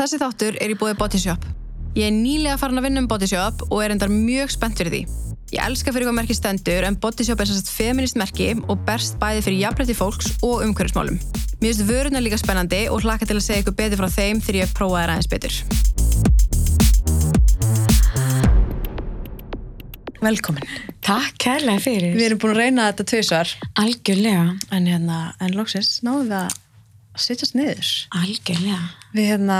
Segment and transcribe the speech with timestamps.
[0.00, 1.42] Þessi þáttur er í búið Bodyshop.
[1.92, 5.00] Ég er nýlega farin að vinna um Bodyshop og er endar mjög spennt fyrir því.
[5.52, 9.42] Ég elska fyrir hvað merki stendur en Bodyshop er sérst feminist merki og berst bæði
[9.44, 11.18] fyrir jafnrætti fólks og umhverfismálum.
[11.60, 14.58] Mér finnst vöruna líka spennandi og hlaka til að segja ykkur betur frá þeim þegar
[14.62, 15.54] ég prófaði það aðeins betur.
[20.24, 20.72] Velkomin.
[21.04, 22.16] Takk kærlega fyrir.
[22.16, 23.52] Við erum búin að reyna þetta tvisar
[23.84, 26.58] Algjörlega, en hérna, en loksins náðum við að
[27.28, 27.94] sittast niður.
[28.16, 28.99] algjörlega.
[29.16, 29.58] Við hérna,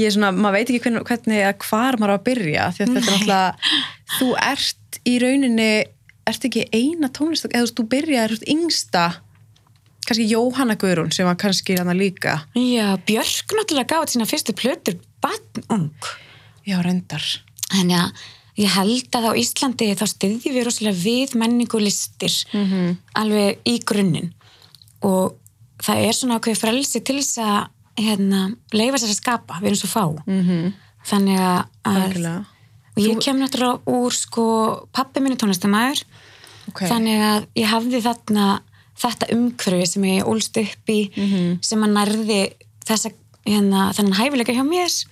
[0.00, 2.84] ég er svona, maður veit ekki hvernig, hvernig að hvar maður á að byrja því
[2.84, 3.72] að þetta er náttúrulega,
[4.18, 5.72] þú ert í rauninni,
[6.30, 9.04] ert ekki eina tónlist, eða þú út yngsta,
[10.08, 12.40] kannski Jóhanna Guðrún sem var kannski hérna líka.
[12.56, 15.92] Já, Björk náttúrulega gáði sína fyrstu plötur badnung.
[16.66, 17.24] Já, reyndar.
[17.70, 18.24] Þannig að
[18.60, 22.96] ég held að á Íslandi þá styðjum við rosalega við menningu og listir -hmm.
[23.14, 24.32] alveg í grunninn
[25.06, 25.36] og
[25.80, 27.68] það er svona ákveð frelsi til þess að
[28.00, 28.40] hérna,
[28.72, 30.72] leifa sér að skapa, við erum svo fá Mm -hmm.
[31.06, 32.44] þannig að, að
[32.96, 34.44] ég kem náttúrulega úr sko
[34.92, 36.02] pappi minni tónlistamæður
[36.68, 36.80] Ok.
[36.88, 38.60] þannig að ég hafði þarna
[39.00, 41.58] þetta umhverfi sem ég ólst upp í Mhm.
[41.62, 42.52] sem að nærði
[42.86, 43.10] þessa,
[43.46, 45.06] hérna, þennan hæfileika hjá mér og,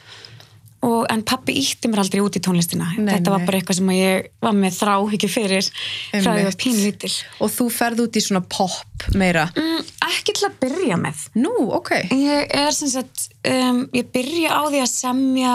[1.11, 3.47] en pappi ítti mér aldrei út í tónlistina Nei, þetta var nei.
[3.48, 5.67] bara eitthvað sem ég var með þráhyggju fyrir
[6.12, 7.11] frá því að pínlítil
[7.43, 9.48] Og þú ferð út í svona pop meira.
[9.59, 11.91] mm, ekki til að byrja með Nú, ok.
[12.15, 15.55] ég er sem sagt um, ég byrja á því að semja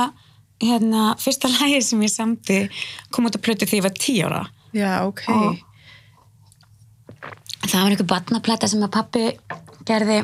[0.64, 2.60] hérna, fyrsta lagi sem ég samti
[3.12, 4.44] kom út að plötu því ég var tí ára
[4.76, 5.24] Já, ok.
[5.30, 5.60] Og-
[7.64, 9.26] það var einhver batnaplata sem að pappi
[9.88, 10.20] gerði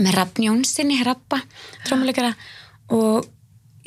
[0.00, 1.40] með Raffn Jónssoni, rappa
[1.86, 2.30] trómuleikara
[2.94, 3.26] og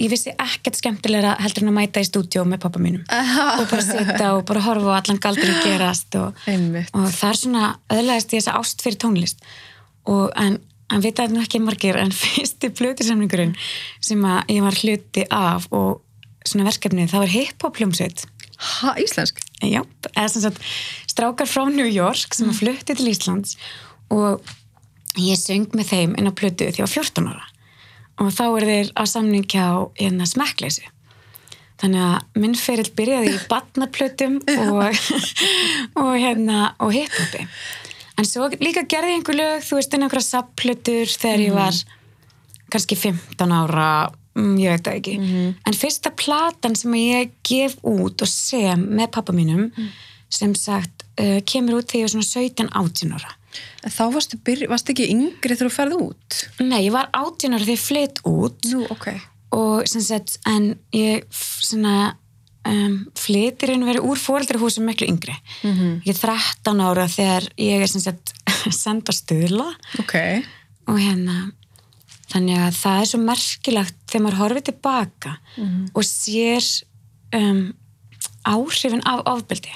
[0.01, 3.03] ég vissi ekkert skemmtilegra heldur en að mæta í stúdíó með pappa mínum.
[3.59, 6.45] Og bara sitja og bara horfa á allan galdurinn gerast og,
[6.91, 9.45] og það er svona öðlaðist ég þessa ást fyrir tónlist.
[10.11, 10.59] Og en
[10.91, 13.55] hann vitaði nú ekki margir en fyrsti plötusamningurinn
[14.03, 16.01] sem að ég var hluti af og
[16.45, 18.27] svona verkefnið, það var hip-hop hljómsveit
[19.01, 19.41] íslensk?
[19.63, 19.81] Já,
[20.13, 20.61] eða sem sagt
[21.09, 23.57] strákar frá New York sem að flutti til Íslands
[24.13, 24.45] og
[25.19, 27.49] ég söng með þeim inn á plötu því ég var 14 ára
[28.21, 29.65] og þá er þeir á samning hjá
[29.99, 30.85] hérna smekkleysi.
[31.81, 34.37] Þannig að minn ferill byrjaði í batnaplötum
[34.71, 35.01] og,
[36.01, 37.47] og hérna og hiphopi.
[38.15, 41.79] En svo líka gerði ég einhver lög þú veist einhverja sapplötur þegar ég var
[42.71, 43.89] kannski 15 ára
[44.37, 45.15] mm, ég veit það ekki.
[45.67, 49.67] En fyrsta platan sem ég gef út og sem með pappa mínum
[50.31, 53.35] sem sagt uh, kemur út þegar ég var svona 17-18 ára
[53.85, 56.37] En þá varstu, byrj, varstu ekki yngri þegar þú ferð út?
[56.59, 59.07] nei, ég var 18 ára þegar ég flytt út Nú, ok.
[59.55, 61.25] og sagt, en ég
[62.65, 66.01] um, flytir einu verið úr fóreldrahúsum miklu yngri -hmm.
[66.05, 68.33] ég er 13 ára þegar ég er sagt
[68.83, 70.15] senda stuðla Ok.
[70.87, 71.51] og hérna
[72.33, 75.37] þannig að það er svo merkilegt þegar maður horfið tilbaka
[75.93, 76.63] og sér
[77.33, 77.73] um,
[78.45, 79.71] áhrifin af ofbeldi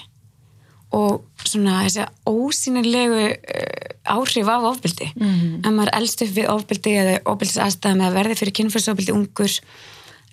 [0.91, 5.59] og svona þessi ósýnilegu uh, áhrif af ofbeldi mm.
[5.63, 9.53] ef maður elst upp við ofbeldi eða ofbeldis aðstæðum eða verði fyrir kynfyrsofbeldi ungur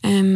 [0.09, 0.31] um,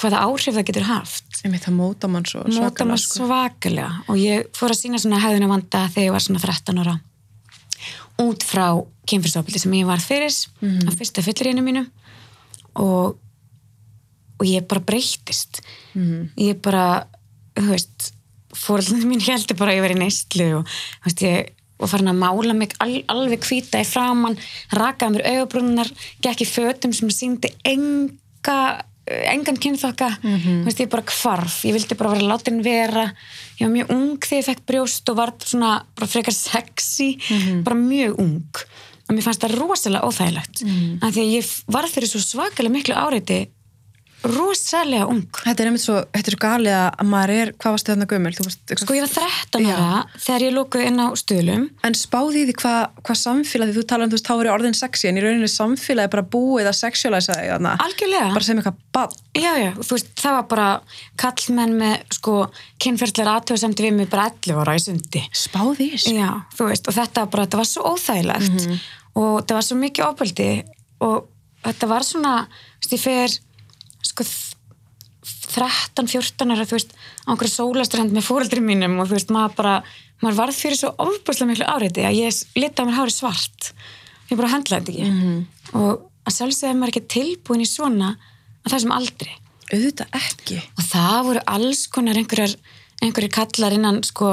[0.00, 3.26] hvaða áhrif það getur haft Einmitt, það móta mann svo móta svakalega, maður sko.
[3.30, 6.96] svakalega og ég fór að sína svona hefðina vanda þegar ég var svona 13 ára
[8.20, 8.66] út frá
[9.08, 10.88] kynfyrsofbeldi sem ég var fyrir Mhm.
[10.88, 11.86] á fyrsta fyllirínu mínu
[12.76, 13.16] og
[14.40, 15.60] og ég bara breyttist
[15.94, 16.30] Mhm.
[16.36, 17.06] ég bara,
[17.54, 18.12] þú veist
[18.56, 22.74] fóröldinu mín heldur bara að ég verið í neyslu og og farin að mála mig
[22.84, 24.36] al, alveg hvita í framann
[24.76, 25.88] rakaði mér augabrúnar
[26.20, 30.60] gekk í fötum sem síndi enga engan kynþokka Mhm.
[30.60, 33.06] þú veist ég bara hvarf, ég vildi bara vera látin vera
[33.58, 37.62] ég var mjög ung þegar ég fekk brjóst og var svona frekar sexy Mhm.
[37.64, 38.44] bara mjög ung
[39.08, 40.98] og mér fannst það rosalega óþægilegt Mhm.
[41.02, 43.48] af því að ég var fyrir svo svakalega miklu áreiti
[44.26, 47.92] rosalega ung Þetta er einmitt svo, þetta er svo galið að maður er, hvað varstu
[47.92, 48.32] þarna gömul?
[48.40, 52.54] Varst, Sko ég var 13 ára þegar ég lókuð inn á stuðlum En spáði því
[52.60, 55.50] hvað hva samfélagi, þú talar um þú veist, þá er orðin sexy, en í rauninni
[55.50, 57.38] samfélagi bara búið að sexualæsa.
[57.80, 59.16] Algjörlega Bara sem eitthvað bann.
[59.40, 60.68] Já, já, þú veist, það var bara
[61.20, 62.34] kallmenn með sko
[62.82, 66.16] kynferðlar aðtöðasemdi við mig bara 11 ára í sundi Spáði í þessu.
[66.18, 68.60] Já, þú veist, og þetta var bara, þetta var svo óþægilegt
[69.20, 70.04] og þetta var svo mikið
[74.06, 74.26] sko
[75.50, 76.92] 13-14 ára, þú veist,
[77.26, 79.74] á einhverju sólastrand með fóreldri mínum og þú veist, maður bara
[80.20, 83.70] maður varð fyrir svo ofbúslega miklu áreiti að ég lita á mér hári svart
[84.30, 88.10] ég bara handlaði þetta ekki og að sjálfsögða maður ekki tilbúin í svona
[88.64, 89.36] að þessum aldri
[89.70, 90.56] Auðvitað ekki.
[90.76, 92.56] og það voru alls konar einhverjar,
[93.00, 94.32] einhverjir kallar innan sko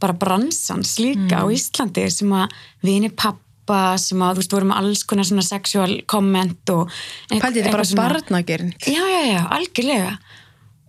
[0.00, 3.38] bara bransans líka á Íslandi sem að vini pappa
[3.70, 6.90] hópa sem að, þú veist, voru með alls konar svona sexual comment og
[7.30, 8.72] Pældi þetta er bara barnagerinn.
[8.82, 10.14] Já, já, já, algjörlega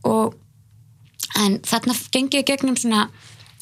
[0.09, 0.37] og
[1.39, 3.09] en þarna gengi ég gegnum svona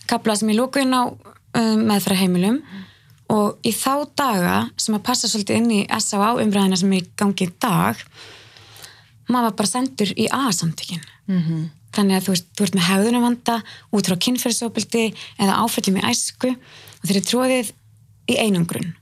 [0.09, 2.61] kapla sem ég lóku inn á um, meðfra heimilum
[3.29, 6.37] og í þá daga sem að passa svolítið inn í S.A.A.
[6.41, 7.99] umræðina sem í gangi í dag
[9.29, 11.67] maður var bara sendur í A-samtökin -hmm.
[11.93, 13.59] þannig að þú veist, þú ert með hefðunumvanda
[13.93, 15.03] út frá kynferðsóbildi
[15.37, 17.73] eða áfællum í æsku og þeir eru tróðið
[18.29, 18.95] í einangrun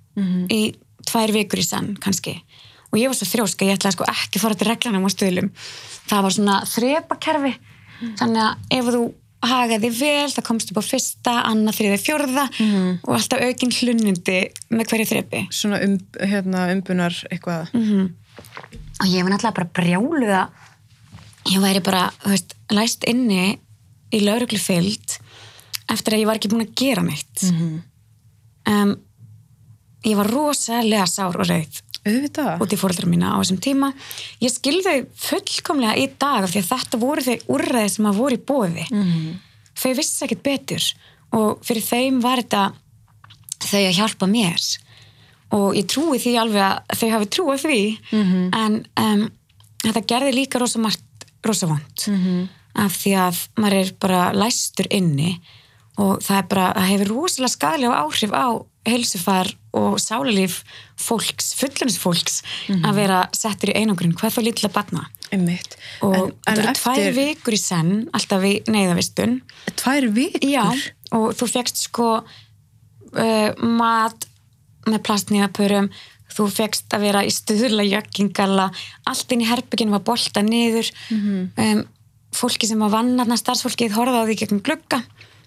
[0.51, 0.61] í
[1.07, 2.37] tvær vikur í senn kannski.
[2.91, 5.51] Og ég var svo þrjóska, ég ætlaði sko ekki fara til reglanum á stöðlum
[6.07, 7.53] það var svona þrepakerfi.
[8.19, 9.01] Þannig að ef þú
[9.47, 12.45] hagaði vel það komst upp á fyrsta, annað, þriði, fjórða
[13.05, 14.37] og alltaf aukinn hlunnindi
[14.73, 15.43] með hverju þrepi.
[15.53, 17.69] Svona um, hérna, umbunar eitthvað.
[19.01, 23.59] og ég var náttúrulega bara brjáluð að ég væri bara, þú veist, læst inni
[24.13, 25.19] í lauruglu fyllt
[25.91, 27.45] eftir að ég var ekki búin að gera neitt.
[28.67, 28.97] Um,
[30.07, 31.81] ég var rosalega sár og rauð.
[32.63, 33.91] Út í fóreldra mína á þessum tíma.
[34.39, 38.37] Ég skilði fullkomlega í dag af því að þetta voru þau úrræði sem að voru
[38.37, 38.85] í bóði
[39.77, 40.83] þau vissi ekkert betur
[41.35, 42.61] og fyrir þeim var þetta
[43.67, 44.61] þau að hjálpa mér.
[45.57, 47.81] Og ég trúi því alveg að þau hafi trúið því.
[48.55, 49.27] En um,
[49.83, 51.03] þetta gerði líka rosa margt
[51.45, 52.07] rosa vond
[52.77, 55.39] af því að maður er bara læstur inni
[55.97, 58.47] og það er bara, það hefur rosalega skadlega áhrif á
[58.87, 60.61] heilsufar og sálalíf
[60.99, 62.41] fólks, fullunins fólks
[62.77, 65.77] að vera settur í einangrun, hvað þá lítila batna Einmitt.
[66.05, 69.39] og þetta eru tvær vikur í senn alltaf í neyðavistun
[69.75, 70.47] tvær vikur?
[70.47, 70.65] já,
[71.15, 74.29] og þú fegst sko uh, mat
[74.87, 75.91] með plastnýðapörum
[76.37, 78.69] þú fegst að vera í stuðla jökkingala,
[79.09, 80.89] allt inn í herbygginu var bolta niður.
[81.57, 81.85] Um,
[82.35, 85.01] fólki sem var vannarna starfsfólkið því gegnum glugga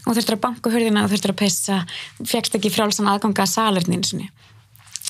[0.06, 1.80] og þurftur að banka hurðina og þurftur að pissa.
[2.24, 4.30] Fegst ekki frjálsan aðganga að salerninu sinni.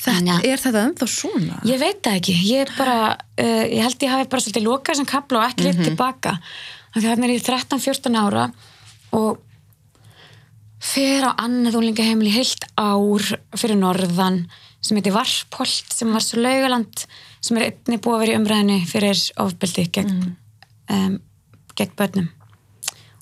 [0.01, 1.59] Þannig að- Er þetta ennþá svona?
[1.69, 5.09] Ég veit það ekki, ég bara uh, ég held ég hafi bara svolítið lokað sem
[5.11, 6.33] kapla og ekki mm tilbaka,
[6.95, 8.47] þannig að þannig er ég 13-14 ára
[9.13, 9.39] og
[10.81, 13.25] fer á annað úlingaheimili heilt ár
[13.61, 14.47] fyrir norðan
[14.81, 17.05] sem heitir Varpholt sem var svo laugaland
[17.45, 20.23] sem er einni búið að vera í umræðinni fyrir ofbeldi gegn,
[20.97, 21.19] um,
[21.77, 22.31] gegn börnum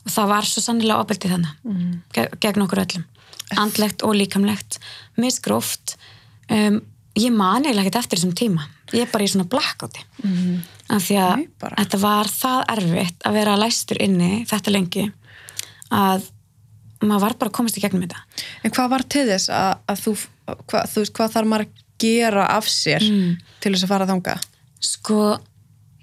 [0.08, 3.04] og það var svo sannilega ofbeldi þannig gegn, gegn okkur öllum.
[3.60, 4.78] Andlegt og líkamlegt
[5.20, 5.94] misgróft.
[6.52, 6.80] Um,
[7.18, 8.64] ég man eiginlega ekkert eftir þessum tíma.
[8.96, 10.00] Ég er bara í svona blackouti.
[10.24, 10.58] Mm.
[10.88, 11.46] af því að Nei,
[11.76, 15.02] þetta var það erfitt að vera læstur inni þetta lengi
[15.92, 16.24] að
[17.04, 18.22] maður var bara að komast í gegnum þetta.
[18.64, 20.14] En hvað var til þess að, að þú,
[20.72, 23.36] hvað, þú veist, hvað þarf maður að gera af sér Mm.
[23.60, 24.38] til þess að fara þanga?
[24.80, 25.38] sko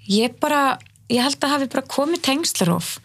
[0.06, 2.98] ég bara, ég held að hafi bara komið tengslaróf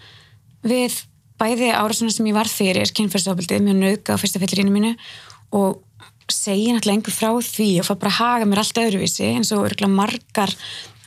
[0.66, 0.98] við
[1.42, 4.92] bæði árasuna sem ég var fyrir kynferðsofbildið, mjög nauka á fyrsta fellirinu mínu
[5.58, 5.82] og
[6.32, 9.66] segja náttúrulega einhver frá því og fá bara að haga mér allt öðruvísi eins og
[9.68, 10.54] örgulega margar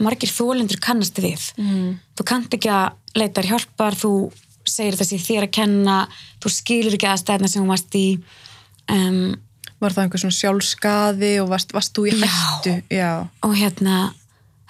[0.02, 1.92] margir þólendur kannast við mm.
[2.18, 4.12] þú kannt ekki að leita þér hjálpar þú
[4.68, 5.96] segir þessi þér að kenna
[6.42, 8.06] þú skilur ekki aðstæðna sem þú varst í
[8.92, 9.34] um,
[9.82, 12.24] Var það einhver svona sjálfskaði og varst, varst þú í Já.
[12.24, 12.74] hættu?
[12.94, 13.10] Já.
[13.44, 13.96] og hérna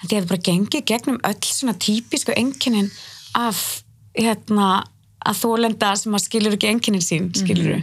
[0.03, 2.91] þetta hefur bara gengið gegnum öll svona típisku enginnin
[3.35, 3.61] af
[4.17, 4.67] hérna
[5.25, 7.79] að þólenda sem að skilur ekki enginnin sín skilur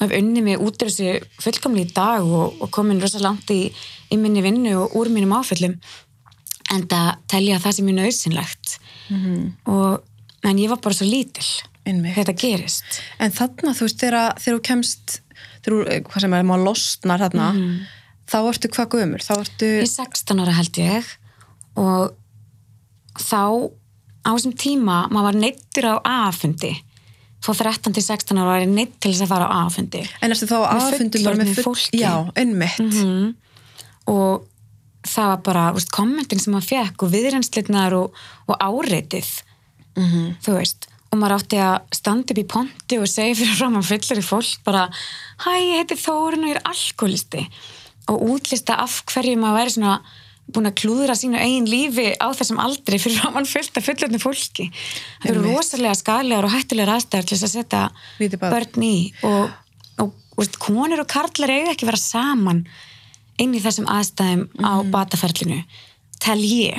[0.00, 3.50] og hef unnið mig út úr þessu fullkomli í dag og, og komin rosa langt
[3.52, 3.66] í,
[4.08, 5.74] í minni vinnu og úr mínum áföllum.
[6.72, 8.76] En það telja að það sem er nöðsynlegt
[9.68, 11.44] og en ég var bara svo lítil
[11.84, 12.14] Einmitt.
[12.16, 13.00] þetta gerist.
[13.20, 15.16] En þarna, þú veist, þegar, þú kemst,
[15.64, 17.48] þegar þú, hvað sem er, maður losnar þarna,
[18.30, 19.24] þá ertu hvað gömur?
[19.26, 21.12] Þá ertu, Ég er 16 ára held ég.
[21.80, 23.42] Og þá
[24.26, 26.72] á þessum tíma maður var neittur á A-fundi.
[27.40, 30.02] Frá 13 til 16 ára var ég neitt til þess að fara á A-fundi.
[30.20, 32.00] En ertu þá Með aðfundum bara með fólki.
[32.02, 32.80] Já, einmitt.
[34.10, 34.46] og
[35.06, 38.16] það var bara veist, kommentin sem maður fekk og viðrennslitnar og,
[38.50, 39.30] og áreitið
[40.44, 43.88] þú veist og maður átti að standa upp í ponti og segja fyrir fram að
[43.88, 44.84] fullir í fólk bara
[45.42, 47.46] hæ, ég heiti Þórun og ég er alkoholisti
[48.10, 49.96] og útlista af hverju maður væri svona
[50.54, 54.68] búin að klúðra sínu eigin lífi á þessum aldri fyrir að fullt af fullorðnu fólki.
[55.22, 58.94] Það eru rosalega skalegar og hættulegar aðstæður til þess að setja börn í
[59.26, 59.54] og,
[60.02, 62.64] og, og konur og karlar eiga ekki að vera saman
[63.40, 65.62] inn í þessum aðstæðum á bataferlinu
[66.20, 66.76] tel ég.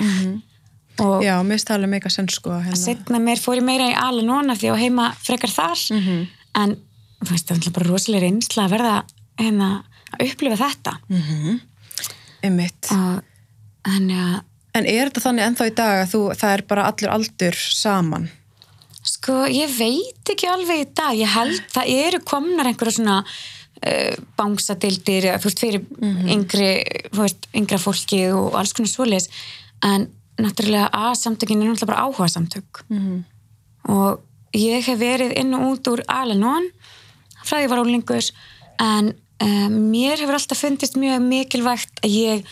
[1.01, 2.53] Og Já, mér stæði alveg meika senn sko.
[2.61, 2.77] Hérna.
[2.77, 5.81] setna meir fór ég meira í ala núna því að heima frekar þar.
[6.61, 6.75] En
[7.21, 8.93] þú veist, það er bara rosalega reynsla að verða
[9.39, 9.69] hérna,
[10.11, 10.95] að upplifa þetta.
[12.41, 12.91] Einmitt.
[12.91, 13.30] og
[13.87, 14.39] þannig að
[14.71, 18.29] En er þetta þannig ennþá í dag að þú, það er bara allur aldur saman?
[19.03, 24.21] Sko, ég veit ekki alveg í dag, ég held það eru komnar einhverja svona uh,
[24.39, 25.83] bánsadildir þú veist, fyrir
[26.37, 26.69] yngri
[27.17, 29.27] veist, yngra fólki og alls konar svoleiðis.
[29.83, 30.07] En
[30.41, 32.83] náttúrulega A-samtökin er náttúrulega bara áhuga samtök
[33.91, 34.21] og
[34.57, 36.67] ég hef verið inn og út úr Al-Anon
[37.41, 38.31] frá því ég var ólingus
[38.81, 42.51] en um, mér hefur alltaf fundist mjög mikilvægt að ég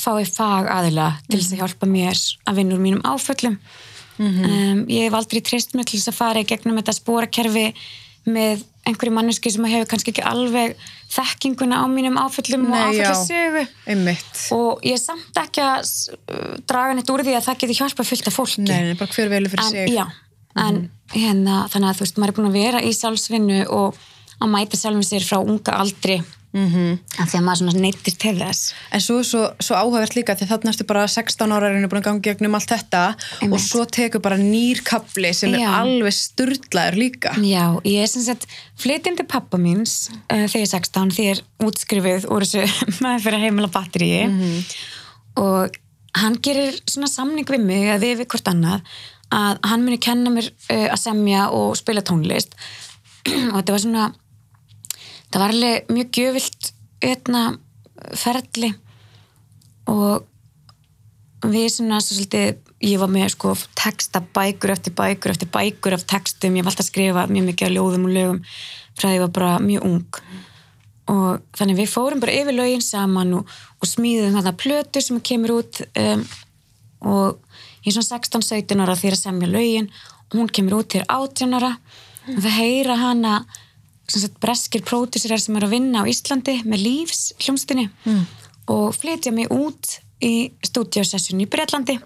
[0.00, 3.56] fái fag aðila til þess að hjálpa mér að vinna úr mínum áföllum.
[4.20, 7.70] Um, ég hef aldrei treyst mér til þess að fara í gegnum þetta spórakerfi
[8.28, 10.74] með einhverju manneski sem hefur kannski ekki alveg
[11.12, 13.10] þekkinguna á mínum áföllum og Nei, já.
[13.10, 13.64] áföllasögu
[14.56, 18.06] og ég er samt ekki að uh, draga neitt úr því að það getur hjálpa
[18.10, 18.66] fullt af fólki.
[18.68, 19.94] Nei, bara hver velu fyrir en, sig.
[19.94, 20.04] já,
[20.66, 20.82] en
[21.14, 24.00] hérna þannig að þú veist, maður er búin að vera í sjálfsvinnu og
[24.40, 26.20] að mæta sjálfum sér frá unga aldri
[26.52, 26.98] mm -hmm.
[27.16, 30.46] því að maður svona neytir til þess En svo er svo, svo áhugavert líka því
[30.50, 33.02] þannig ertu bara 16 ára er búin að gangi gegnum allt þetta
[33.40, 33.52] Einmitt.
[33.54, 35.70] og svo tekur bara nýrkabli sem er Já.
[35.80, 37.30] alveg sturlaður líka.
[37.38, 41.36] Já, ég er sem sagt flytjandi pappa míns uh, þegar ég er 16, því ég
[41.36, 42.66] er útskrifið úr þessu
[43.02, 44.26] maður fyrir heimila batteríi
[45.36, 45.70] og
[46.18, 48.80] hann gerir svona samning við mig að við við hvort annað
[49.30, 52.56] að hann muni kenna mér uh, að semja og spila tónlist
[53.52, 54.10] og þetta var svona
[55.30, 57.44] það var alveg mjög gjöfilt hérna,
[58.18, 58.72] ferli
[59.90, 60.26] og
[61.50, 66.04] við svona svo svolítið, ég var með sko texta bækur eftir bækur eftir bækur af
[66.08, 68.40] textum, ég alltaf að skrifa mjög mikið af ljóðum og lögum
[68.98, 70.20] frá því ég var bara mjög ung.
[71.10, 73.48] Og þannig við fórum bara yfir lögin saman og,
[73.80, 76.26] og smíðum þarna plötu sem kemur út um,
[77.00, 77.40] og
[77.86, 79.88] ég er svona 16-17 ára þegar að semja lögin.
[80.30, 81.72] Og hún kemur út til 18 ára.
[82.28, 83.34] Og það heyra hana
[84.10, 88.22] sagt, breskir pródúsirar sem er að vinna á Íslandi með lífs hljómsdunni mm.
[88.74, 91.96] og flytja mig út í stúdíosessjun í Breitlandi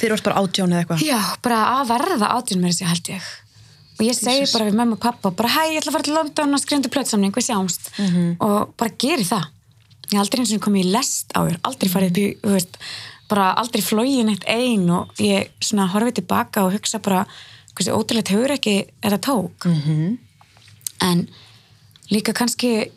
[0.00, 1.04] Þeir eru bara átjón eða eitthvað.
[1.04, 3.30] Já, bara að verða átjón með þessi held ég.
[3.98, 6.16] Og ég segi bara við mamma og pappa bara hæ, ég ætla að fara til
[6.16, 7.90] London og skrifa undir plötsamning við sjáumst.
[8.40, 9.50] Og bara geri það.
[10.10, 12.80] Ég aldrei eins og komið í lest á þér aldrei farið upp í, þú veist
[13.30, 17.20] bara aldrei flógin eitt ein og ég svona horfið tilbaka og hugsa bara
[17.76, 18.74] hversu ótrúlega hugur ekki
[19.04, 19.68] þetta tók.
[19.68, 20.16] -hmm.
[21.00, 21.28] en
[22.10, 22.90] líka kannski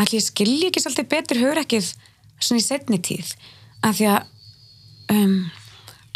[0.00, 1.92] allir ég skilji ekki svolítið betur hugur ekkið
[2.40, 3.34] svona í setni tíð.
[3.84, 5.36] Af því að um,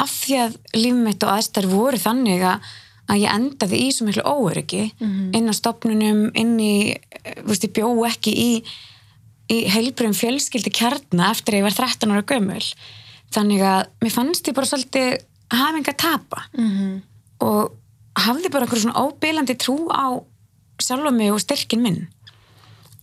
[0.00, 2.72] af því að líf mitt og aðstæður voru þannig að,
[3.12, 4.82] að ég endaði í svo miklu óöryggi
[5.36, 8.50] inn á stopnunum, inn í eh, veist, ég bjó ekki í
[9.52, 12.64] í heilbröðum fjölskyldi kjarna eftir að ég var 13 ára gömul.
[13.34, 15.18] Þannig að mér fannst ég bara svolítið
[15.52, 16.44] hafa enga að tapa.
[16.56, 16.94] -hmm.
[17.44, 17.74] og
[18.14, 20.22] hafði bara einhverju svona óbílandi trú á
[20.80, 22.08] sjálfa mig og styrkin minn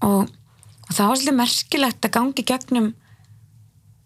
[0.06, 2.94] og, og það var svolítið merkilegt að gangi gegnum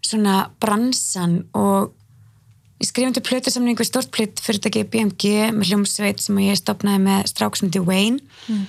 [0.06, 1.94] svona bransan og
[2.82, 7.58] ég skrifandi plötusamning við stort plöt fyrirtæki BMG með hljómsveit sem ég stopnaði með strák
[7.58, 8.66] sem heitir Wayne Mm.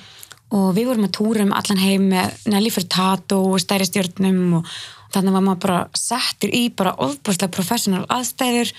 [0.56, 4.70] og við vorum að túra um allan heim með Nelly Furtado og stærri stjórnum og,
[5.04, 8.70] og þannig var maður bara settur í bara ofbúrslega professional aðstæður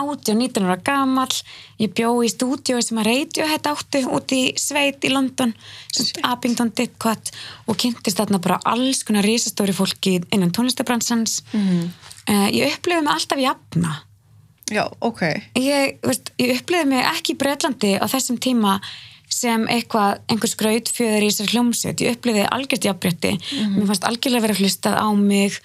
[0.00, 1.36] 18-19 ára gamall.
[1.82, 5.54] Ég bjó í stúdíu sem að Radiohead átti út í sveit í London
[6.26, 7.32] Abington Didcot
[7.66, 11.40] og kynntist þarna bara alls konar risastóri fólki innan tónlistabransans.
[11.52, 11.90] Mm.
[12.30, 13.98] uh, ég upplifði mig alltaf jafna.
[14.66, 15.22] Já, ok.
[15.54, 15.98] ég,
[16.42, 18.80] ég upplifði mig ekki í Breitlandi á þessum tíma
[19.30, 23.32] sem eitthvað, einhver skraut fjöður í þessar hljómsveit, ég upplifði algjört jafnbretti,
[23.74, 25.58] mér fannst algjörlega verið hlustað á mig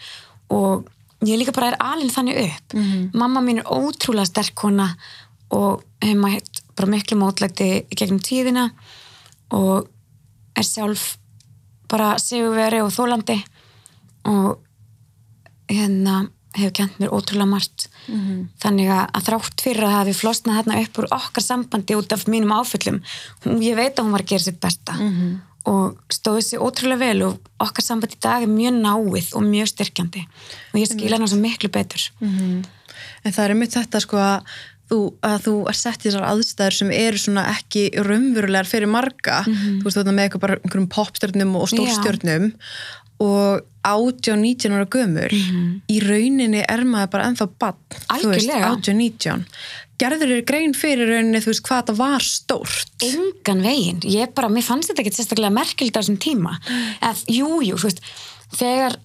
[0.51, 0.89] og
[1.27, 2.73] ég líka bara er alinn þannig upp.
[3.13, 4.89] Mamma mín er ótrúlega sterk kona
[5.51, 8.69] og hefur mætt bara miklu mótlæti gegnum tíðina
[9.51, 9.87] og
[10.57, 11.17] er sjálf
[11.91, 13.35] bara sigurveri og þólandi
[14.31, 14.59] og
[15.71, 17.87] hérna hefur kent mér ótrúlega margt.
[18.59, 22.25] Þannig að, þrátt fyrir að það hafi flosnað hérna upp úr okkar sambandi út af
[22.27, 22.97] mínum áföllum
[23.45, 24.95] hún, ég veit að hún var að gera sitt besta
[25.69, 29.71] og stóði sér ótrúlega vel og okkar sambandi í dag er mjög náið og mjög
[29.73, 30.25] styrkjandi.
[30.73, 32.07] Og ég skila hana svo miklu betur.
[32.21, 34.53] En það er einmitt þetta sko að
[34.91, 39.43] þú, að þú er sett í þessar aðstæður sem eru svona ekki raunverulegar fyrir marga.
[39.45, 42.49] Þú veist þetta með eitthvað bara einhverjum popstjörnum og stórstjörnum.
[43.21, 48.71] Og 18-19 ára gömur í rauninni er maður bara ennþá bann, þú veist, Algjörlega.
[48.77, 49.45] 18-19
[50.01, 53.05] gerður þér grein fyrir rauninni þú veist hvað það var stórt.
[53.05, 56.57] Engan veginn, ég bara, mér fannst þetta ekki sérstaklega merkild á þessum tíma.
[57.05, 58.03] Að, jú, jú, þú veist,
[58.57, 58.97] þegar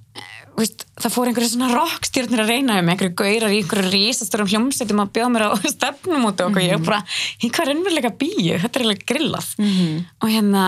[0.57, 5.03] veist, það fór einhverju svona rockstjórnir að reyna um einhverju gaurar í einhverju rísastórum hljómsveitum
[5.05, 7.03] að bjóða mér á stefnum út og okkur, ég bara,
[7.45, 9.51] hvað raunveruleika bíu þetta er alveg grillað.
[10.23, 10.65] Og hérna,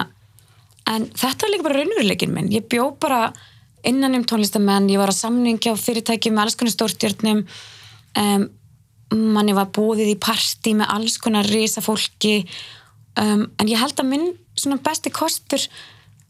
[0.93, 3.33] en þetta var líka bara raunveruleikin minn, ég bjó bara
[3.89, 7.45] innan um tónlistamenn, ég var að samningja á fyrirtæki með alls konar stórstjórnum
[8.19, 8.49] um,
[9.15, 12.43] manni var búið í partí með alls konar risa fólki
[13.19, 14.27] um, en ég held að minn
[14.59, 15.65] svona besti kostur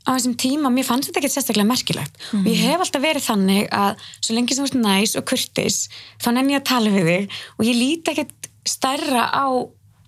[0.09, 2.15] á þessum tíma, mér fannst þetta ekki sérstaklega merkilegt.
[2.39, 5.81] Og ég hef alltaf verið þannig að svo lengi sem þú ert næs og kurtis
[6.23, 7.35] þá nenni ég að tala við þig.
[7.59, 9.47] Og ég líti ekkert stærra á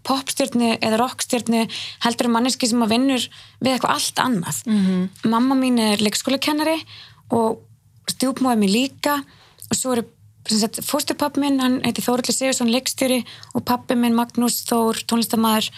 [0.09, 1.67] popstjörnu eða rockstjörnu
[2.07, 3.27] heldur um manneski sem að vinnur
[3.61, 4.62] við eitthvað allt annað.
[5.29, 6.79] Mamma mín er leikskólakennari
[7.37, 7.61] og
[8.09, 9.19] stjúpmóði mér líka.
[9.69, 10.07] Og svo eru
[10.87, 13.23] fóstupappi minn, hann heiti Þóruldur Sigursson leikstjóri
[13.54, 15.71] og pappi minn Magnús Þór, tónlistamæður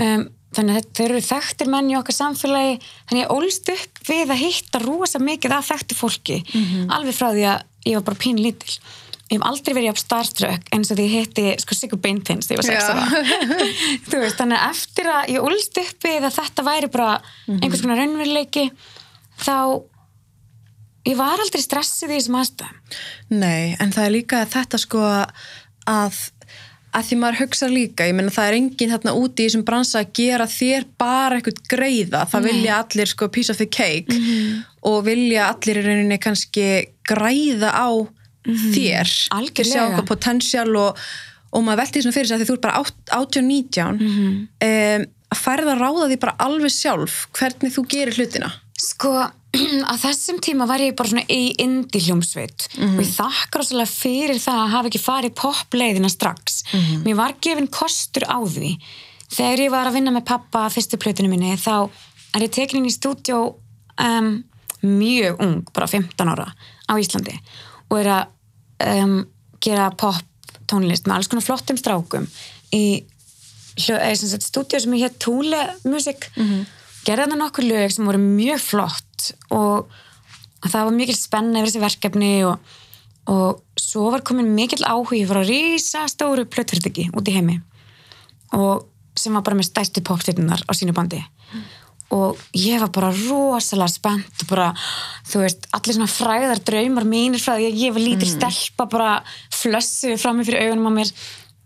[0.00, 2.74] um, þannig að þeir eru þekktir menn í okkar samfélagi.
[3.08, 6.42] Þannig að ég ólst upp við að hitta rosa mikið af þekktu fólki.
[6.94, 8.76] Alveg frá því að ég var bara pín lítil.
[9.32, 12.68] Ég hef aldrei verið á starströk eins og því ég hitti sko Sigur Beintins þegar
[12.68, 14.32] ég var 6 ára.
[14.38, 17.14] Þannig að eftir að ég ólst upp við að þetta væri bara
[17.48, 18.66] einhvers konar raunveruleiki
[19.40, 19.56] þá
[21.08, 22.78] ég var aldrei stressið í þessum aðstæðum.
[23.34, 26.22] Nei, en það er líka þetta sko að,
[26.94, 30.02] að því maður hugsa líka, ég menna það er enginn þarna úti í þessum bransa
[30.02, 34.18] að gera þér bara eitthvað greiða, það vilja allir sko piece of the cake
[34.88, 36.68] og vilja allir í rauninni kannski
[37.08, 37.88] græða á
[38.44, 39.12] þér.
[39.34, 39.70] Algjörlega.
[39.70, 41.04] sjá eitthvað potential og,
[41.52, 42.82] og maður velti þessum fyrir sig að því þú er bara
[43.20, 48.50] 18-19 um, að færða að ráða því bara alveg sjálf hvernig þú gerir hlutina.
[48.80, 49.14] Sko,
[49.90, 54.40] á þessum tíma var ég bara svona í indie hljómsveit og ég þakkar óslega fyrir
[54.42, 56.62] það að hafa ekki farið popleiðina strax.
[57.04, 58.74] Mér var gefin kostur á því.
[59.34, 61.88] Þegar ég var að vinna með pappa að fyrstu plötinu minni þá
[62.34, 63.40] er ég tekin inn í stúdjó
[64.02, 64.44] um,
[64.84, 66.50] mjög ung, bara 15 ára
[66.90, 67.34] á Íslandi
[67.88, 69.18] og er að um,
[69.64, 70.20] gera pop
[70.68, 72.26] tónlist með alls konar flottum strákum
[72.74, 73.04] í
[73.76, 76.28] stúdíu sem ég hétt Thule Music
[77.04, 79.92] gerði þarna nokkur lög sem voru mjög flott og,
[80.64, 82.74] það var mikil spenna yfir þessi verkefni og,
[83.28, 87.60] og svo var komin mikil áhugi frá rísa stóru plötfyrirtæki út í heimi
[88.56, 91.20] og sem var bara með stærstu popstjörnunar á sínu bandi.
[92.14, 94.68] Og ég var bara rosalega spennt og bara,
[95.26, 99.14] þú veist, allir svona fræðar draumar mínir frá því að ég var lítil stelpa bara
[99.54, 101.14] flössu frammi fyrir augunum á mér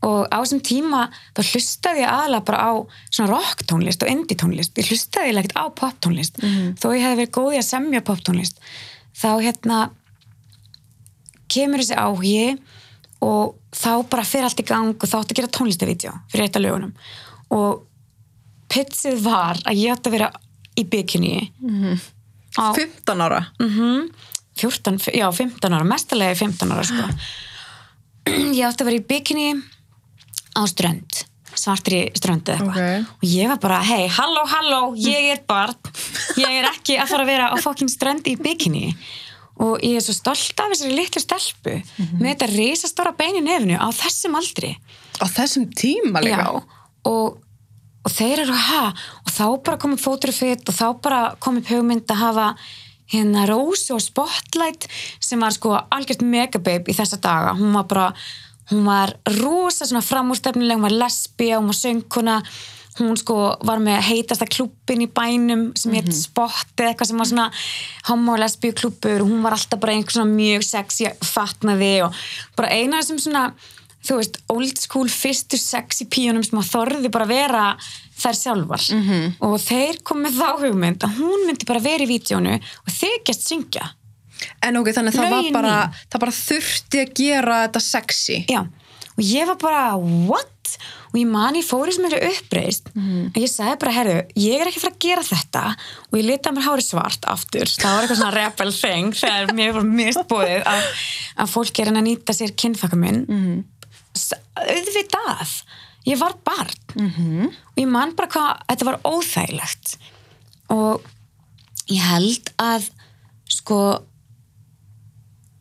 [0.07, 2.73] og á þessum tíma þá hlustaði ég aðalega bara á
[3.11, 4.77] svona rocktónlist og indie tónlist.
[4.79, 6.39] Ég hlustaði ekkert á poptónlist
[6.79, 8.61] þó ég hefði verið góð í að semja poptónlist
[9.19, 9.79] þá hérna
[11.51, 12.59] kemur þessi áhugi
[13.25, 16.57] og þá bara fyrir allt í gang og þá átti að gera tónlistavídeó fyrir eitt
[16.57, 16.93] af lögunum.
[17.51, 17.83] Og
[18.71, 20.31] pitsið var að ég átti að vera
[20.79, 21.49] í bikini
[22.55, 23.41] á 15 ára?
[24.59, 27.09] 14, já 15 ára, mestalegi 15 ára sko.
[28.59, 29.49] ég átti að vera í bikini
[30.59, 31.25] á strönd
[31.59, 33.01] svartri ströndu eða eitthvað.
[33.01, 33.17] Ok.
[33.17, 35.75] og ég var bara, hei, halló, halló ég er barn,
[36.39, 38.93] ég er ekki að fara að vera á fokkin strönd í bikini.
[39.59, 41.73] Og ég er svo stolt af þessari litlu stelpu
[42.21, 44.77] með þetta risastóra bein í nefnu á þessum aldri.
[45.19, 46.45] Á þessum tíma líka?
[46.47, 47.41] Já, og,
[48.07, 48.85] og þeir eru ha,
[49.25, 52.53] og þá bara komið fóturfitt og þá bara komið hugmynd að hafa
[53.11, 54.87] hérna Rósu og Spotlight
[55.19, 58.09] sem var sko algjört megababe í þessa daga, hún var bara
[58.71, 62.43] hún var rosa svona framúrstefnileg hún var lesbía, hún var söngkuna
[62.99, 67.31] hún sko var með heitasta klubbin í bænum sem heit Spot eða eitthvað sem var
[67.31, 67.49] svona
[68.09, 72.23] homo og lesbíu klubbur og hún var alltaf bara einhver svona mjög sexy fatnaði og
[72.59, 73.53] bara eina sem svona
[74.09, 77.65] þú veist, old school fyrstu sexy píunum sem að þorði bara vera
[78.19, 78.83] þær sjálfar.
[79.03, 79.33] -hmm.
[79.47, 83.93] og þeir komið þá hugmynd að hún myndi bara vera í vídjónu og þykjast syngja
[84.65, 85.79] En ok, þannig að það var bara,
[86.11, 88.39] það bara þurfti að gera þetta sexy.
[88.51, 88.63] Já,
[89.15, 89.83] og ég var bara,
[90.29, 90.55] what?
[91.09, 94.61] Og ég man, ég fór í sem eru uppreist og ég sagði bara, herru, ég
[94.61, 95.63] er ekki fara að gera þetta
[96.11, 99.73] og ég litaði mér hári svart aftur, það var eitthvað svona rebel thing þegar mér
[99.79, 100.91] var mistbúið að,
[101.41, 103.57] að fólk er að nýta sér kynþakka minn mm.
[104.67, 105.55] auðvitað
[106.09, 107.49] ég var barn -hmm.
[107.49, 109.97] og ég man bara hvað þetta var óþægilegt
[110.69, 111.09] og
[111.89, 112.91] ég held að
[113.49, 113.81] sko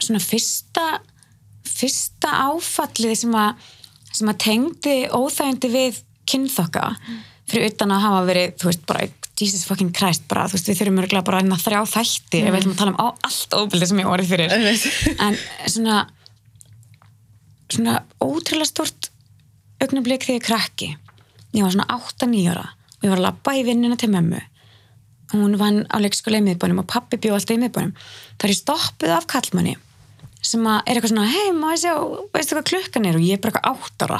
[0.01, 0.87] svona fyrsta
[1.67, 3.69] fyrsta áfallið sem að,
[4.11, 6.91] sem að tengdi óþægindi við kynþokka
[7.47, 9.07] fyrir utan að hafa verið, þú veist, bara
[9.37, 12.59] Jesus fucking Christ, bara, þú veist, við þurfum örgulega bara að þrjá þætti ef við
[12.59, 14.55] ætlum að tala um á allt óbildið sem ég orðið fyrir.
[15.27, 15.37] En
[15.69, 15.99] svona
[17.71, 19.09] svona ótrúlega stort
[19.83, 20.91] augnablik þegar ég krakki.
[21.55, 22.69] Ég var svona 8-9 ára.
[22.97, 24.39] Og ég var að labba í vinnina til mömmu.
[25.33, 27.93] Hún vann á leikskóla í miðbænum og pappi bjóð alltaf í miðbænum.
[28.39, 29.75] Þar ég stoppuð af kallmanni
[30.45, 31.93] sem að er eitthvað svona, hei maður sjá
[32.35, 33.19] veistu hvað klukkan er?
[33.19, 34.19] Og ég er bara eitthvað 8 ára.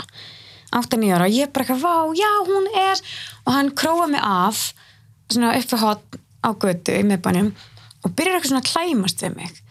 [0.78, 1.28] 8-9 ára.
[1.28, 3.04] Og ég er bara eitthvað, vá, já hún er.
[3.46, 4.64] Og hann króa mig af
[5.32, 7.52] svona uppi hot á götu í miðbænum
[8.06, 9.62] og byrjar eitthvað svona að klæmast við mig.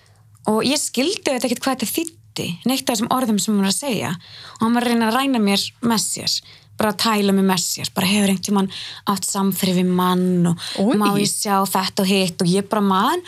[0.51, 3.73] Og ég skildi þetta ekkert hvað þetta þýtti neitt af þessum orðum sem hún var
[3.73, 4.15] að segja.
[4.57, 6.39] Og hann var að reyna að ræna mér með sér
[6.77, 7.91] bara að tæla mig með sér.
[7.97, 8.73] Bara hefur einhvern tímann
[9.09, 10.97] átt samfrið við mann og Oj.
[11.01, 12.43] má ég sjá þetta og hitt?
[12.45, 13.25] Og ég bara man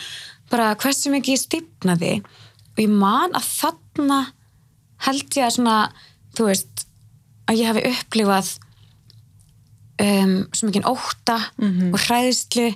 [0.49, 2.13] bara hversu mikið ég stífnaði
[2.79, 4.19] og ég man að þarna
[5.03, 5.77] held ég að svona
[6.37, 6.85] þú veist
[7.49, 8.53] að ég hafi upplifað
[9.99, 11.37] um, svo mikið óta
[11.91, 12.69] og hræðslu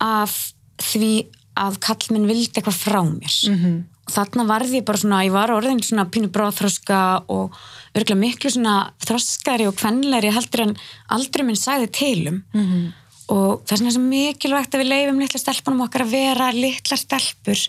[0.00, 0.36] af
[0.80, 1.12] því
[1.60, 3.82] að kallminn vildi eitthvað frá mér -hmm.
[4.06, 7.52] og þarna varði ég bara svona ég var orðin svona pínu bráðþroska og
[7.94, 10.76] örgulega miklu svona þroskari og kvenleiri heldur en
[11.08, 12.92] aldrei minn sagði tilum -hmm.
[13.30, 16.98] Og það er svona svo mikilvægt að við leifum litla stelpunum okkar að vera litla
[16.98, 17.64] stelpur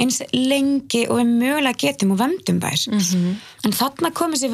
[0.00, 2.86] eins lengi og við mögulega getum og vemdum þær.
[2.98, 3.34] -hmm.
[3.64, 4.50] en þarna kom þessi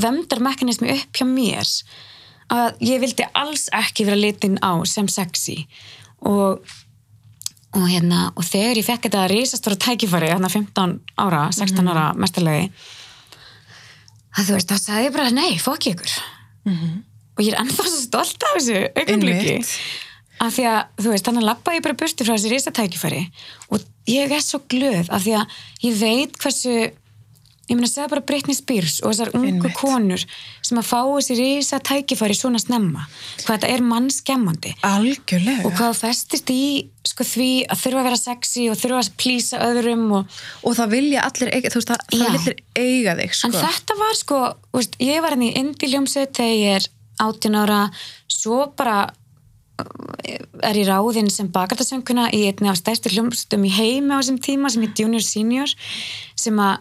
[0.00, 1.68] vemdarmekanismi upp hjá mér
[2.50, 5.66] að ég vildi alls ekki vera litin á sem sexy.
[6.20, 6.64] Og
[7.70, 12.70] og hérna, og þegar ég fekk þetta risastóra tækifæri, hérna 15 ára 16 ára mestarlegi
[14.34, 16.16] að þú veist, þá sagði ég bara nei, fokk ykkur
[17.40, 19.58] og ég er ennþá svo stolt af þessu augnumliki
[20.40, 23.20] af því að, þú veist, þannig að lappa ég bara burti frá þessi risatækifæri.
[23.72, 26.76] Og ég er svo glöð af því að ég veit hversu
[27.70, 29.76] ég meina að segja bara Britney Spears og þessar ungu Einmitt.
[29.78, 30.22] konur
[30.66, 33.04] sem að fá þessi risatækifæri svona snemma.
[33.44, 34.72] Hvað þetta er mannskemmandi.
[34.88, 35.66] Algjörlega.
[35.68, 36.64] Og hvað festist í
[37.06, 40.96] sko, því að þurfa að vera sexy og þurfa að plýsa öðrum og, og það
[40.96, 43.50] vilja allir eiga, þú veist, það, það vilja allir eiga þig sko.
[43.50, 44.40] en þetta var sko
[44.80, 47.80] veist, ég var henni í indie hljómsveit þegar ég er 18 ára
[48.30, 54.16] svo bara uh, er ég ráðinn sem bakartasönguna í einni af stærstu hljómsveitum í heimi
[54.16, 55.76] á þessum tíma sem er junior senior
[56.38, 56.80] sem að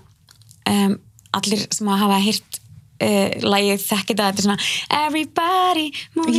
[0.69, 0.97] um,
[1.36, 2.62] allir sem að hafa hýrt
[3.06, 4.58] uh, lægið þekkir það, þetta er svona
[5.00, 5.86] Everybody,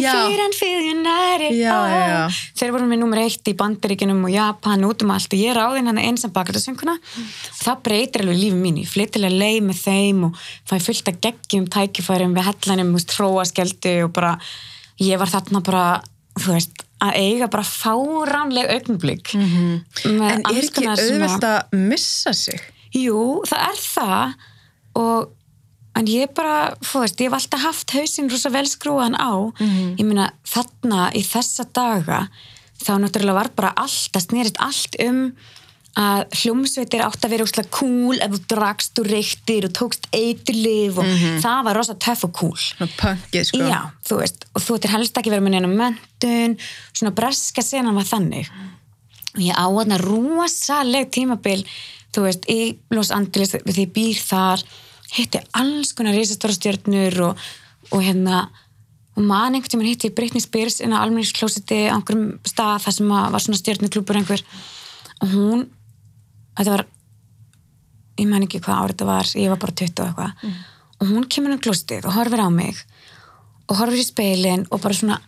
[0.00, 0.12] Já.
[0.12, 1.94] feet and feel united Já, oh.
[1.94, 5.56] já, þeir voru með nummer eitt í bandaríkinum og Japan út um allt og ég
[5.56, 9.82] ráði hann eins sem bakartasönguna og það breytir alveg lífið mínu, ég flyttilega leið með
[9.84, 14.36] þeim og fæ fullt að geggjum tækifærum við hellanum, veist, tróaskjöldu og bara,
[15.00, 15.84] ég var þarna bara
[16.40, 20.22] þú veist, að eiga bara fáránleg augnblík mm -hmm.
[20.32, 24.32] en er ekki auðvelt að missa sig Jú, það er það
[24.98, 25.28] og
[25.98, 29.50] en ég bara, þú veist, ég hef alltaf haft hausinn rosa vel skrúan á.
[29.98, 32.26] Ég meina þarna í þessa daga
[32.80, 35.24] þá náttúrulega var bara allt það snerist allt um
[36.00, 41.00] að hljómsveitir átt að vera úrslega cool ef þú drakst og reyktir og tókst eiturlif
[41.02, 41.08] og
[41.42, 42.56] það var rosa töff og cool.
[42.56, 43.62] Svona punkið sko.
[43.66, 46.54] Já, þú veist, og þú ættir helst ekki verið með neina mentun,
[46.94, 48.52] svona breska senan var þannig.
[49.34, 51.64] Og ég á þarna rosaleg tímabil
[52.14, 54.64] þú veist, í Los Angeles því býr þar,
[55.16, 57.46] hitti alls konar risastóra stjörnur og,
[57.90, 58.44] og hérna
[59.16, 63.10] og man einhvern tímann hitti Britney Spears inn á almenningsklósiti á einhverjum stað þar sem
[63.10, 64.42] var svona stjörnuklúpur einhver.
[65.20, 65.64] Og hún
[66.56, 66.84] þetta var
[68.20, 70.58] ég man ekki hvað árið þetta var ég var bara 20 og eitthvað.
[71.00, 72.84] Og hún kemur inn á klósitið og horfir á mig
[73.70, 75.18] og horfir í speilin og bara svona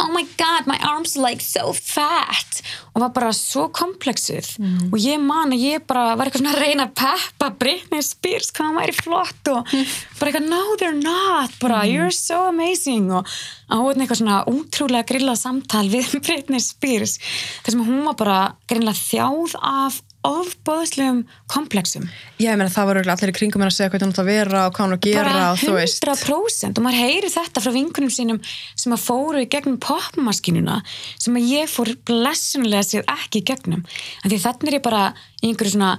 [0.00, 2.60] oh my god, my arms are like so fat.
[2.94, 4.50] Og var bara svo komplexuð.
[4.90, 8.50] Og ég man að ég bara var eitthvað svona að reyna að peppa Britney Spears
[8.52, 9.72] hvað hann væri flott og
[10.18, 13.10] bara eitthvað no they're not, bara you're so amazing.
[13.12, 13.24] Og
[13.70, 17.18] á hún eitthvað svona útrúlega grillað samtal við Britney Spears
[17.64, 22.04] þar sem hún var bara grillað þjáð af ofbóðslegum komplexum.
[22.36, 24.20] Já, ég meina það var örugglega allir í kringum henn að segja hvað hún átt
[24.20, 26.04] að vera og hvað hún á að gera bara og þú veist.
[26.04, 30.78] 100% og maður heyri þetta frá vinkunum sínum sem að fóru í gegnum popmaskinuna
[31.16, 33.84] sem að ég fór blessunlega sér ekki í gegnum.
[34.20, 35.04] En því þannig er ég bara
[35.40, 35.94] í einhverju svona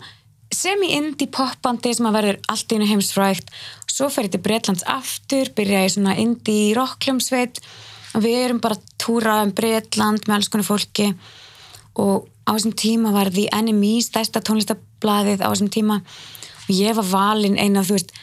[0.52, 3.50] semi-indie popbandi sem að verður allt í einu heimsfrægt.
[3.90, 7.62] Svo fer ég til Bretlands aftur byrja ég svona indie rockljómsveit
[8.18, 11.10] og við erum bara að túra um Bretland með alls konar fólki.
[12.00, 16.02] Og á þessum tíma var The Enemy stærsta tónlistablaðið á þessum tíma.
[16.68, 18.14] Og ég var valin eina þú veist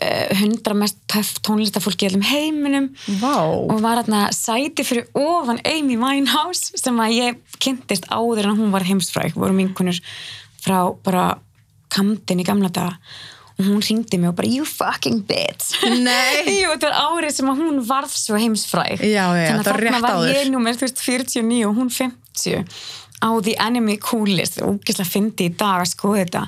[0.00, 2.90] eh, hundra mest töff tónlistafólki í allum heiminum.
[3.20, 3.36] Vá.
[3.46, 8.74] og var hérna sæti fyrir ofan Amy Winehouse sem að ég kynntist áður en hún
[8.74, 9.98] var heimsfræk voru minkunur
[10.62, 11.34] frá bara
[11.92, 12.98] Camden í gamla daga.
[13.56, 15.70] Og hún ringdi mig og bara you fucking bitch.
[15.80, 19.86] Jú, þetta var árið sem að hún varð svo heimsfræk Já, já, þannig var að
[19.86, 20.32] þarna var áður.
[20.34, 22.66] ég veist, 49 og hún 50
[23.22, 26.44] á The Enemy Coolest og ógislega fyndi í dag að skoða þetta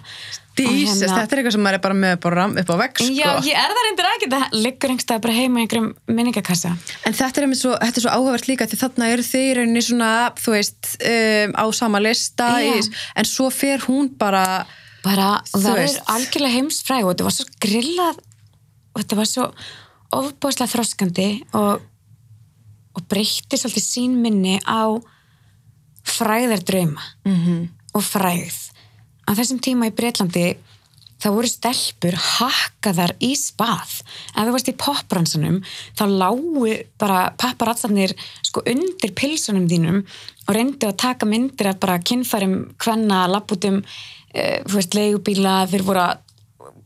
[0.59, 3.09] Jesus, hérna- þetta er eitthvað sem maður er bara með bara upp á vegg sko.
[3.15, 6.73] Já, ég er það reyndir ekki, það liggur einhverstað bara heima í einhverjum minningakassa
[7.07, 10.13] En þetta er, svo, þetta er svo áhugavert líka því þarna eru í rauninni svona,
[10.39, 12.75] þú veist, um, á sama lista, Já.
[12.75, 14.67] í, en svo fer hún bara,
[15.05, 16.03] bara verður veist.
[16.11, 19.47] algjörlega heimsfræg og þetta var svo grillað og þetta var svo
[20.19, 21.87] ofbáslega þroskandi og,
[22.97, 24.99] og breytti svolítið sín minni á
[26.11, 27.69] fræðar drauma -hmm.
[27.95, 28.57] og fræð
[29.29, 30.57] á þessum tíma í Breitlandi
[31.19, 35.59] það voru stelpur hakkaðar í spað ef þú varst í popbransanum
[35.99, 38.15] þá lágu bara papparatsarnir
[38.47, 40.05] sko undir pilsunum þínum
[40.47, 43.83] og reyndu að taka myndir af bara kynfærum hvenna, lapputum
[44.31, 46.25] e, veist, leigubíla þeir voru að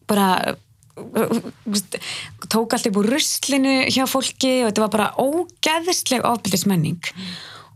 [0.09, 0.29] bara
[0.97, 1.39] uh,
[2.53, 7.31] tók allt upp úr ruslinu hjá fólki og þetta var bara ógeðisleg ofbildismenning mm.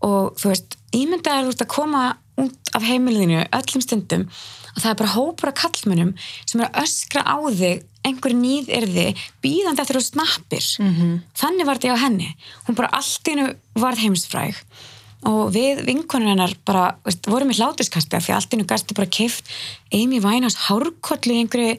[0.09, 2.04] og þú veist, ímyndaður þú veist að koma
[2.37, 4.26] út af heimilinu öllum stundum
[4.76, 6.12] og það er bara hópur af kallmennum
[6.44, 10.92] sem er að öskra á þig einhver nýð er þið býðandi eftir þú snappir mm
[10.96, 11.14] -hmm.
[11.40, 14.54] þannig var þetta á henni hún bara allt innu varð heimsfræg
[15.26, 19.48] og við vinkonur hennar bara veist, vorum í hlátuskasti því allt innu gæsti bara keift
[19.92, 21.78] Amy Winehouse hárkollu í einhverju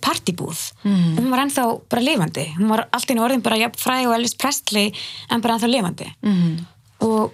[0.00, 1.16] partibúð mm -hmm.
[1.18, 4.92] hún var ennþá bara lifandi hún var allt innu orðin bara fræg og Elvis Presley
[5.30, 6.64] en bara ennþá lifandi mm -hmm.
[7.06, 7.32] og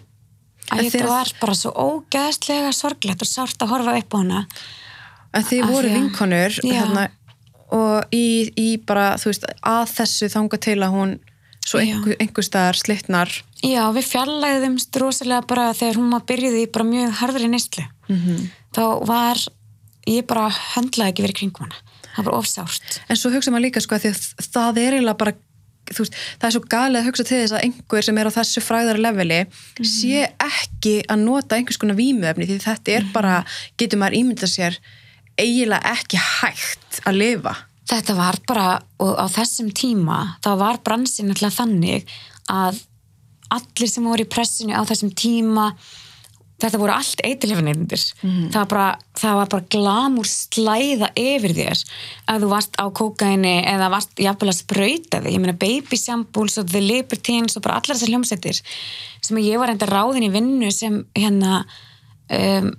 [0.68, 4.42] þetta var bara svo ógæðslega sorglegt og sárt að horfa upp á hana
[5.36, 7.08] En þið voru vinkonur hérna,
[7.74, 11.18] og í, í bara, þú veist, að þessu þanga til að hún
[11.68, 13.34] svo einhver, einhver staðar slittnar.
[13.60, 17.84] Já, við fjallæðumst rosalega bara þegar hún var byrjuð í bara mjög harðri nýstlu.
[18.08, 18.46] Mm -hmm.
[18.76, 19.44] Þá var,
[20.08, 21.84] ég bara höndlaði ekki verið kringum hana.
[22.14, 23.00] Það var ofsárt.
[23.08, 25.34] En svo hugsa maður líka sko að því að það er eiginlega bara
[25.96, 28.62] Veist, það er svo galið að hugsa til þess að einhver sem er á þessu
[28.64, 33.38] fræðara leveli mm sé ekki að nota einhvers konar výmöfni því þetta er bara,
[33.80, 34.78] getur maður ímyndað sér
[35.38, 37.54] eiginlega ekki hægt að lifa.
[37.88, 38.66] Þetta var bara,
[39.00, 42.10] og á þessum tíma, þá var bransin alltaf þannig
[42.52, 42.82] að
[43.54, 45.70] allir sem voru í pressinu á þessum tíma,
[46.58, 48.04] þetta voru allt eitilhefinir.
[48.24, 48.48] Mm.
[48.54, 48.72] Það,
[49.20, 51.82] það var bara glamur slæða yfir þér
[52.32, 55.36] að þú varst á kókaini eða varst jafnvel að spröyta þig.
[55.36, 58.60] Ég meina Baby Shambles og The Libertines og bara allar þessar hljómsættir
[59.28, 62.70] sem ég var enda ráðin í vinnu sem hérna um,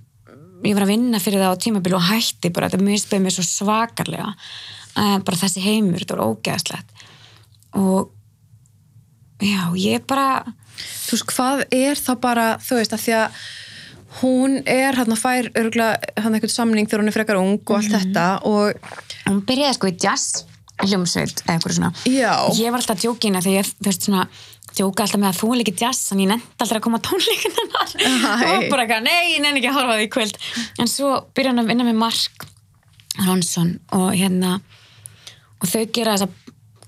[0.66, 3.48] ég var að vinna fyrir það á tímabili og hætti bara, þetta misbeði mér svo
[3.48, 7.06] svakarlega uh, bara þessi heimur, þetta var ógeðslegt
[7.80, 8.10] og
[9.40, 10.44] já, ég bara
[10.80, 13.40] Þú veist, hvað er það bara, þú veist, að því að
[14.20, 17.76] hún er hann að fær örgulega hann eitthvað samning þegar hún er frekar ung og
[17.78, 18.06] allt mm -hmm.
[18.06, 18.74] þetta og
[19.28, 20.46] hún byrjaði sko í jazz
[20.80, 21.92] hljómsveit eða eitthvað svona.
[22.08, 22.34] Já.
[22.56, 24.28] ég var alltaf djókina þegar ég, þú veist svona
[24.76, 27.66] djóka alltaf með að þú er líkið jazz en ég nefndi alltaf að koma tónleikina
[28.54, 30.38] og bara ekki, nei, ég nefndi ekki að horfa því kvöld.
[30.80, 32.46] En svo byrja hann að vinna með Mark
[33.26, 34.60] Ronsson og hérna
[35.60, 36.30] og þau gera þessa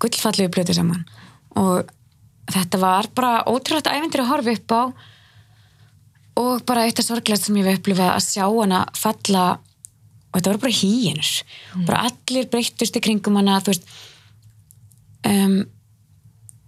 [0.02, 1.04] gullfalluðu plötu saman.
[1.60, 1.92] Og
[2.52, 4.82] þetta var bara ótrúlega ævendir að horfa upp á
[6.40, 9.46] og bara eitt af sorglegast sem ég við upplifa að sjá hana falla
[10.32, 11.32] og þetta voru bara hýjinur
[11.76, 11.86] mm.
[11.90, 13.90] bara allir breyttust í kringum hana þú veist
[15.28, 15.58] um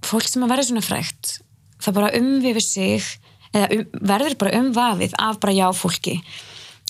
[0.04, 1.38] fólk sem að verða svona frækt
[1.84, 3.06] það bara umvifir sig
[3.54, 6.17] eða um, verður bara umvafið af bara já fólki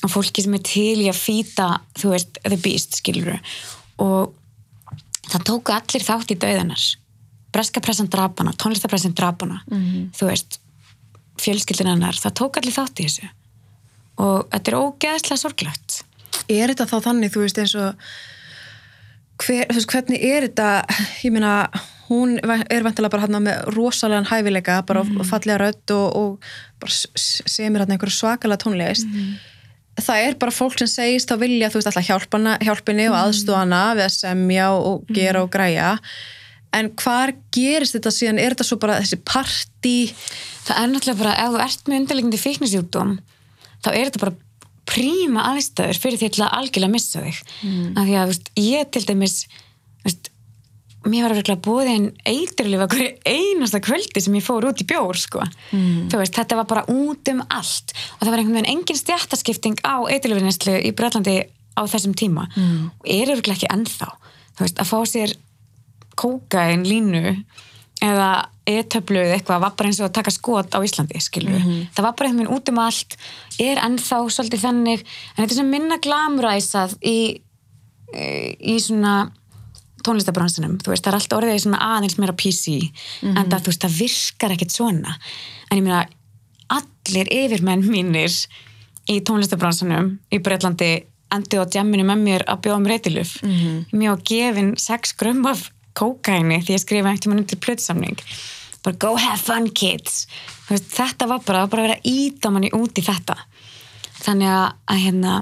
[0.04, 1.68] og fólki sem er til í að fýta
[2.00, 3.38] þú veist, the beast, skilur
[4.02, 4.34] og
[5.30, 6.84] það tóku allir þátt í döðanar
[7.54, 10.06] breskapressan drapana, tónlistapressan drapana mm -hmm.
[10.18, 10.60] þú veist
[11.42, 13.30] fjölskyldinannar, það tók allir þátt í þessu
[14.24, 16.04] og þetta er ógeðslega sorglegt
[16.52, 18.08] Er þetta þá þannig, þú veist, eins og
[19.44, 20.70] hver, þú veist, hvernig er þetta
[21.24, 21.54] ég meina
[22.10, 25.30] hún er vantilega bara hérna með rosalega hæfileika, bara mm -hmm.
[25.30, 30.02] fallega rött og, og semir hérna einhverju svakalega tónlegist mm -hmm.
[30.02, 33.24] það er bara fólk sem segist að vilja þú veist alltaf hjálpana, hjálpini og mhm.
[33.24, 35.52] aðstofana við að semja og gera og mhm.
[35.52, 36.00] græja
[36.78, 39.98] en hvar gerist þetta síðan, er þetta svo bara þessi parti
[40.64, 43.14] það er náttúrulega bara, ef þú ert með undirlegjandi fíknisjúkdóm
[43.84, 44.38] þá er þetta bara
[44.90, 47.90] príma aðstæður fyrir því að algjörlega missa þig mm.
[47.98, 49.36] af því að veist, ég til dæmis
[50.04, 50.30] veist,
[51.08, 55.20] mér var verið búið einn eiturlif okkur einasta kvöldi sem ég fór út í bjór
[55.20, 55.44] sko.
[55.72, 56.12] mm.
[56.12, 60.04] veist, þetta var bara út um allt og það var einhvern veginn engin stjættaskipting á
[60.12, 61.40] eiturlifinistlu í Breitlandi
[61.74, 62.84] á þessum tíma mm.
[63.00, 64.12] og er öruglega ekki ennþá
[64.60, 65.36] veist, að fá sér
[66.16, 67.36] kókain línu
[68.04, 68.30] eða
[68.68, 71.88] etöflu eða eitthvað var bara eins og að taka skot á Íslandi mm -hmm.
[71.96, 73.18] það var bara einhvern veginn út um allt
[73.60, 77.42] er ennþá svolítið þannig en þetta er sem minna glamræsað í,
[78.60, 79.32] í svona
[80.04, 82.90] tónlistabransunum, þú veist, það er alltaf orðið svona aðeins meira PC, mm
[83.22, 83.40] -hmm.
[83.40, 85.18] en það, veist, það virkar ekkert svona,
[85.70, 86.06] en ég meina
[86.68, 88.32] allir yfirmenn mínir
[89.12, 90.92] í tónlistabransunum í Breitlandi
[91.34, 93.98] endi á djamminu með mér að bjóða um reytiluf mm -hmm.
[93.98, 98.20] mér á gefin sex grömm af kókaini því ég skrifa eftir mann undir plötsamning
[98.84, 100.28] bara go have fun kids.
[100.68, 103.38] Veist, þetta var bara, bara að vera íta manni út í þetta.
[104.24, 105.36] Þannig að, að hérna,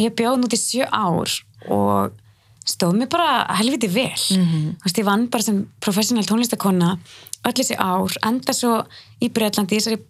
[0.00, 1.34] ég bjóð nút í sjö ár
[1.74, 2.20] og
[2.64, 4.14] stóð mér bara helviti vel.
[4.36, 4.68] Mm -hmm.
[4.84, 6.98] veist, ég vann bara sem professional tónlistakonna
[7.44, 8.84] öll þessi ár, enda svo
[9.20, 10.00] í Breitlandi, þessari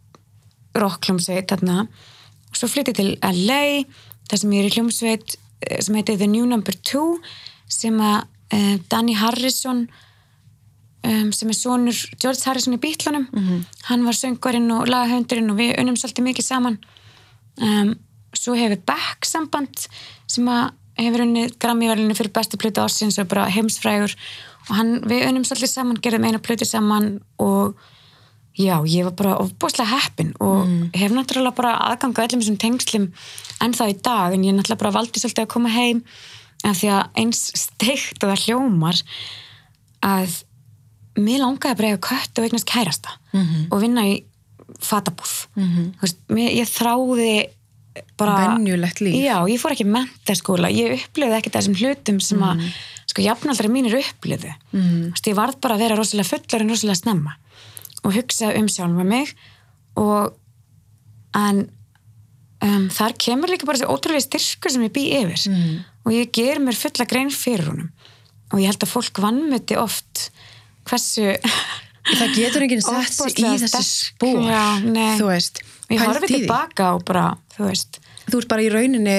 [0.78, 1.86] rockljómsveit þarna,
[2.50, 3.84] og svo flytti til LA
[4.28, 7.18] þar sem ég er í hljómsveit eh, sem heitir The New Number 2
[7.68, 9.86] sem að uh, Danny Harrison
[11.04, 13.28] um, sem er sonur George Harrison í Bítlunum
[13.88, 16.78] hann var söngvarinn og lagahöndurinn og við unnum svolítið mikið saman.
[17.60, 17.94] Um,
[18.34, 19.86] svo hefur Beck samband
[20.26, 24.14] sem að hefur unnið Grammy-verðinu fyrir bestu plötu ársins og bara heimsfrægur.
[24.68, 27.74] Og hann, við unnum svolítið saman, gerðum eina plötu saman og
[28.54, 33.08] já, ég var bara ofbúslega heppin og hef náttúrulega bara aðganga öllum þessum tengslum
[33.64, 36.04] en þá í dag, en ég náttúrulega bara valdi svolítið að koma heim
[36.64, 39.00] af því að eins steikt og það hljómar
[40.04, 40.38] að
[41.14, 43.66] mér langaði að eiga kött og eignast kærasta -hmm.
[43.70, 44.24] og vinna í
[44.80, 45.92] fatabúð -hmm.
[46.00, 47.48] veist, mér, ég þráði
[48.18, 48.56] bara
[49.22, 52.64] já, ég fór ekki mentaskóla ég upplifði ekki þessum hlutum sem að
[53.06, 55.12] sko jafnaldra mínir upplifðu mm.
[55.12, 57.36] Vist, ég varð bara að vera rosalega fullur en rosalega snemma
[58.02, 59.30] og hugsa um sjálfa mig
[60.00, 60.34] og
[61.38, 61.68] en
[62.64, 65.78] um, þar kemur líka bara þessi ótrúlega styrkur sem ég bý yfir mm.
[66.04, 67.90] Og ég ger mér fulla grein fyrir honum
[68.52, 70.30] og ég held að fólk vannmöti oft
[70.88, 71.34] hversu
[72.04, 74.42] Það getur enginn sett sig í þessi spór,
[75.16, 75.62] þú veist.
[75.88, 76.40] ég Pældu horfi í því.
[76.42, 77.96] tilbaka og bara, þú veist
[78.28, 79.16] Þú ert bara í rauninni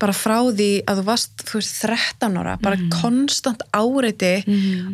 [0.00, 2.88] bara frá því að þú varst, þú veist, 13 ára, bara Mhm.
[2.90, 4.32] konstant áreiti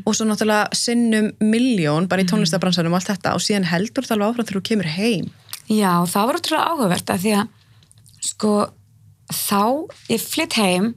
[0.04, 2.30] og svo náttúrulega sinnum miljón, bara í Mhm.
[2.34, 5.30] tónlistabransanum og allt þetta og síðan heldur þetta alveg áfram þegar þú kemur heim.
[5.70, 7.48] Já, það var útrúlega áhugavert að því að
[8.20, 8.52] sko
[9.34, 10.94] þá ég flytt heim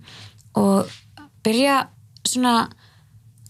[0.60, 0.92] og
[1.46, 1.88] byrja
[2.28, 2.70] svona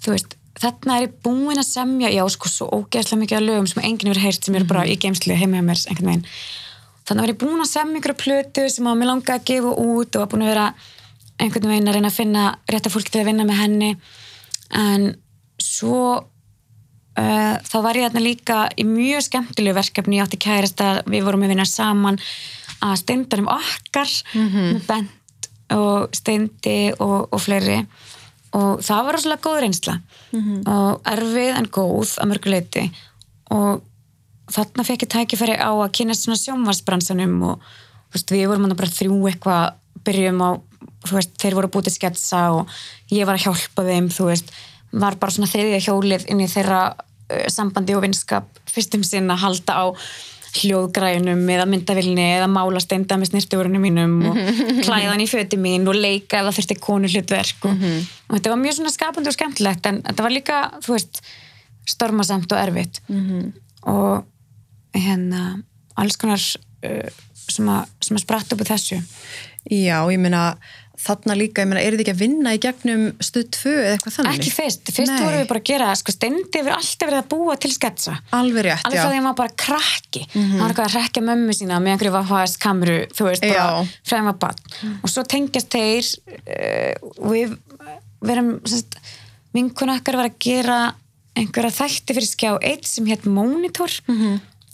[0.03, 3.69] þú veist, þarna er ég búin að semja já, sko, svo ógeðslega mikið af lögum
[3.69, 6.25] sem enginn hefur heyrt sem eru bara í geimslu heima hjá mér einhvern veginn.
[7.03, 10.15] Þannig var ég búin að semja einhverju plötu sem að mér langaði að gefa út
[10.15, 10.67] og var búin að vera
[11.43, 13.95] einhvern veginn að reyna að finna rétta fólki til að vinna með henni.
[14.83, 15.09] En
[15.61, 16.03] svo
[17.13, 21.43] Uh, þá var ég þarna líka í mjög skemmtilegu verkefni, ég átti kærasta við vorum
[21.45, 22.15] að vinna saman
[22.83, 27.79] að steindarum okkar með Bent og Steindi og, og fleiri.
[28.53, 29.95] Og það var rosalega góð reynsla.
[30.69, 32.85] Og erfið en góð að mörguleiti
[33.53, 33.81] og
[34.53, 37.63] þarna fekk ég tækifæri á að kynast svona sjónvarsbransanum og
[38.13, 40.49] veist, við vorum bara þrjú eitthvað byrjum á,
[41.07, 42.73] þú veist, þeir voru bútið sketsa og
[43.13, 44.51] ég var að hjálpa þeim, þú veist,
[44.91, 49.43] var bara svona þriðja hjólið inn í þeirra uh, sambandi og vinskap fyrstum sinn að
[49.45, 49.85] halda á
[50.53, 54.37] hljóðgræjunum eða myndavilni eða mála steinda með snirtugurinu mínum og
[54.85, 57.87] klæðan í föti mín og leika eða þurfti konu hlutverk og,
[58.29, 61.23] og þetta var mjög svona skapandi og skemmtilegt en þetta var líka, þú veist
[61.89, 63.01] stormasamt og erfitt.
[63.89, 64.23] Og
[64.95, 65.57] hérna
[65.99, 69.01] alls konar uh, sem, að, sem að spratt upp úr þessu.
[69.71, 70.53] Já, ég meina,
[71.03, 74.15] þarna líka, ég meina, er þið ekki að vinna í gegnum stuð 2 eða eitthvað
[74.17, 74.37] þannig?
[74.39, 77.57] ekki fyrst, fyrst vorum við bara að gera sko stendi yfir alltaf verið að búa
[77.59, 78.15] til sketsa.
[78.37, 79.03] Alveg rétt, alveg já.
[79.03, 80.23] frá því að maður bara krakki.
[80.33, 84.31] Hann var eitthvað að rekja mömmu sína með einhverju VHS kameru, þú veist, bara þeim
[84.31, 84.63] að bann
[84.93, 87.57] og svo tengjast þeir uh, við
[88.23, 88.97] verum sérst,
[89.53, 90.79] vinkun okkar var að gera
[91.37, 93.91] einhverja þætti fyrir skjá eitt sem hétt Monitor.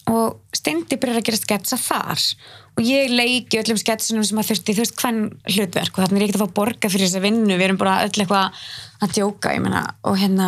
[0.10, 2.24] Og Steindi byrjar að gera sketsa þar
[2.80, 5.98] og ég leiki öllum sketsunum sem að þurfti, þú veist, hvern hlutverk.
[5.98, 7.52] Og þannig er ég ekkert að fá borga fyrir þessa vinnu.
[7.52, 8.62] Við erum bara öll eitthvað
[9.04, 10.48] að djóka meina, og hérna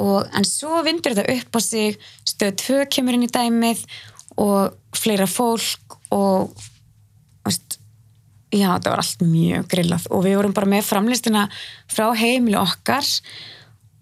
[0.00, 1.96] og, en svo vindur þetta upp á sig.
[2.28, 3.80] Stöð 2 kemur inn í dæmið
[4.40, 6.52] og fleira fólk og
[7.46, 7.78] veist,
[8.52, 10.08] já, þetta var allt mjög grillað.
[10.12, 11.48] Og við vorum bara með framlistina
[11.88, 13.08] frá heimili okkar.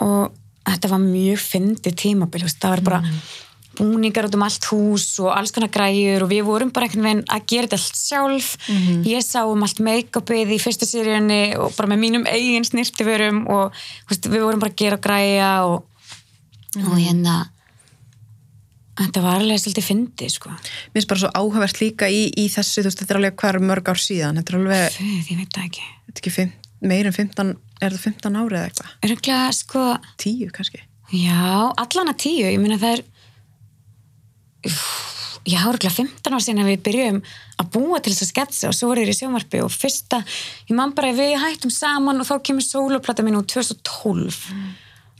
[0.03, 0.35] Og
[0.67, 3.05] þetta var mjög fyndið tímabil, það var bara
[3.79, 7.23] búningar út um allt hús og alls konar græjur og við vorum bara einhvern veginn
[7.33, 8.49] að gera þetta allt sjálf.
[9.09, 13.79] Ég sá um allt make-upið í fyrstu seríunni og bara með mínum eigin snirtiförum og
[14.11, 15.87] veist, við vorum bara að gera og græja og,
[16.83, 17.39] og hérna
[18.99, 20.51] þetta var alveg svolítið fyndið sko.
[20.51, 23.93] Mér finnst bara svo áhugavert líka í, í þessu, veist, þetta er alveg hver mörg
[23.93, 24.99] ár síðan, þetta er alveg,
[26.35, 28.93] fimm, meir en 15, er það 15 ári eða eitthvað?
[29.07, 29.85] Örgulega sko,
[30.19, 30.83] 10 kannski?
[31.15, 33.05] já, allan að tíu ég meina það er
[34.67, 34.81] Úff,
[35.47, 37.21] já, örgulega 15 ár síðan að við byrjum
[37.63, 40.23] að búa til þess að sketsa og svo voru þér í sjónvarpi og fyrsta,
[40.69, 44.43] ég man bara við hættum saman og þá kemur sóluplata mín úr 2012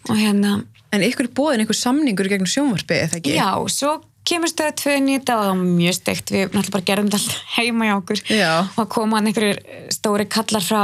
[0.09, 3.35] og hérna En ykkur bóðin einhver samningur í gegnum sjónvarpi, eða ekki?
[3.37, 3.99] Já, svo
[4.29, 7.95] kemur í þetta og það var mjög steikt, við náttúrulega bara gerðum þetta heima hjá
[7.99, 8.53] okkur Já.
[8.65, 9.61] og að koma hann einhverjir
[9.95, 10.83] stóri kallar frá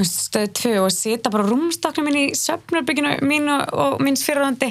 [0.00, 4.70] stöðu tvö og sita bara rúmstakna mín í söfnarbygginu mín og, og minns fyrirhandi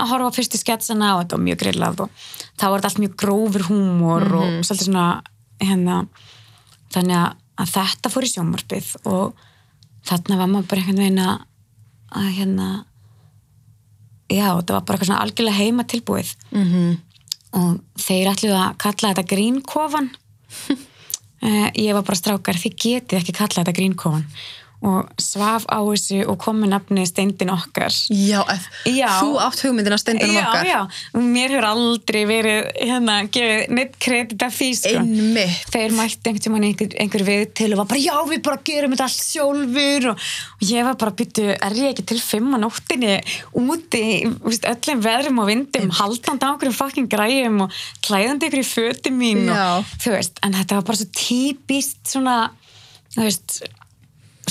[0.00, 2.22] að horfa á fyrstu sketsana og þetta var mjög grillað og
[2.56, 5.08] þá var þetta allt mjög grófur húmor og svolítið svona
[5.62, 5.98] hérna,
[6.94, 9.44] þannig að, að þetta fór í sjónvarpið og
[10.08, 11.44] þarna var maður bara einhvern veginn að,
[12.16, 12.70] að hérna
[14.32, 16.96] já, þetta var bara eitthvað svona algjörlega heima tilbúið -hmm.
[17.60, 20.10] og þeir ætluðu að kalla þetta grínkofan
[20.72, 24.26] uh, ég var bara strákar, þið getið ekki kalla þetta grínkofan
[24.82, 28.40] og svaf á þessu og kom með nafni steindin okkar Já,
[28.88, 29.08] Já.
[29.20, 30.78] þú átt hugmyndina stendunum já, okkar já,
[31.14, 34.94] og mér hefur aldrei verið hérna, gefið neitt kredit af því sko.
[35.02, 35.68] Einmitt.
[35.70, 38.96] þeir mætti einhvern tímann einhver, einhver við til og var bara já við bara gerum
[38.96, 40.24] þetta allt sjálfur og,
[40.58, 43.14] og ég var bara byttu, er ég ekki til fimm á nóttinni
[43.62, 48.64] úti í, veist, öllum veðrum og vindum haldandi á einhverjum fucking græjum og klæðandi ykkur
[48.64, 49.78] í fötum mín Já.
[49.78, 52.36] og þú veist, en þetta var bara svo típist svona,
[53.14, 53.62] þú veist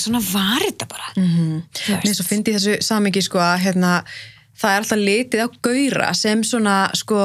[0.01, 1.11] svona var þetta bara?
[1.15, 1.99] Mm -hmm.
[2.05, 3.91] Mér svo fyndi þessu samingi sko að hérna,
[4.61, 7.17] það er alltaf litið á gaura sem svona sko,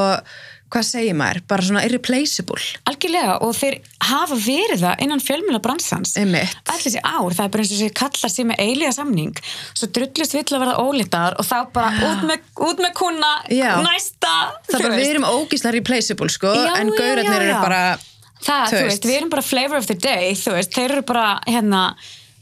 [0.72, 2.62] hvað segir maður, bara svona irreplaceable.
[2.91, 6.16] Algjörlega og þeir hafa verið það innan fjölmjöla bransans.
[6.16, 6.49] Allir
[6.83, 9.39] þessi ár, það er bara eins og þessi kallar sér með eiliga samning
[9.74, 13.72] svo drullist vill að verða ólítar og þá bara út með, út með kuna Já.
[13.85, 14.35] næsta
[14.66, 17.99] Það er bara, við erum ógíslega replaceable sko, Já, en já, eru bara,
[18.43, 21.27] það, þú veist, við erum bara flavor of the day þú veist, þeir eru bara
[21.47, 21.83] hérna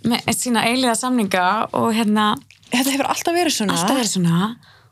[0.09, 1.47] með sína eiliga samninga
[1.77, 2.35] og hérna
[2.71, 4.41] þetta hefur alltaf verið svona alltaf verið svona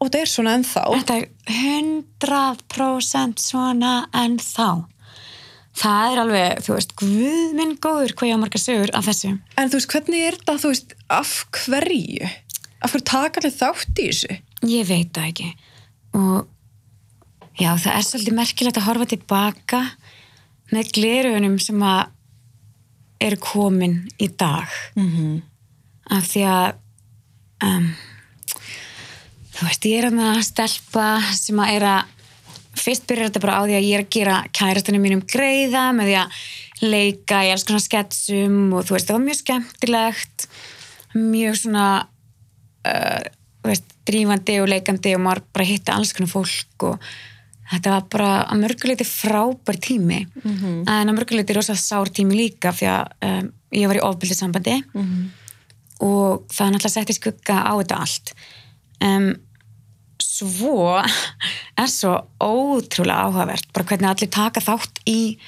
[0.03, 0.85] og þetta er svona ennþá.
[0.97, 1.27] þetta er
[1.59, 4.69] 100% svona en þá
[5.73, 9.31] það er alveg, þú veist, guð minn góður hvað ég á margar sögur af þessu
[9.57, 11.31] En þú veist, hvernig er þetta, þú veist, af
[11.63, 12.33] hverju?
[12.83, 14.41] Af hverju taka allir þátt í þessu?
[14.69, 15.53] Ég veit það ekki
[16.13, 16.49] og
[17.61, 19.81] já það er svolítið merkilegt að horfa tilbaka
[20.73, 22.03] með glerugunum sem að
[23.27, 25.11] eru komin í dag Mhm.
[25.17, 25.43] -hmm.
[26.11, 26.75] af því að
[27.65, 27.95] um,
[29.55, 32.03] þú veist ég er að stelpa sem að er að
[32.83, 36.07] fyrst byrjar þetta bara á því að ég er að gera kærastanum mínum greiða með
[36.11, 36.29] því að
[36.83, 40.47] leika í alls konar sketsum og þú veist það var mjög skemmtilegt
[41.15, 41.87] mjög svona
[42.89, 43.21] uh,
[43.63, 47.13] veist, drífandi og leikandi og maður bara hitti alls konar fólk og
[47.73, 50.83] þetta var bara að mörguleiti frábær tími -hmm.
[50.87, 54.77] en að mörguleiti rosa sár tími líka því að um, ég var í ofbildið sambandi
[54.83, 55.23] -hmm.
[56.01, 58.35] og það er náttúrulega sett í skugga á þetta allt
[59.01, 59.33] um,
[60.23, 61.03] svo
[61.83, 65.39] er svo ótrúlega áhugavert bara hvernig allir taka þátt í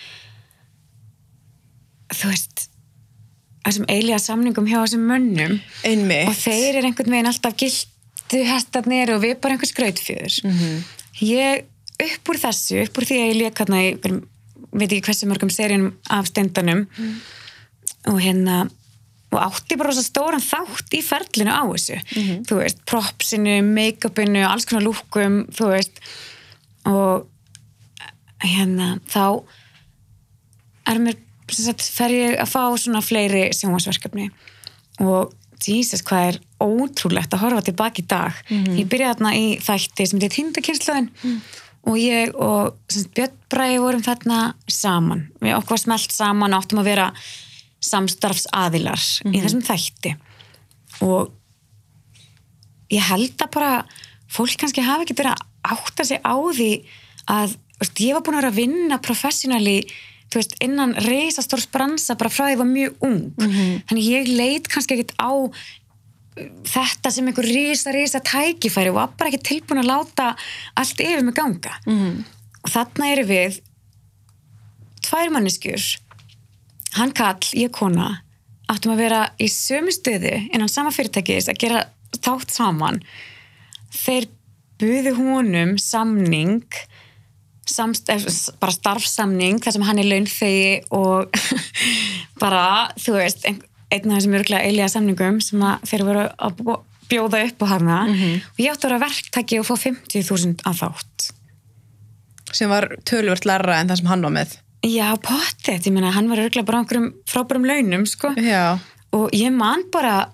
[2.15, 2.69] þú veist
[3.65, 6.29] þessum eiliga samningum hjá þessum mönnum Einmitt.
[6.29, 10.59] og þeir eru einhvern veginn alltaf gildu hestarnir og við bara einhvers grautfjöður mm.
[10.59, 10.83] -hmm.
[11.21, 11.65] ég
[12.07, 14.25] upp úr þessu, upp úr því að ég lék hérna í einhverjum-
[14.75, 16.87] veit ekki hversu mörgum seríunum af stendanum
[18.11, 18.65] og hérna
[19.35, 21.97] og átti bara rosa stóran þátt í ferlinu á þessu.
[22.47, 25.99] Þú veist, propsinu, make-upinu alls konar lúkum, þú veist.
[26.87, 27.27] Og
[28.45, 29.43] hérna, þá
[30.87, 31.17] er mér
[31.51, 34.31] sagt, fer ég að fá svona fleiri sjónvarsverkefni
[35.01, 35.33] og
[35.65, 38.33] Jesus, hvað er ótrúlegt að horfa tilbaki í dag.
[38.77, 41.09] Ég byrjaði þarna í þætti sem þetta tindakynnslöðin
[41.85, 42.77] og ég og
[43.15, 44.39] Björn Bræði vorum þarna
[44.71, 45.27] saman.
[45.43, 47.09] Við okkur smelt saman og áttum að vera
[47.85, 50.15] samstarfsaðilar í þessum þætti.
[51.05, 51.33] Og
[52.95, 53.75] ég held að bara
[54.33, 56.71] fólk kannski hafi ekki verið að átta sig á því
[57.31, 59.79] að veist, ég var búin að vera að vinna professionally
[60.35, 63.21] veist, innan reisastórs bransa bara frá því ég var mjög ung.
[63.89, 65.31] Þannig ég leit kannski ekkit á
[66.35, 70.33] þetta sem einhver risa, risa tækifæri og var bara ekki tilbúin að láta
[70.81, 71.79] allt yfir mig ganga.
[71.87, 72.25] -hmm.
[72.65, 73.61] og þarna eru við
[75.05, 75.83] tvær manneskjur.
[76.95, 78.25] Hann kall, ég kona
[78.71, 81.85] áttum að vera í sömu stöðu innan sama fyrirtækis að gera
[82.17, 83.03] þátt saman.
[83.93, 84.29] Þeir
[84.81, 86.65] buðu honum samning
[87.67, 88.25] samst, eh,
[88.61, 91.31] bara starfsamning þar sem hann er launþegi og
[92.43, 93.63] bara, þú veist ein,
[93.95, 96.67] einn af þessum örgulega eiliga samningum sem að þeir voru að
[97.09, 101.33] bjóða upp á hana og ég átti að vera verktaki og fá 50.000 að þátt
[102.55, 104.57] sem var tölvört larra en það sem hann var með.
[104.85, 108.35] Já, pottet, ég meina, hann var örgulega bara einhverjum frábærum launum, sko.
[108.37, 108.77] Já.
[109.17, 110.27] Og ég man bara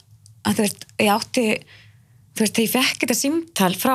[0.47, 1.45] að þú veist, ég átti,
[2.35, 3.95] þú veist, þegar ég fekk þetta símtal frá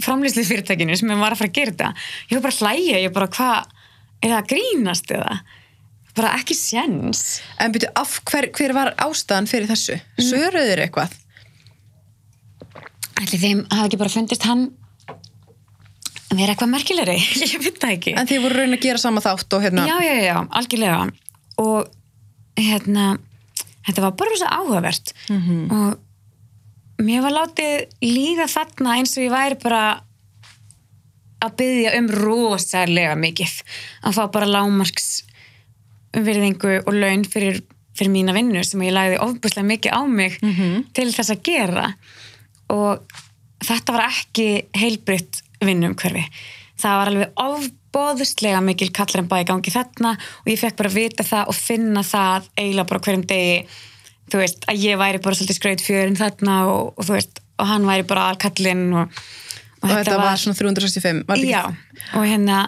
[0.00, 1.88] framlýslu fyrirtækinu sem ég var að fara að gera þetta,
[2.30, 3.74] ég var bara að hlæja, ég bara, hvað,
[4.20, 5.34] er það að grínast eða?
[6.20, 7.40] Bara ekki séns.
[7.56, 7.88] En byrju,
[8.28, 9.96] hver, hver var ástæðan fyrir þessu?
[9.96, 10.26] Mm.
[10.26, 11.16] Svöruður eitthvað?
[13.20, 14.68] Ætli þeim hafi ekki bara fundist hann
[16.36, 18.14] vera eitthvað merkilegri, ég veit það ekki.
[18.20, 19.86] En þið voru raun að gera sama þátt og hérna...
[19.88, 21.00] Já, já, já, algjörlega
[21.60, 21.90] og
[22.60, 23.08] hérna
[23.86, 25.12] þetta var bara svo áhugavert
[25.74, 29.82] og mér var látið líða þarna eins og ég væri bara
[31.40, 33.56] að byggja um rosalega mikið
[34.04, 35.08] að fá bara lámarks
[36.16, 37.60] virðingu og laun fyrir,
[37.96, 40.38] fyrir mína vinnu sem ég lagði ofbúslega mikið á mig
[40.96, 41.90] til þess að gera.
[42.70, 43.20] Og
[43.66, 44.48] þetta var ekki
[44.78, 46.24] heilbritt vinnum hverfi
[46.80, 50.98] það var alveg ofbóðslega mikil kallar en bæði gangi þarna og ég fekk bara að
[50.98, 53.56] vita það og finna það eiginlega bara hverjum degi
[54.30, 57.70] þú veist, að ég væri bara svolítið skraut fjörinn þarna og, og þú veist, og
[57.70, 59.18] hann væri bara alkallinn og,
[59.82, 61.64] og þetta var svona 365 var já,
[62.14, 62.62] og hérna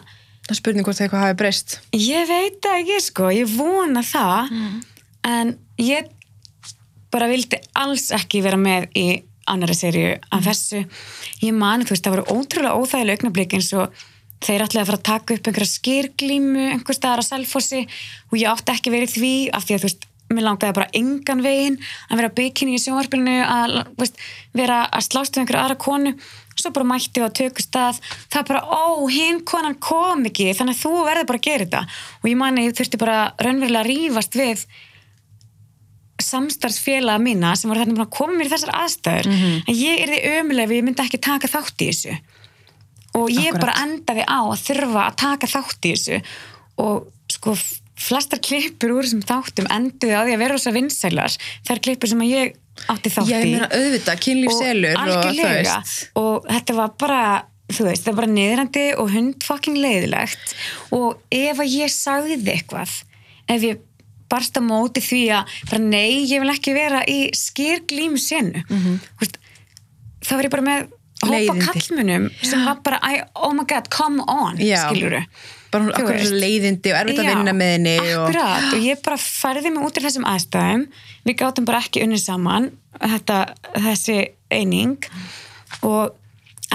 [0.48, 1.76] það spurning hvort eitthvað hafi breyst.
[1.96, 4.54] Ég veit það ekki sko, ég vona það
[5.28, 6.10] en ég
[7.12, 9.06] bara vildi alls ekki vera með í
[9.50, 10.84] annari serju af þessu.
[11.42, 14.04] Ég mani, þú veist, það voru ótrúlega óþægilega augnablík eins og
[14.42, 17.82] þeir ætlaði að fara að taka upp einhverja skýrglímu einhver staðar á Selfossi
[18.30, 21.44] og ég átti ekki verið því af því að þú veist, mér langaði bara engan
[21.44, 21.78] veginn
[22.08, 24.18] að vera bikini í sjónvarpinu að veist,
[24.56, 26.14] vera að slást við einhverja aðra konu
[26.58, 30.78] svo bara mætti við á tökustað það er bara, ó, hinn konan kom ekki þannig
[30.78, 31.82] að þú verður bara að gera þetta.
[32.22, 34.66] Og ég mani, ég þurfti bara raunverulega að rífast við
[36.22, 39.28] samstarfsfélaga mína sem voru þarna að koma mér í þessar aðstæður.
[39.32, 42.16] En ég er því ömuleg við ég myndi ekki taka þátt í þessu.
[43.18, 43.60] Og ég Akkúrat.
[43.60, 46.20] bara endaði á að þurfa að taka þátt í þessu.
[46.80, 47.56] Og sko
[48.02, 51.38] flestar klippur úr þessum þáttum enduði á því að vera þessar vinsælar.
[51.68, 52.56] Þær klippur sem að ég
[52.92, 55.78] átti þátt í ég meina auðvitað, kynlíf selur og þú algjörlega.
[55.78, 56.04] veist.
[56.22, 57.22] Og þetta var bara
[57.72, 60.54] þú veist, það var bara niðrandi og hundfucking leiðilegt.
[60.96, 62.98] Og ef að ég sagði eitthvað
[63.52, 63.80] ef ég
[64.32, 68.98] barst á móti því að bara nei, ég vil ekki vera í skýrglímu senu mm
[69.20, 69.38] veist,
[70.22, 70.92] þá var ég bara með
[71.22, 74.88] hópa kallmunum sem var bara, I, oh my god, come on Já.
[75.72, 76.34] Bara hún akkur veist.
[76.42, 79.98] leiðindi og erfitt að vinna með henni og, Akkurat, og ég bara færði mig út
[79.98, 80.84] í þessum aðstæðum.
[81.26, 82.68] Við gátum bara ekki unnið saman
[83.00, 83.38] þetta,
[83.78, 84.18] þessi
[84.52, 84.98] eining.
[85.88, 86.12] Og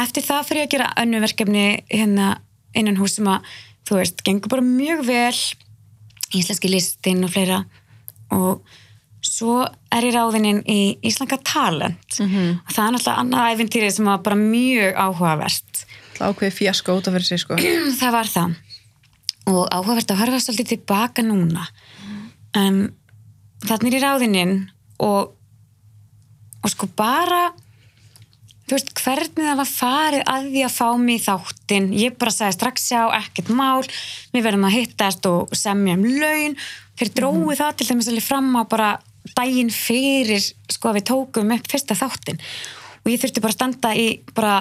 [0.01, 2.31] eftir það fyrir ég að gera önnu verkefni hérna
[2.77, 3.45] innan hús sem að
[3.87, 5.37] þú veist, gengur bara mjög vel.
[6.35, 7.61] Íslenski listin og fleira.
[8.35, 8.65] Og
[9.23, 9.61] svo
[9.93, 12.19] er ég ráðininn í Íslenska Talent.
[12.19, 12.59] Mhm.
[12.65, 15.85] og það er náttúrulega annað æfintýri sem var bara mjög áhugavert.
[16.17, 17.55] Ákveði fjasko út af sig sko.
[18.01, 18.55] Það var það
[19.47, 21.67] og áhugavert að horfa svolítið tilbaka núna.
[22.57, 22.87] Um,
[23.63, 24.55] þannig er í ráðinin
[25.03, 25.33] og
[26.65, 27.51] og sko bara
[28.67, 32.33] þú veist hvernig það var farið að því að fá mig í þáttin ég bara
[32.35, 33.85] sagði strax já, ekkert mál.
[34.33, 36.57] Við verðum að hittast og semja um laun.
[36.99, 38.89] Þeir dróðu það til dæmis alveg fram á bara
[39.37, 42.39] daginn fyrir sko að við tókum upp fyrsta þáttin
[43.03, 44.55] og ég þurfti bara að standa í bara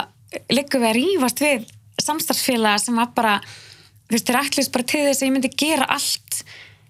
[0.52, 1.68] liggur við að rífast við
[2.02, 3.36] samstarfsfélaga sem var bara
[4.06, 6.40] þú veist, þeir ætlust bara til þess að ég myndi gera allt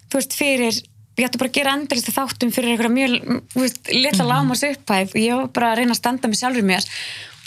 [0.07, 0.81] þú veist, fyrir
[1.17, 3.15] ég ætti bara að gera endurist þáttum fyrir einhverja mjög
[3.53, 6.41] þú veist, litla mm lámas upphæð og ég var bara að reyna að standa mig
[6.41, 6.91] sjálfur mér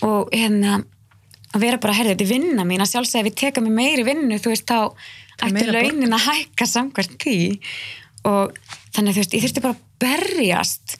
[0.07, 0.81] og hérna
[1.55, 2.83] að vera bara, herði, þetta er vinna mín.
[2.83, 6.69] Að sjálfsögja ef við teka mig meiri vinnu, þú veist, þá ætti launin að hækka
[6.69, 7.39] samkvæmt því.
[8.31, 8.59] Og
[8.95, 10.99] þannig þú veist, ég þurfti bara að berjast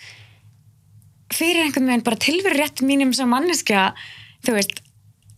[1.31, 3.91] fyrir einhvern veginn bara tilveru rétt mínum sem manneskja,
[4.47, 4.81] þú veist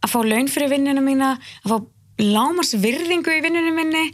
[0.02, 1.76] að fá laun fyrir vinnuna mína að fá
[2.26, 4.06] lámars virðingu í vinnunum minni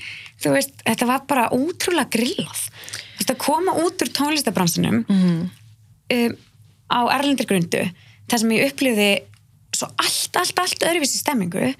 [0.43, 2.67] þú veist, þetta var bara ótrúlega grillað.
[3.15, 6.37] Þú veist, að koma út úr tónlistabransinum um,
[6.89, 7.83] á erlendir grundu
[8.29, 9.11] þar sem ég upplýði
[9.77, 11.73] svo allt, allt, allt öðruvísi stemmingu.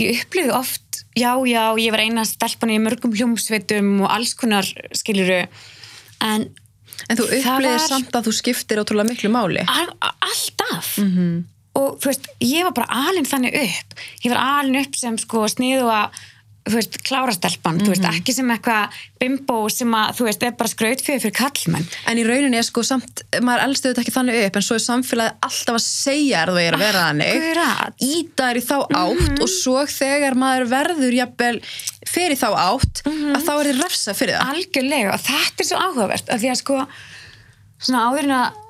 [0.00, 4.66] Ég upplýði oft já, já, ég var eina stelpan í mörgum hljómsveitum og alls konar
[4.96, 5.44] skiluru
[6.24, 6.50] en
[7.10, 9.64] en þú upplýðir samt að þú skiptir ótrúlega miklu máli.
[9.66, 10.94] Al, alltaf
[11.78, 13.98] og þú veist, ég var bara alin þannig upp.
[14.22, 16.22] Ég var alin upp sem sko sniðu að
[16.64, 20.70] þú veist, klárastelpan, þú veist, ekki sem eitthvað bimbo sem að, þú veist, er bara
[20.72, 24.56] skrautfjöð fyrir kallmenn en í rauninni er sko samt, maður elstu þetta ekki þannig upp
[24.56, 27.34] en svo er samfélagið alltaf að segja er þú er að vera þannig.
[27.34, 28.06] Akkurat.
[28.08, 31.52] íta er í þá átt og svo þegar maður verður jafnvel
[32.14, 34.54] fyrir þá átt að þá er þið refsa fyrir það.
[34.54, 36.80] Algjörlega og þetta er svo áhugavert af því að sko
[37.84, 38.60] svona áður en að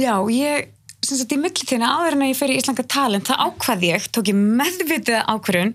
[0.00, 0.74] já, ég
[1.04, 4.06] sem sagt í millitíðina áður en að ég fer í Íslanga talent það ákvað ég,
[4.12, 5.74] tók ég meðvitið ákvörun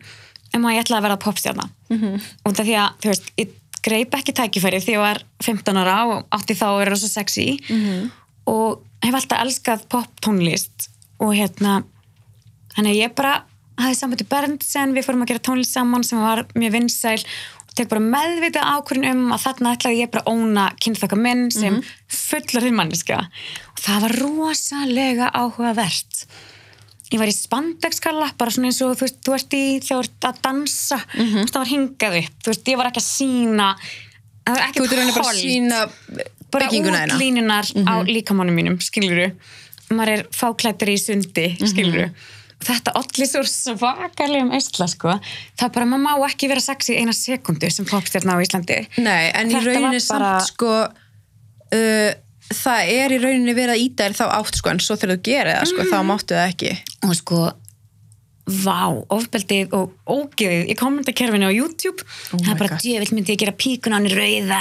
[0.54, 2.26] um að ég ætlaði að verða popstjarna mm -hmm.
[2.44, 3.54] og það því að, þú veist, ég
[3.84, 7.48] greip ekki tækifæri því ég var 15 ára og átti þá að vera svo sexy
[7.68, 8.12] -hmm.
[8.52, 11.84] og hef alltaf elskað poptónlist og hérna
[12.76, 13.44] þannig að ég bara
[13.80, 17.26] hafði saman til Berntsen, við fórum að gera tónlist saman sem var mjög vinsæl
[17.78, 21.80] tek bara meðvitað ákvörðin um að þarna ætlaði ég bara að óna kynþokka minn sem
[22.08, 23.20] fullar þinn manniska
[23.74, 26.26] og það var rosalega áhugavert.
[27.14, 30.00] Ég var í spandexkalla bara svona eins og þú veist, þú ert í þegar þú
[30.06, 31.52] ert að dansa, mm -hmm.
[31.52, 32.38] það var hingað upp.
[32.44, 33.68] Þú veist, ég var ekki að sína
[34.44, 35.84] það var ekki að sína
[36.52, 39.32] bara bygginguna hérna útlínunar á líkamannum mínum, skiluru
[39.94, 42.14] maður er fáklættur í sundi, skiluru og
[42.68, 45.16] þetta allir svo svakalegum eistla, sko.
[45.60, 48.82] Það er bara, maður má ekki vera sexy eina sekundu sem popstjarna á Íslandi.
[49.04, 50.72] Nei, en í Þetta var rauninni bara- samt sko
[51.74, 52.12] uh,
[52.54, 55.26] það er í rauninni verið að íta þér þá átt sko en svo þegar þú
[55.30, 56.74] gerir það sko þá máttu það ekki.
[57.08, 57.42] Og sko
[58.44, 62.04] vá, ofbeldið og ógeðið í kommentarkerfinu á YouTube.
[62.36, 62.82] Oh það er bara, God.
[62.84, 64.58] djövill myndi ég gera píkun á hann rauða.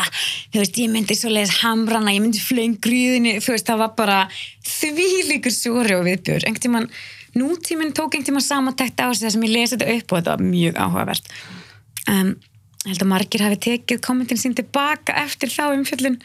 [0.54, 4.20] Þú veist, ég myndi svoleiðis hamrana ég myndi flengriðinni, þú veist, það var bara
[4.70, 6.46] þvílíkur súri og viðbjör.
[6.46, 6.88] Einhvern tímann,
[7.38, 10.34] nútíminn tók einhvern tímann samantækt á sig það sem ég lesi þetta upp og þetta
[10.34, 11.30] var mjög áhugavert
[12.08, 12.32] um,
[12.82, 16.18] ég held að margir hafi tekið kommentin sín tilbaka eftir þá umfjöllun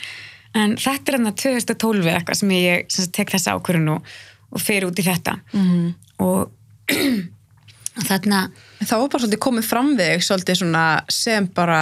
[0.58, 4.14] en þetta er hann að 2012 eða eitthvað sem ég sem tek þessa ákvörun og,
[4.52, 5.88] og fer út í þetta mm.
[6.26, 6.52] og,
[8.10, 8.48] þarna
[8.82, 11.82] það var bara svolítið komið fram við svolítið svona sem bara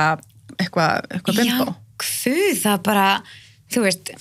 [0.59, 1.67] eitthvað eitthva bimbo.
[1.67, 3.05] Já, hvað það bara,
[3.73, 4.11] þú veist,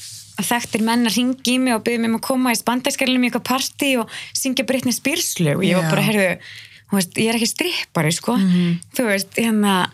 [0.41, 3.27] að þekktir menn að ringi í mig og byggja mig um að koma í spandæskarlinum
[3.27, 5.61] í eitthvað partí og syngja Britney Spears lög.
[5.61, 6.39] Og ég var bara,
[6.95, 8.37] veist, ég er ekki strippari, sko,
[8.97, 9.85] þú veist, hérna,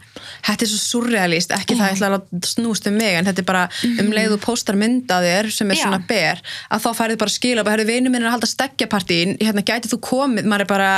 [0.45, 3.63] Þetta er svo surrealist, ekki það ætla að snúst um mig, en þetta er bara
[4.03, 5.85] um leið og póstar mynda þér sem er Já.
[5.87, 9.37] svona ber, að þá færið bara skila, bara, herru, vinnu minn er að halda stekkjapartín,
[9.41, 10.91] hérna gæti þú komið, maður er bara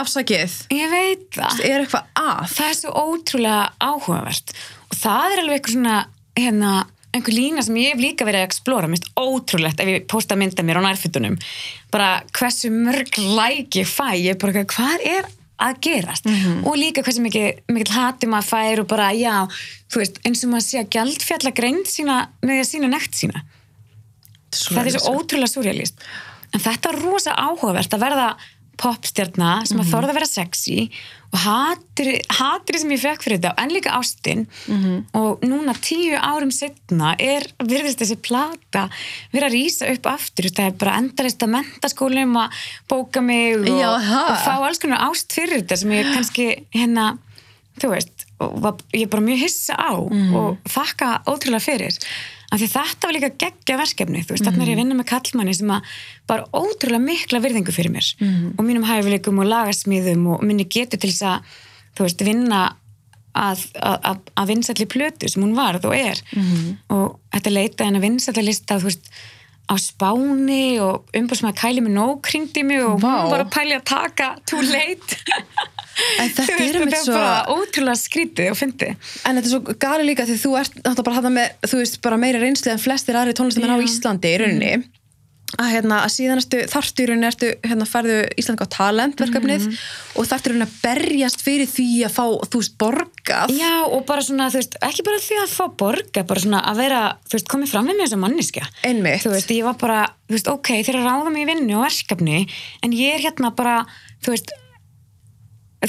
[0.00, 1.60] afsakið, ég veit það.
[1.68, 2.42] er eitthvað að?
[2.54, 4.56] það er svo ótrúlega áhugavert.
[4.88, 5.98] Og það er alveg eitthvað svona
[6.40, 6.74] hérna,
[7.14, 8.90] einhver lína sem ég hef líka verið að explora.
[8.90, 11.38] Mist ótrúlegt ef ég posta mynda mér á nærfittunum
[11.94, 14.14] bara hversu mörg læk ég fæ.
[14.18, 15.30] Ég er bara, hvað er
[15.64, 16.28] að gerast?
[16.66, 19.46] Og líka hversu mikið, hati maður fær og bara, já,
[19.92, 23.44] þú veist eins og maður sé að gjaldfjalla greind sína með að sína nekt sína.
[24.54, 26.02] Það er svo ótrúlega surrealist
[26.54, 28.26] en þetta er rosa áhugavert að verða
[28.80, 30.78] popstjarna sem að þorða að vera sexy
[31.34, 34.44] og hatri, hatri sem ég fekk fyrir þetta en líka ástin.
[35.18, 38.86] Og núna tíu árum setna er virðist þessi plata
[39.34, 40.50] vera að rýsa upp aftur.
[40.54, 45.08] Það er bara endalist að mentaskólum að bóka mig og, Já, og fá alls konar
[45.08, 47.14] ást fyrir þetta sem ég kannski hérna
[47.82, 51.98] þú veist, og var, ég er bara mjög hissa á og þakka ótrúlega fyrir
[52.54, 55.08] af því þetta var líka geggja verkefni þú veist, þarna er ég að vinna með
[55.10, 55.92] kallmanni sem að
[56.30, 58.08] bara ótrúlega mikla virðingu fyrir mér
[58.54, 61.54] og mínum hæfileikum og lagasmíðum og minni getur til þess að
[61.98, 62.62] þú veist, vinna
[63.34, 66.20] að, að, að, að vinsætli plötu sem hún var og er.
[66.94, 69.10] Og þetta leita en að vinsætli lista þú veist
[69.64, 73.24] á Spáni og umbúrsmaður Kæli með nóg kringdi mig og Vá.
[73.24, 75.16] hún var að pæli að taka too late
[76.18, 78.90] En þetta Þú er veist, einmitt þetta svo- er bara ótrúlega skrítið og fyndið
[79.28, 82.00] En þetta er svo gali líka því þú ert náttúrulega bara hafða með, þú veist,
[82.02, 83.84] bara meiri reynslu en flestir aðri tónlistamenn á.
[83.84, 84.74] Íslandi í rauninni.
[85.54, 89.68] Að hérna, að síðanastu þarftu í rauninni ertu, hérna, færðu Íslandika á talent verkefnið
[90.18, 93.52] og þarftu í rauninni að berjast fyrir því að fá, þú veist, borgað.
[93.54, 96.80] Já, og bara svona, þú veist, ekki bara því að fá borga, bara svona að
[96.82, 98.66] vera, þú veist, komið fram með mér sem manniska.
[98.82, 99.22] Einmitt.
[99.22, 100.72] Þú veist, ég var bara, þú veist, ok,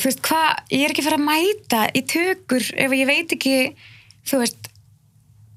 [0.02, 3.36] þú veist, hvað, ég er ekki að fara að mæta í tökur ef ég veit
[3.36, 3.58] ekki,
[4.30, 4.72] þú veist,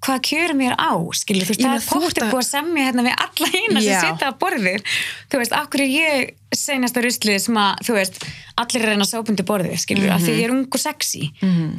[0.04, 1.80] hvað kjörum ég er á, skilur, þú veist, það er
[2.22, 4.84] að- búið að semja hérna við alla hina sem sita að borðið,
[5.28, 8.20] þú veist, akkur er ég seinasta ruslið sem að, þú veist,
[8.62, 10.16] allir er að reyna að sápundi borðið, skilur, mm -hmm.
[10.16, 11.32] að því ég er ung og sexy,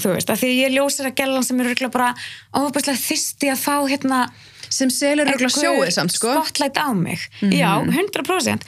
[0.03, 2.15] þú veist, að því ég er ljósara gellan sem er örugglega bara
[2.53, 4.29] óbærslega þyrsti að fá hérna
[4.69, 6.29] Sem selur auðvitað sjóið samt, sko.
[6.29, 8.61] spotlight á mig, já, 100%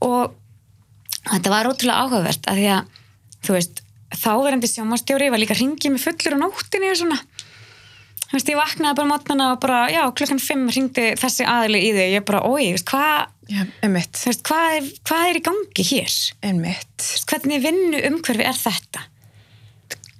[0.00, 0.34] og
[1.26, 2.84] þetta var ótrúlega áhugavert að því að,
[3.48, 3.82] þú veist,
[4.22, 7.18] þáverandi sjómanstjóri var líka hringið með fullur á nóttinni og svona.
[8.28, 11.92] Þú veist, ég vaknaði bara mótnana og bara, já, klukkan 5 hringdi þessi aðili í
[11.96, 15.84] þig, ég bara, oi, þú veist, hvað Já, veist, hvað er, hvað er í gangi
[15.88, 16.16] hér?
[16.60, 19.06] veist, hvernig vinnu umhverfi er þetta?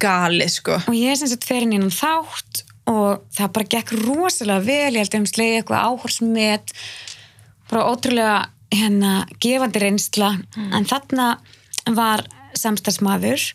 [0.01, 0.79] Galið, sko.
[0.87, 4.95] og ég er sem sagt ferin innan þátt og það bara gekk rosalega vel.
[4.95, 6.73] Ég held að um slegi eitthvað áhorsmet
[7.69, 8.37] bara ótrúlega
[8.73, 9.13] hérna
[9.43, 10.31] gefandi reynsla.
[10.73, 11.27] En þarna
[11.93, 12.25] var
[12.59, 13.45] samstagsmaður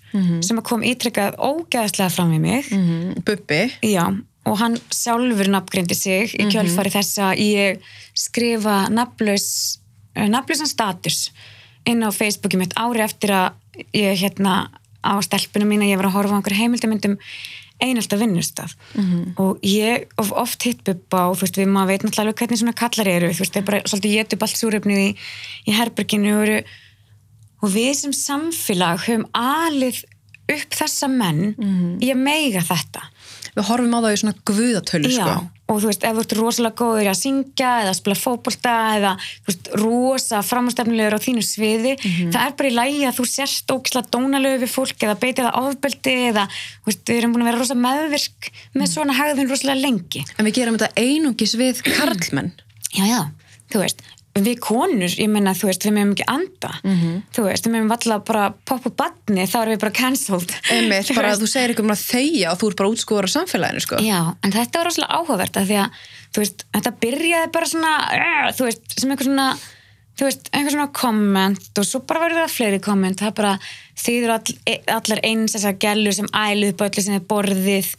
[0.45, 2.71] sem að kom ítrykkað ógeðslega fram við mig.
[2.75, 3.63] Mm, Bubbi.
[3.85, 4.05] já,
[4.45, 9.49] og hann sjálfur nafngrindi sig í kjölfari þess að ég skrifa nafnlaus
[10.15, 11.31] eh, nafnlausan status
[11.89, 14.71] inn á Facebooki mitt ári eftir að ég hérna
[15.05, 17.19] á stelpunum mín að ég var að horfa á einhver heimildamöndum
[17.83, 18.77] einhelt að vinnustaf
[19.41, 22.77] og ég of oft hitt bubba og þú veist við maður veit náttúrulega hvernig svona
[22.79, 25.09] kallar eru þú veist þeir bara svolítið getu allt súrefnið í,
[25.67, 26.61] í herberginu og, eru,
[27.65, 30.05] og við sem samfélag höfum alið
[30.53, 31.55] upp þessa menn
[32.05, 33.09] í að meiga þetta
[33.55, 35.35] Við horfum á það í svona guðatölu, Já, sko.
[35.71, 39.12] og þú veist, ef þú ert rosalega góður að syngja eða spila fótbolta eða
[39.47, 41.93] veist, rosa framstefnulegur á þínu sviði,
[42.35, 45.61] það er bara í lægi að þú sérst ógislega dónalögu við fólk eða beitið það
[45.69, 46.49] ofbeldi eða
[46.89, 50.25] veist, við erum búin að vera rosa meðvirk með svona hegðun rosalega lengi.
[50.35, 52.51] En við gerum þetta einungis við karlmenn.
[52.91, 53.21] Já, já,
[53.71, 54.03] þú veist,
[54.35, 56.70] við konur, ég menna, þú veist, við meðum ekki anda,
[57.35, 60.57] þú veist, við meðum alltaf bara poppa badni, þá erum við bara cancelled.
[61.07, 63.85] Þú bara þú segir ykkur um að þegja og þú ert bara útskóður á samfélaginu,
[63.85, 64.01] sko.
[64.03, 66.03] Já, en þetta var rosalega áhugavert að því að,
[66.35, 69.49] þú veist, þetta byrjaði bara svona, uh, þú veist, sem eitthvað svona
[70.14, 73.55] þú veist, einhver svona komment og svo bara verður það fleiri komment það er bara,
[73.99, 77.91] þýður all, e, allar eins þessar gælur sem ælu upp á öllu sem er borðið.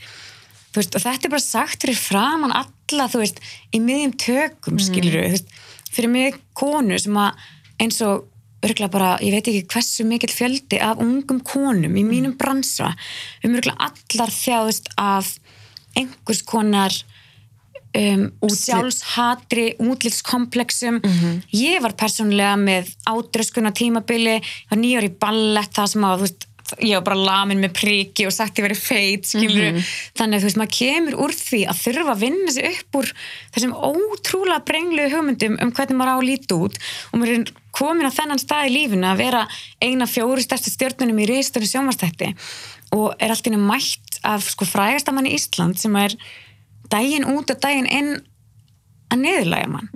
[0.72, 3.42] Þú veist, og þetta er bara sagt fyrir framann alla, þú veist,
[3.76, 5.52] í miðjum tökum, skilur þú veist,
[5.96, 7.46] fyrir mig konu sem að
[7.82, 8.28] eins og
[8.66, 12.94] örgulega bara, ég veit ekki hversu mikill fjöldi af ungum konum í mínum bransa,
[13.46, 15.36] um örgulega allar þjáðust af
[15.96, 16.96] einhvers konar
[17.96, 21.00] um, sjálfshatri, útlýtskomplexum
[21.56, 26.18] ég var persónulega með átröskun á tímabili ég var nýjar í ballett það sem að
[26.18, 26.48] þú veist,
[26.80, 29.80] ég var bara lamin með priki og sagt ég verið feit skilur
[30.18, 33.12] þannig að þú veist, maður kemur úr því að þurfa að vinna sig upp úr
[33.56, 36.80] þessum ótrúlega brenglu hugmyndum um hvernig maður á að líti út
[37.12, 39.44] og maður er komin á þennan stað í lífinu að vera
[39.84, 42.32] eina fjóri stærstu stjórnunum í reistunni sjónvastætti
[42.96, 46.16] og er allt inni mætt af sko frægastamann í Ísland sem er
[46.92, 48.16] daginn út og daginn inn
[49.14, 49.90] að neðurlæga mann.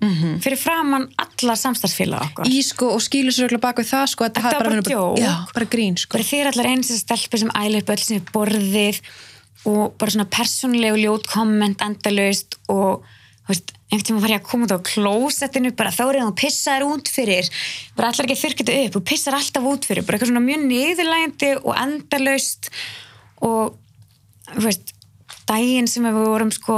[0.43, 2.49] Fyrir framann alla samstarfsfélag okkar.
[2.51, 5.17] Í sko og skýlur sér örugglega bak við það sko að Þetta var bara djók.
[5.23, 6.13] já, bara grín sko.
[6.17, 9.01] Bara þér allar eins þessar stelpur sem æla upp öll sem er borðið
[9.69, 13.03] og bara svona persónlegu ljót komment endalaust og
[13.49, 16.39] veist, einhvern tíma var ég að koma út á klósettinu bara þá er það að
[16.43, 17.49] pissa þér út fyrir.
[17.97, 20.45] Bara allar ekki að þurrka þetta upp og pissar alltaf út fyrir bara eitthvað svona
[20.45, 22.69] mjög niðurlægandi og endalaust
[23.41, 24.93] og veist,
[25.49, 26.77] daginn sem við vorum sko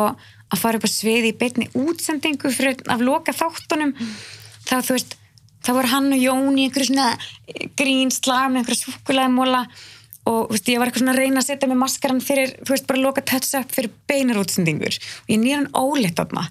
[0.52, 3.96] að fara upp á sviði í beinni útsendingu fyrir að loka þáttunum
[4.68, 5.16] þá þú veist,
[5.62, 7.10] þá voru hann og Jón í einhverju svona
[7.80, 9.66] grínslag með einhverju súkulæðmóla
[10.30, 12.88] og veist, ég var eitthvað svona að reyna að setja með maskaran fyrir, þú veist,
[12.90, 14.98] bara loka touch-up fyrir beinar útsendingur.
[15.26, 16.46] Og ég nýr hann óleitt þarna,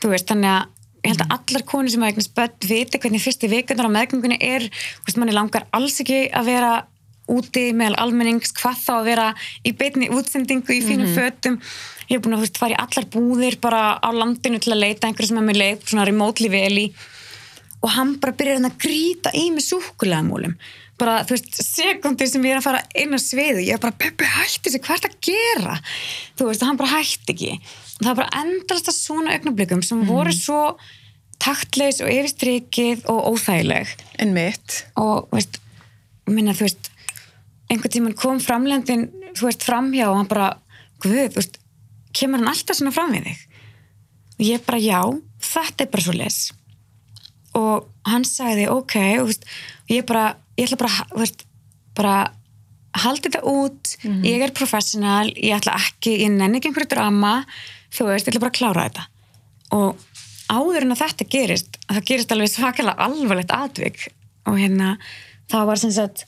[0.00, 3.24] þú veist, þannig að ég held að allar konur sem að eignast börn viti hvernig
[3.24, 4.66] fyrsti vikunar á meðgöngunni er.
[5.04, 6.72] Veist, manni langar alls ekki að vera
[7.30, 9.26] úti meðal almennings, hvað þá að vera
[9.62, 11.60] í beinni útsendingu í fínum fötum
[12.10, 14.82] ég hef búin að þú veist, fara í allar búðir bara á landinu til að
[14.82, 16.86] leita einhverju sem er með leið svona remotely vel í.
[17.80, 20.56] Og hann bara byrjar hann að grýta í með súkulegamólum
[21.00, 23.96] bara, þú veist, sekundir sem ég er að fara inn á sviðu, ég er bara,
[23.96, 25.76] Beppi, hætti þessi, hvað er þetta að gera?
[26.36, 27.54] Þú veist, hann bara hætti ekki.
[27.94, 30.60] Það er bara endalast að svona augnablikum sem voru svo
[31.40, 33.94] taktleis og yfirstrikið og óþægileg.
[34.20, 35.60] En mitt og, veist,
[36.28, 36.90] minna, þú veist
[37.70, 39.08] einhvern tímann kom framlendin
[39.38, 40.52] þú veist, framhjá og hann bara
[41.02, 41.60] guð, þú veist,
[42.16, 43.44] kemur hann alltaf svona fram við þig?
[44.38, 45.00] Og ég bara, já
[45.50, 46.40] þetta er bara svo les.
[47.58, 49.48] Og hann sagði, ok og veist,
[49.90, 50.26] ég bara,
[50.58, 51.44] ég ætla bara veist,
[51.98, 52.16] bara
[53.00, 53.94] haldi þetta út,
[54.26, 57.34] ég er professional ég ætla ekki, ég nenni ekki einhverju drama.
[57.94, 59.06] Þú veist, ég ætla bara að klára þetta.
[59.76, 60.06] Og
[60.50, 64.08] áður en að þetta gerist það gerist alveg svakalega alvarlegt atvik.
[64.48, 64.94] Og hérna
[65.50, 66.26] það var sem sagt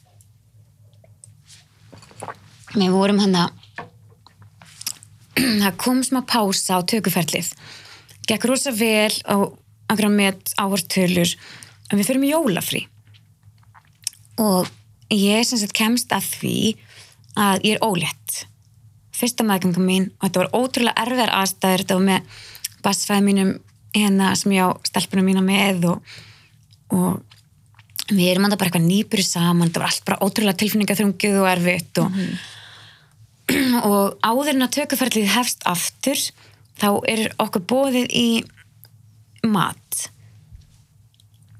[2.72, 3.61] við vorum hann að
[5.62, 7.50] það kom smá pása á tökuferlið.
[8.28, 9.36] Gekk rosa vel á
[9.90, 11.34] einhverja með áhortölur
[11.90, 12.86] en við fyrir í jólafrí.
[14.40, 14.70] Og
[15.12, 16.56] ég sagt kemst að því
[17.38, 18.46] að ég er ólétt.
[19.12, 22.40] Fyrsta meðgangum mín og þetta var ótrúlega erfiðar aðstæður þetta var með
[22.82, 23.52] bassfæði mínum
[23.92, 26.16] hérna sem ég á stelpunum mína með og,
[26.96, 27.20] og
[28.12, 32.00] við erum andað bara eitthvað nýburi saman þetta var allt bara ótrúlega tilfinningaþrungið og erfitt
[32.02, 32.18] og,
[33.88, 36.18] og áður en að tökuferðlið hefst aftur
[36.80, 38.28] þá er okkur bóðið í
[39.48, 40.08] mat.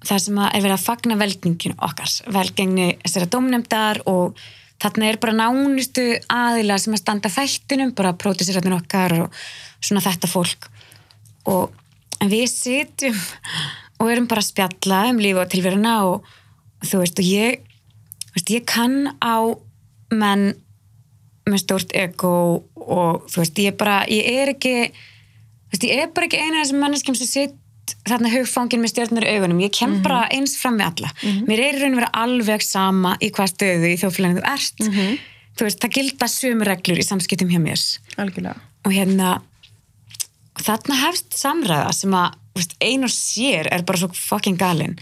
[0.02, 4.38] Það sem er verið að fagna velgenginu okkar velgengni þessara domnemdar og
[4.82, 9.42] þarna er bara nánustu aðila sem að standa þættinum bara prótisirarnir okkar og
[9.82, 10.66] svona þetta fólk.
[11.50, 11.70] Og
[12.26, 13.18] við sitjum
[14.02, 16.32] og erum bara að spjalla um lífi og tilveruna og
[16.82, 17.62] þú veist og ég
[18.34, 19.54] veist, ég kann á
[20.12, 20.52] menn
[21.48, 22.34] með stórt ego
[22.76, 26.60] og þú veist ég bara, ég er ekki þú veist ég er bara ekki eina
[26.60, 27.58] af þessum manneskjum sem sitt
[28.06, 29.60] þarna hugfangin með stjórnur augunum.
[29.62, 31.12] Ég kem bara eins fram við alla.
[31.48, 34.84] Mér er í raun og vera alveg sama í hvað stöðu í þjófélaginu þú ert.
[35.52, 37.82] Þú veist, það gilda sömu reglur í samskiptum hjá mér.
[38.22, 38.54] Algjörlega.
[38.86, 39.32] Og hérna
[40.62, 44.96] þarna hefst samræða sem að þú veist, ein og sér er bara svo fucking galinn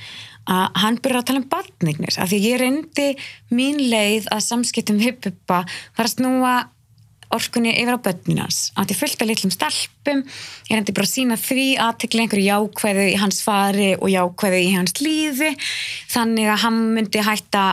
[0.48, 3.08] að hann byrjar að tala um barnignir af því að ég reyndi
[3.52, 6.54] mín leið að samskiptum hippuppa var að snúa
[7.30, 11.66] orkunni yfir á börninans átti fullt af litlum stelpum ég reyndi bara að sína því
[11.84, 15.52] aðtekla einhverju jákvæðu í hans fari og jákvæðu í hans lífi
[16.10, 17.64] þannig að hann myndi hætta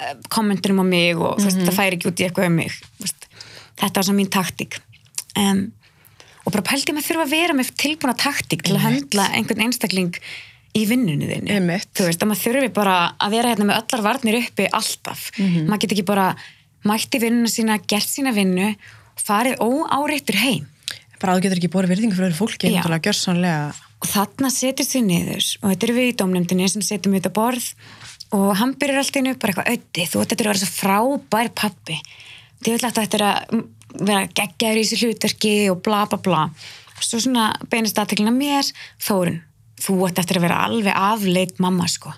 [0.00, 2.78] eh, kommentunum á mig og þú veist, það færi ekki út í eitthvað um mig
[3.02, 3.28] veist,
[3.78, 4.80] þetta var svona mín taktík.
[5.38, 5.66] Um,
[6.46, 10.16] og bara pældi maður þurfa að vera með tilbúna taktík til að höndla einhvern einstakling
[10.76, 11.54] í vinnunni þinni.
[11.56, 11.90] Einmitt.
[11.96, 15.28] þú veist, að maður þurfi bara að vera hérna með öllar varnir uppi alltaf.
[15.38, 16.28] Maður get ekki bara
[16.88, 18.74] mætti vinnuna sína, gert sína vinnu
[19.18, 20.68] farið óáreittur heim.
[21.18, 22.70] Bara að þú getur ekki bórið virðingu fyrir fólki
[23.98, 27.34] og þarna setjast við niður og þetta eru við í dómnefndinni sem setjum við þetta
[27.34, 27.64] borð
[28.36, 31.50] og hann byrjar alltaf inn upp bara eitthvað auði, þú ættir að vera svo frábær
[31.58, 31.96] pappi
[32.62, 33.64] þið vil alltaf þetta að
[33.98, 36.42] vera geggjaður í þessu hlutverki og bla bla bla.
[36.98, 38.66] Svo svona beinist aðteklina mér
[39.02, 39.40] Þórun,
[39.78, 42.14] þú ætti eftir að vera alveg afleit mamma sko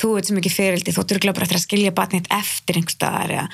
[0.00, 3.46] þú ert sem ekki fyririldi, þú ert bara eftir að skilja batnið eftir einhverstaðar eða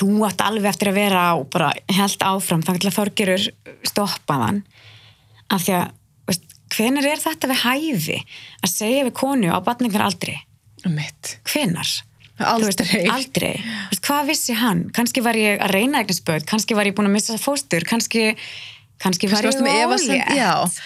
[0.00, 3.46] þú ætti alveg eftir að vera og bara held áfram, þá ætla Þorgerur
[3.88, 4.60] stoppaðan
[5.54, 5.86] af því að,
[6.28, 6.44] veist,
[6.76, 10.36] hvenar er þetta við hæfi að segja við konu á batningar aldrei?
[10.86, 11.38] Mitt.
[11.48, 11.90] Hvenar?
[12.38, 12.70] Aldrei.
[12.70, 13.52] Veist, aldrei.
[13.90, 14.86] Veist, hvað vissi hann?
[14.94, 18.30] Kanski var ég að reyna eitthvað spöld, kannski var ég búin að missa fóstur, kannski,
[19.02, 20.78] kannski var Kannski ég ólétt.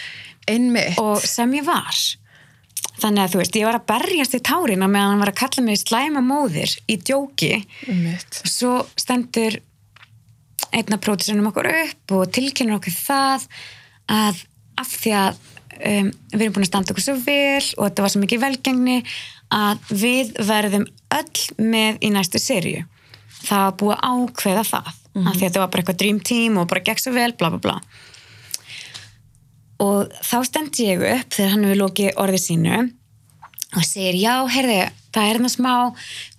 [0.51, 0.99] Einmitt.
[1.01, 1.97] og sem ég var.
[3.03, 5.41] Þannig að þú veist, ég var að berjast í tárin að meðan hann var að
[5.43, 7.55] kalla mig slæma móðir í djóki.
[7.89, 8.43] Einmitt.
[8.43, 9.61] og svo stendur
[10.73, 13.47] einna prótisunum okkur upp og tilkynur okkur það
[14.13, 14.41] að
[14.81, 15.41] af því að
[15.83, 18.97] um, við erum búin að standa okkur svo vel og þetta var svo mikið velgengni
[19.53, 22.87] að við verðum öll með í næstu serju
[23.43, 26.71] það var búið ákveða það af því að þetta var bara eitthvað dream team og
[26.71, 27.77] bara gekk svo vel, bla bla bla
[29.81, 32.81] og þá stendi ég upp þegar hann hefur lokið orðið sínu
[33.73, 34.81] og segir, já, heyrði,
[35.15, 35.75] það er hérna smá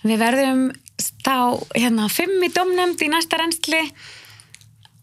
[0.03, 0.65] við verðum
[1.23, 1.38] þá
[1.73, 3.81] hérna fimm í domnefnd í næsta reynsli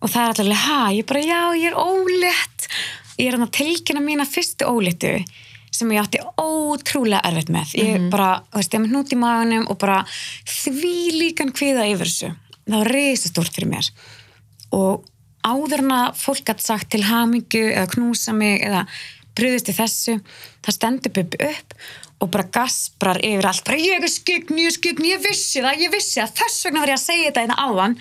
[0.01, 2.69] og það er alltaf, ha, ég bara, já, ég er ólétt.
[3.21, 5.19] Ég er hérna tilkynna mína fyrstu óléttu
[5.71, 7.75] sem ég átti ótrúlega erfitt með.
[7.79, 10.01] Ég bara, þú veist, ég með hnút í maganum og bara
[10.49, 12.33] því líkan kviða yfir þessu.
[12.65, 13.91] Það var reisastórt fyrir mér.
[14.77, 15.05] Og
[15.47, 18.85] áður en að fólk gætt sagt til hamingju eða knúsa mig eða
[19.39, 20.17] bröðist í þessu
[20.65, 21.75] það stendur Bubbi upp
[22.21, 23.65] og bara gasprar yfir allt.
[23.65, 26.35] Bara ég er skygn, ég er skygn, ég vissi það, ég vissi það.
[26.43, 27.97] Þess vegna var ég að segja þetta einna á hann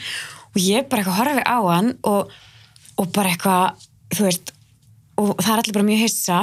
[0.50, 2.36] og ég bara eitthvað horfi á hann og,
[3.00, 3.88] og bara eitthvað
[4.18, 4.54] þú veist,
[5.22, 6.42] og það er allir bara mjög hissa.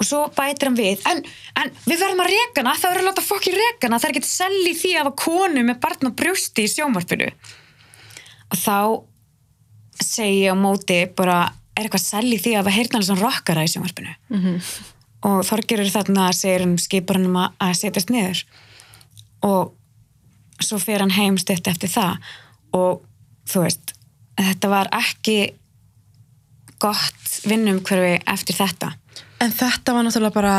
[0.00, 1.20] Og svo bætir hann við en,
[1.60, 4.16] en við verðum að reka hana, það verður að láta fokki reka hana, það er
[4.16, 7.28] ekki selli því að konu með barn og brjósti í sjónvarpinu.
[8.52, 8.76] Og þá
[10.06, 11.38] segi ég á móti bara
[11.76, 14.14] er eitthvað selli því að hafa heyrna alveg rockara í sjónvarpinu?
[14.40, 14.58] -hmm.
[15.30, 16.76] og Þorgerur þarna segir um
[17.36, 18.44] að, að setjast niður.
[19.42, 19.72] Og
[20.62, 22.16] svo fer hann heim stutt eftir það.
[22.72, 23.02] Og
[23.48, 23.94] þú veist
[24.36, 25.54] þetta var ekki
[26.82, 28.92] gott vinnum hverfi eftir þetta.
[29.42, 30.56] En þetta var náttúrulega bara,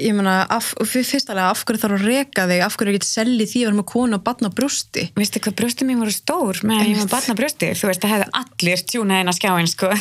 [0.00, 3.60] ég meina, af, fyrstalega af hverju þarf að reka þig, af hverju ekki selli því
[3.60, 5.04] að vera með konu og batna brústi.
[5.18, 7.68] Veistu hvað brjóstum mín voru stór meðan ég var barna brjósti?
[7.76, 9.92] Þú veist, það hefði allir tjúnað inn á skjáin, sko.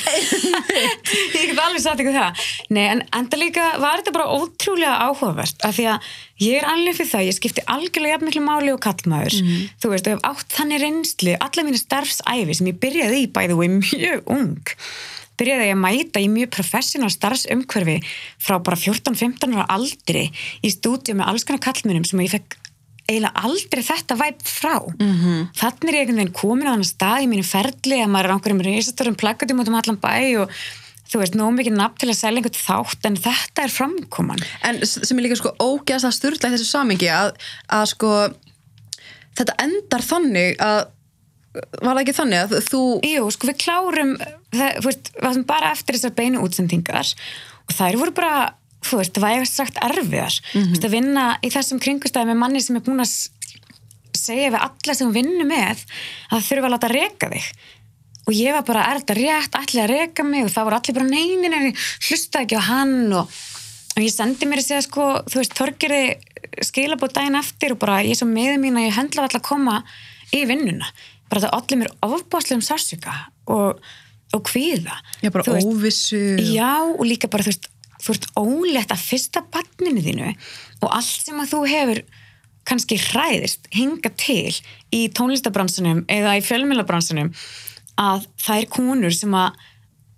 [1.42, 2.48] ég get alveg sagt ykkur það.
[2.72, 6.12] Nei, en enda líka var þetta bara ótrúlega áhugavert af því að
[6.48, 9.40] ég er alveg fyrir það, ég skipti algjörlega jafn miklu máli og kallmaður.
[9.84, 13.60] Þú veist, og hef átt þannig reynslu, alla mínu starfsæfi sem ég byrjaði í bæði
[13.60, 14.72] og mjög ung
[15.42, 18.00] byrjaði ég að mæta í mjög professional starfsumhverfi
[18.42, 20.28] frá bara 14-15 ára aldri
[20.62, 22.60] í stúdíu með alls konar kallmunum sem ég fekk
[23.10, 25.48] eiginlega aldrei þetta væp frá mm -hmm.
[25.58, 28.32] þannig er ég einhvern veginn komin á þannig stað í mínu ferli að maður er
[28.32, 30.54] á einhverjum reysastórum plakatum út um allan bæ og
[31.12, 34.80] þú veist, nóg mikið nafn til að selja einhvern þátt en þetta er framkoman En
[34.86, 37.36] sem er líka sko ógæðast að styrla í þessu samingi að,
[37.68, 38.12] að sko
[39.36, 40.82] þetta endar þannig að
[41.54, 44.16] var það ekki þannig að þú Jú, sko við klárum
[44.56, 45.12] það, veist,
[45.50, 47.12] bara eftir þessar beinu útsendingar
[47.68, 48.36] og þær voru bara
[48.82, 50.40] veist, það var eitthvað sagt erfiðar.
[50.54, 50.86] Mm -hmm.
[50.86, 53.12] að vinna í þessum kringustæði með manni sem er búin að
[54.18, 55.86] segja við alla sem vinnu með
[56.30, 57.46] að það þurfa að láta reka þig.
[58.28, 60.44] Og ég var bara, er þetta rétt, allir að reka mig?
[60.46, 61.78] Og það voru allir bara neinin en ég
[62.10, 63.28] hlusta ekki á hann og,
[63.96, 66.04] og ég sendi mér að segja sko, þú veist, Þorgeri
[66.62, 69.84] skilabóð daginn eftir og bara ég svo með mín að ég hendla alltaf að koma
[70.32, 70.88] í vinnuna
[71.32, 73.14] bara það allir mér ofbáslegum sársöka
[73.48, 73.80] og,
[74.36, 74.98] og kvíða.
[75.24, 76.24] Já, bara Þú veist, óvissu.
[76.52, 77.72] Já, og líka bara þú veist
[78.02, 80.32] þú ert ólétt að fyrsta barninu þínu
[80.82, 82.02] og allt sem að þú hefur
[82.68, 84.54] kannski hræðist hinga til
[84.94, 87.32] í tónlistabransunum eða í fjölmjölabransunum
[88.02, 89.62] að það er konur sem að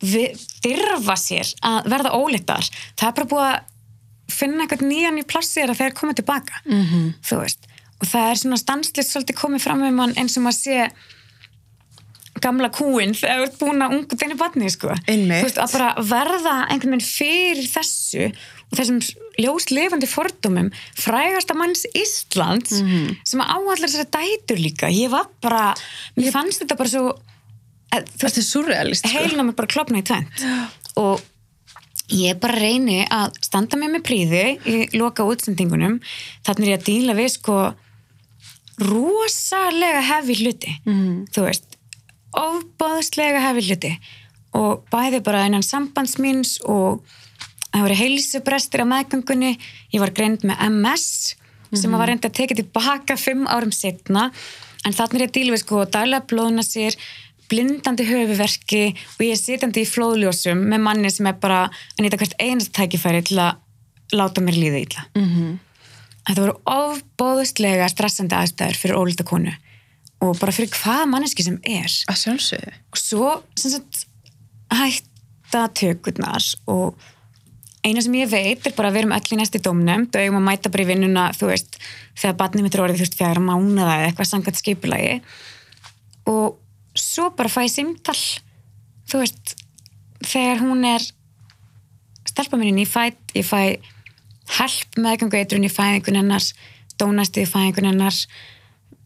[0.04, 2.68] þyrfa sér að verða óléttar
[3.00, 6.84] það er bara búið að finna eitthvað nýjan í plassir að þeir koma tilbaka mm
[6.84, 7.08] -hmm.
[7.24, 7.70] þú veist
[8.04, 10.78] og það er svona stanslist svolítið komið fram um hann eins og maður sé
[12.44, 14.92] gamla kúin þegar þú ert búin að ungu þenni batni sko.
[15.08, 18.98] Veist, að bara verða einhvern veginn fyrir þessu og þessum
[19.40, 23.14] ljóslefandi fordómum frægasta manns Íslands Mhm.
[23.24, 25.74] sem að áallar þessari dætur líka ég var bara,
[26.18, 27.06] mér fannst þetta bara svo
[27.94, 29.14] að, þú Þetta er surrealist sko.
[29.18, 30.44] heilina mig bara klopna í tvent
[30.98, 31.22] og
[32.10, 36.02] ég bara reyni að standa með með príði í loka útsendingunum
[36.44, 37.74] þannig er ég að díla við sko
[38.82, 40.74] rosalega hefi hluti.
[40.86, 41.26] Mm.
[41.34, 41.78] þú veist
[42.34, 43.94] ofbáðslega hefi hluti.
[44.58, 47.04] Og bæði bara innan sambandsmins og
[47.74, 49.56] það voru heilsubrestir á meðgöngunni.
[49.94, 51.36] Ég var greind með MS
[51.74, 54.28] sem var reynda að tekið tilbaka fimm árum setna
[54.86, 56.98] en þannig er ég að díla við sko daglega blóðna sér
[57.50, 62.20] blindandi höfuverki og ég er sitjandi í flóðljósum með manni sem er bara að nýta
[62.22, 63.62] hvert einast tækifæri til að
[64.14, 65.06] láta mér líða illa.
[65.18, 65.58] Mm -hmm.
[66.28, 69.54] Þetta voru ofbóðustlega stressandi aðstæður fyrir ólita konu
[70.24, 71.92] og bara fyrir hvaða manneski sem er.
[72.08, 72.76] Að sjálfsögðu.
[72.94, 74.06] Og svo sem sagt
[74.74, 76.96] hætta tökurnar og
[77.84, 80.40] eina sem ég veit er bara að við erum öll í næsti dómnefnd og eigum
[80.40, 81.76] að mæta bara í vinnuna þú veist,
[82.16, 85.18] þegar barnið mitt er orðið þú veist, fjara mánuða eða eitthvað sangat skipulagi.
[86.32, 88.20] Og svo bara fæ ég simtal
[89.12, 89.58] þú veist,
[90.24, 91.04] þegar hún er
[92.32, 93.76] stelpa minni í fætt, ég fæ
[94.60, 96.50] help meðgangu eitrun í fæðingun hennar
[97.02, 98.18] dónasti í fæðingun hennar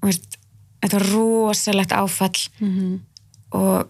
[0.03, 0.39] veist,
[0.81, 2.97] þetta var rosalegt áfall -hmm.
[3.57, 3.87] og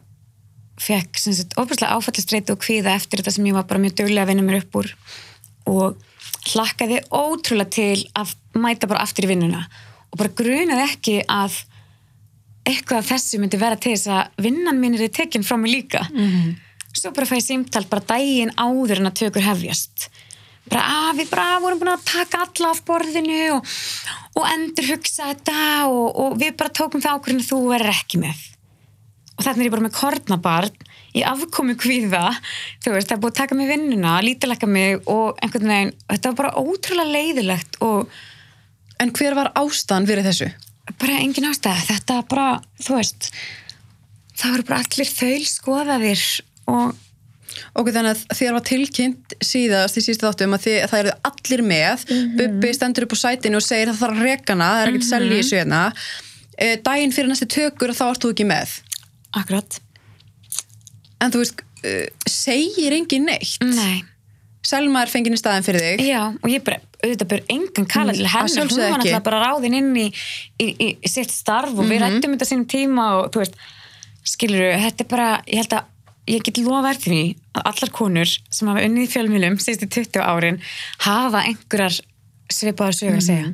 [0.77, 1.17] fekk
[1.57, 4.61] ofislega áfallistreitu og kvíða eftir þetta sem ég var bara mjög dögulega að vinna mér
[4.61, 4.91] upp úr
[5.67, 5.97] og
[6.51, 9.65] hlakkaði ótrúlega til að mæta bara aftur í vinnuna
[10.11, 11.57] og bara grunaði ekki að
[12.67, 16.05] eitthvað af þessu myndi vera til þess að vinnan mín er tekinn frá mig líka
[16.11, 16.55] mm -hmm.
[16.93, 20.09] svo bara fæði símtál bara dægin áður en að tökur hefjast
[20.71, 23.73] bara að við bara vorum búin að taka alla af borðinu og,
[24.37, 25.57] og endur hugsa þetta
[25.87, 28.45] og, og við bara tókum það ákveðinu þú verður ekki með.
[29.37, 30.87] Og þannig er ég bara með kornabarn
[31.17, 32.23] í afkomi kvíða.
[32.83, 36.31] Þú veist, það er búin að taka mig vinnuna lítilegka mig og einhvern veginn þetta
[36.31, 38.17] var bara ótrúlega leiðilegt og
[38.97, 40.47] En hver var ástæðan fyrir þessu?
[40.95, 42.47] bara engin ástæða, þetta bara
[42.79, 43.31] þú veist,
[44.37, 46.23] það voru bara allir þaul skoðaðir
[46.71, 47.01] og
[47.77, 51.15] Ok, þannig að þér var tilkynnt síðast í síðustu þáttum að, þið, að það eru
[51.29, 52.05] allir með.
[52.09, 52.31] Mhm.
[52.39, 55.05] Bubbi stendur upp á sætinu og segir að það þarf að rekana, það er ekkert
[55.05, 55.81] mm selja í þessu hérna.
[56.57, 58.79] E, Daginn fyrir næstu tökur þá ert þú ekki með.
[59.37, 59.77] Akkurat,
[61.21, 63.57] En þú veist, uh, segir engin neitt?
[63.65, 64.03] Nei.
[64.67, 66.03] Selma er fengin í staðin fyrir þig?
[66.09, 69.23] Já, og ég bara, auðvitað bör engan kalla til Mm, að hennar, hún var náttúrulega
[69.23, 70.07] bara ráðin inn í,
[70.59, 73.55] í, í, í sitt starf og við rættum þetta sínum tíma og þú veist,
[74.27, 75.93] skilur þetta er bara, ég held að
[76.27, 77.23] ég get lofa eftir því
[77.57, 80.61] að allar konur sem hafa unnið í fjölmjölum síðustu 20 árin
[81.05, 81.97] hafa einhverjar
[82.47, 83.47] svipaðar sögur að segja.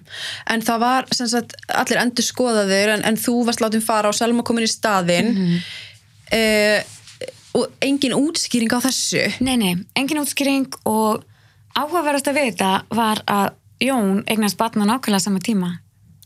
[0.54, 4.46] En það var sagt allir endur skoðaðir en, en þú varst látin fara og Selma
[4.46, 5.34] komin í staðinn.
[5.34, 6.92] Mm
[7.54, 9.28] og engin útskýring á þessu?
[9.46, 11.22] Nei, nei, engin útskýring og
[11.78, 15.74] áhugaverðast að vita var að Jón eignast batna nákvæmlega sama tíma.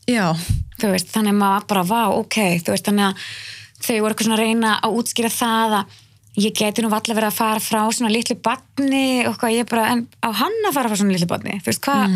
[0.08, 0.36] Já,
[0.78, 3.24] Þú veist, þannig að maður bara, vá, ok, þú veist, þannig að
[3.82, 5.96] þau voru eitthvað svona að reyna að útskýra það að
[6.38, 9.88] ég geti nú valla verið að fara frá svona litlu batni og hvað ég bara,
[9.96, 12.14] en á hann að fara frá svona litlu batni, þú veist, hvað,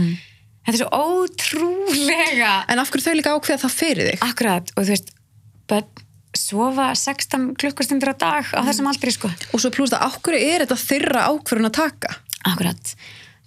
[0.68, 4.26] þetta er svo ótrúlega en af hverju þau líka ákveða það fyrir þig?
[4.30, 5.14] akkurat, og þú veist,
[5.72, 6.08] börn
[6.38, 9.32] sofa 16 klukkustundir á dag á þessum aldrei, sko.
[9.52, 12.14] Og svo pluss það, af hverju er þetta þeirra ákvörðun að taka?
[12.48, 12.94] Akkurat.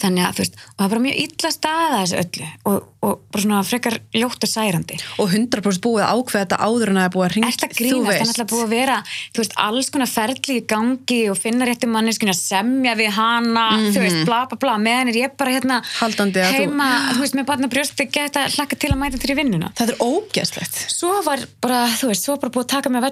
[0.03, 3.13] Þannig að, þú veist, og það er bara mjög illa staða þessu öllu og, og
[3.31, 4.97] bara svona frekar ljótt og særandi.
[5.23, 8.05] Og 100% búið ákveða þetta áður en að það er búið að ringa, þetta grínast,
[8.05, 8.97] það er náttúrulega búið að vera,
[9.31, 13.65] þú veist, alls konar ferli í gangi og finna réttu manneskinu að semja við hana,
[13.95, 17.21] þú veist, bla bla bla, meðan er ég bara hérna Haldandi að þú- heima, þú,
[17.23, 19.71] veist, með barna brjósti, geta hlakka til að mæta til í vinnuna.
[19.79, 20.75] Þetta er ógæslegt.
[20.91, 23.07] Svo var bara, þú veist, svo bara búið að taka með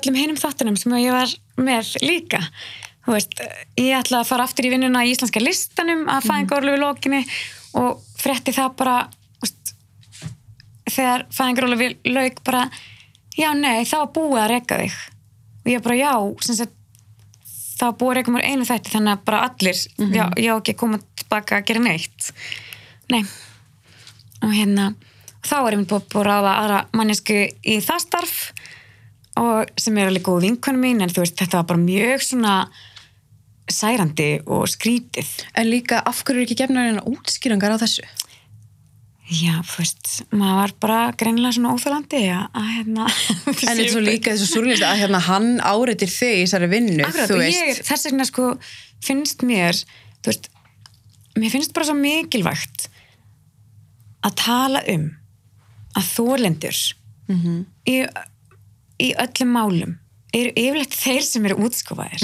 [3.06, 3.34] veist,
[3.80, 7.22] ég ætla að fara aftur í vinnuna í íslenska listanum að fæðinga orlu við lokinni
[7.80, 8.96] og frétti það bara,
[9.42, 9.72] veist,
[10.90, 12.66] þegar fæðingar orlu við lauk bara,
[13.36, 15.00] já, nei, það var búið að reka þig.
[15.62, 16.12] Og ég bara, já,
[16.48, 16.76] sagt,
[17.78, 19.86] það var búið að reka mér einu þætti þannig að bara allir,
[20.18, 22.34] já, ég á ekki að koma tilbaka að gera neitt.
[23.10, 23.24] Nei
[24.42, 24.92] og hérna
[25.42, 28.38] þá er ég búin að ráða aðra mannesku í það starf
[29.40, 32.56] og sem er alveg góð vinkvæm mín en þú veist þetta var bara mjög svona
[33.70, 38.02] særandi og skrítið En líka, af hverju er ekki gefnar eina útskýringar á þessu?
[39.32, 43.06] já, þú veist, maður var bara greinilega svona óþálandi að, hérna
[43.70, 47.30] En er svo líka þessu súrlist að hérna, hann áreitir þig í þessari vinnu, Akkurat,
[47.30, 47.62] þú og veist.
[47.62, 48.48] ég, þess vegna sko
[49.06, 49.78] finnst mér
[50.20, 50.50] þú veist,
[51.38, 52.88] mér finnst bara svo mikilvægt
[54.26, 55.08] að tala um
[55.98, 56.82] að þólendur
[57.88, 57.96] í,
[59.00, 59.96] í öllum málum
[60.32, 62.22] eru yfirleitt þeir sem eru útskofaðir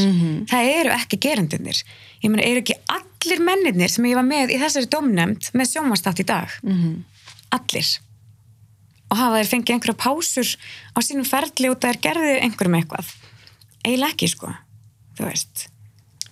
[0.48, 1.82] það eru ekki gerendunir
[2.22, 6.22] ég meina, eru ekki allir mennirnir sem ég var með í þessari domnefnd með sjónvastátt
[6.22, 6.52] í dag?
[7.54, 7.90] Allir.
[9.08, 10.48] Og hafa þeir fengið einhverja pásur
[10.92, 13.12] á sínum ferli út að þeir gerðu einhverjum eitthvað?
[13.84, 14.50] Eiginlega ekki sko.
[15.16, 15.68] Þú veist.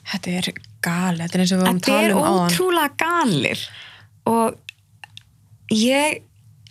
[0.07, 0.51] Þetta er
[0.85, 2.51] gali, þetta er eins og við varum þetta er tala um áðan.
[2.53, 3.65] ótrúlega galir.
[4.27, 6.21] Og ég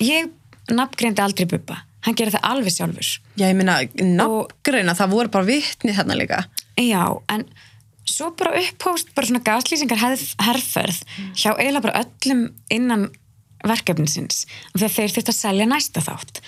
[0.03, 0.29] ég
[0.71, 5.49] nafngreindi aldrei Bubba hann gerir það alveg sjálfur Já, ég meina, nafngreina, það voru bara
[5.49, 6.43] vitni þarna líka.
[6.79, 7.03] já,
[7.33, 7.47] en
[8.05, 10.01] svo bara upphóst bara svona gaslýsingar
[10.45, 11.01] herrferð
[11.33, 13.09] hjá eiginlega bara öllum innan
[13.65, 14.45] verkefnisins
[14.75, 16.41] þegar þeir þurft að selja næsta þátt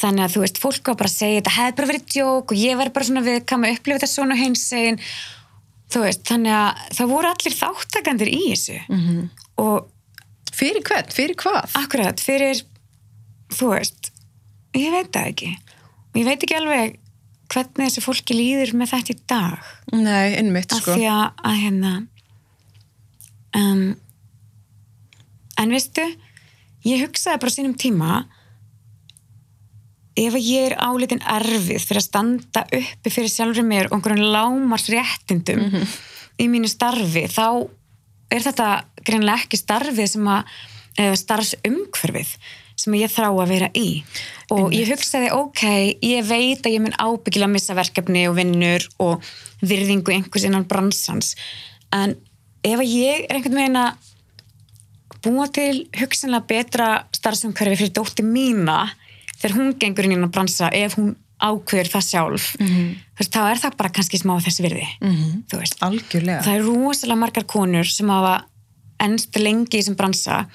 [0.00, 2.60] þannig að þú veist, fólk var bara að segja þetta hefði bara verið djók og
[2.60, 5.00] ég verði bara svona viðkam að upplifa þetta svona hins segin
[5.90, 9.24] þú veist, þannig að það voru allir þáttakandir í þessu mm -hmm.
[9.64, 11.74] og fyrir hvern, fyrir hvað?
[11.80, 12.62] Akkurat, fyrir
[13.50, 14.12] þú veist,
[14.78, 15.52] ég veit það ekki.
[16.10, 16.98] Og ég veit ekki alveg
[17.50, 19.70] hvernig þessi fólki líður með þetta í dag.
[19.92, 20.92] Nei, innmitt sko.
[20.92, 21.94] af því að, að hérna
[23.56, 23.86] um,
[25.60, 26.04] en veistu
[26.86, 28.20] ég hugsaði bara sínum tíma
[30.20, 34.88] ef ég er álitin erfið fyrir að standa uppi fyrir sjálfur mér og einhverjum lámars
[34.92, 35.98] réttindum mm -hmm.
[36.42, 37.68] í mínu starfi þá
[38.30, 38.68] er þetta
[39.04, 40.44] greinlega ekki starfið sem að
[41.16, 42.34] starfsumhverfið
[42.84, 44.02] sem ég þrá að vera í.
[44.50, 45.62] Og ég hugsaði ok,
[46.02, 50.66] ég veit að ég mun ábyggilega að missa verkefni og vinnur og virðingu einhvers innan
[50.68, 51.34] bransans.
[51.94, 52.16] En
[52.66, 54.08] ef ég er einhvern veginn að
[55.24, 58.86] búa til hugsanlega betra starfsumhverfi fyrir dótti mína
[59.40, 62.88] þegar hún gengur inn í að bransa ef hún ákveður það sjálf mm -hmm.
[63.18, 65.76] veist, þá er það bara kannski smá þessi virði mm -hmm.
[65.80, 66.42] algjörlega.
[66.42, 68.44] Það er rosalega margar konur sem hafa
[69.00, 70.46] ennst lengi í þessum bransa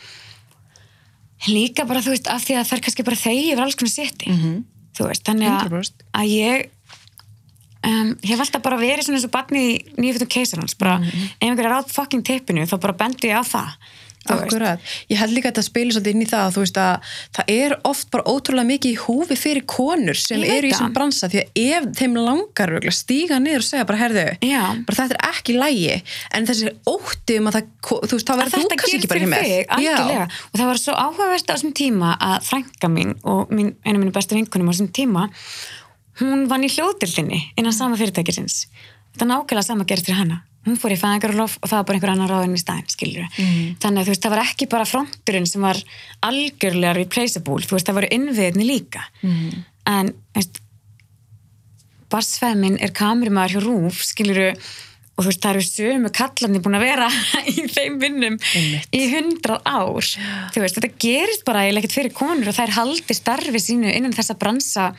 [1.48, 3.94] líka bara þú veist af því að það er kannski bara þeir yfir alls konar
[3.94, 4.64] seti mm -hmm.
[4.98, 6.70] þú veist, þannig að, að ég
[7.86, 11.66] um, hef alltaf bara verið svona eins og barni í nýjöfutum keisarhans bara ef einhver
[11.66, 13.70] er átt fucking teipinu þá bara bendu ég á það
[14.34, 14.80] Akkurat,
[15.12, 17.52] ég held líka að þetta spilir svolítið inn í það að þú veist að það
[17.56, 21.44] er oft bara ótrúlega mikið í húfi fyrir konur sem eru í þessum bransa því
[21.44, 24.26] að ef þeim langar stíga niður og segja bara herðu,
[24.88, 25.96] bara þetta er ekki lægi
[26.34, 29.32] en þessi ótti um að það þú veist, þá verður þú kannski ekki bara ekki
[29.36, 29.46] með
[30.26, 34.16] og það var svo áhugavert á þessum tíma að frænka mín og mín, einu mínu
[34.16, 35.30] bestu vinkunum á þessum tíma
[36.22, 38.66] hún vann í hljóðdildinni innan sama fyrirtækisins.
[39.16, 42.14] Þetta nákvæmlega sama gerst fyrir hana hún fór í fæðingarulof og það var bara einhver
[42.14, 43.76] annar ráðin í staðin, skiljur mm.
[43.84, 45.82] þannig að þú veist, það var ekki bara fronturinn sem var
[46.26, 49.62] algjörlega replaceable, þú veist, það voru innviðinni líka mm.
[49.94, 50.62] en, veist
[52.14, 54.50] barsfæmin er kamerimæður hjá Rúf, skiljuru
[55.16, 57.10] og þú veist, það eru sömu kallarni búin að vera
[57.54, 58.40] í þeim vinnum
[58.96, 60.12] í hundrað ár,
[60.56, 63.94] þú veist, þetta gerist bara eða ekkert fyrir konur og það er haldið starfi sínu
[63.94, 64.90] innan þessa bransa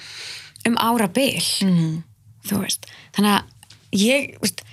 [0.66, 1.92] um ára byl mm.
[2.48, 2.88] þú veist,
[3.18, 4.65] þannig að ég, veist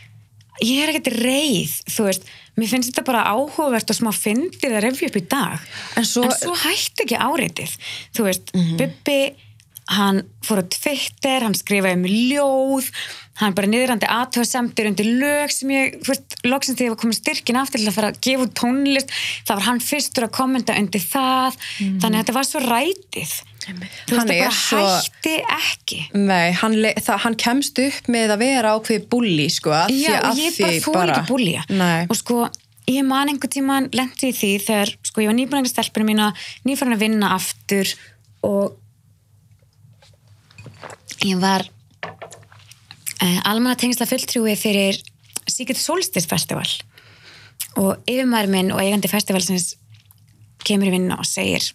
[0.62, 2.28] ég er ekkert reið, þú veist.
[2.60, 5.64] Mér finnst þetta bara áhugavert og smá fyndið að revja upp í dag.
[5.98, 7.74] En svo, en svo hætti ekki áreitið
[8.14, 8.78] þú veist, mm -hmm.
[8.78, 9.20] Bibi
[9.92, 12.90] hann fór á Twitter, hann skrifaði um ljóð,
[13.42, 17.60] hann bara niðrandi aðtöðsemtir undir lög sem ég fyrst, loksins þegar ég var komið styrkin
[17.60, 19.16] aftur til að fara að gefa út tónlist,
[19.48, 21.58] það var hann fyrstur að kommenta undir það.
[21.80, 21.98] Mm.
[22.04, 23.34] Þannig að þetta var svo rætið.
[23.64, 24.82] Þú veist það bara svo...
[24.84, 26.00] hætti ekki.
[26.20, 30.58] Nei, hann, það, hann kemst upp með að vera ákveði bulli sko Já, og ég
[30.60, 31.16] bara fór bara...
[31.22, 31.64] ekki bullja
[32.04, 32.42] og sko,
[32.92, 36.30] ég man einhver tíma lendi í því þegar, sko, ég var nýbúin að stelpina mína,
[36.68, 37.96] nýfærin að vinna aftur
[38.44, 38.76] og
[41.24, 41.64] ég var
[43.24, 45.00] eh, almanna tengsla fulltrúi fyrir
[45.48, 46.68] Secret Solstice Festival.
[47.80, 49.74] Og yfirmæður minn og eigandi festivalsins
[50.64, 51.66] kemur í vinna og segir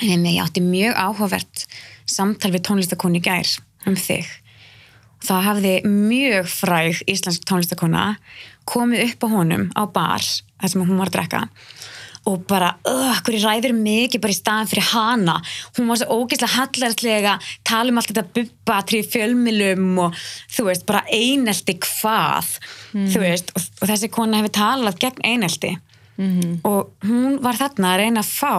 [0.00, 1.66] en ég átti mjög áhugavert
[2.08, 3.48] samtal við tónlistakonni gær
[3.88, 4.24] um þig.
[5.20, 8.04] Það hafði mjög fræg íslensk tónlistakonna
[8.70, 11.42] komið upp á honum á bar þar sem hún var að drekka
[12.28, 15.36] og bara, öh, hverju ræður mikið bara í staðan fyrir hana
[15.78, 20.18] hún var svo ógeðslega hallarslega tala um allt þetta bubbatri fjölmilum og
[20.52, 22.58] þú veist, bara einelti hvað,
[22.92, 23.08] mm.
[23.14, 25.72] þú veist og, og þessi kona hefur talað gegn einelti
[26.20, 26.60] mm.
[26.68, 28.54] og hún var þarna að reyna að fá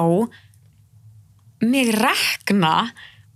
[1.62, 2.76] mig rekna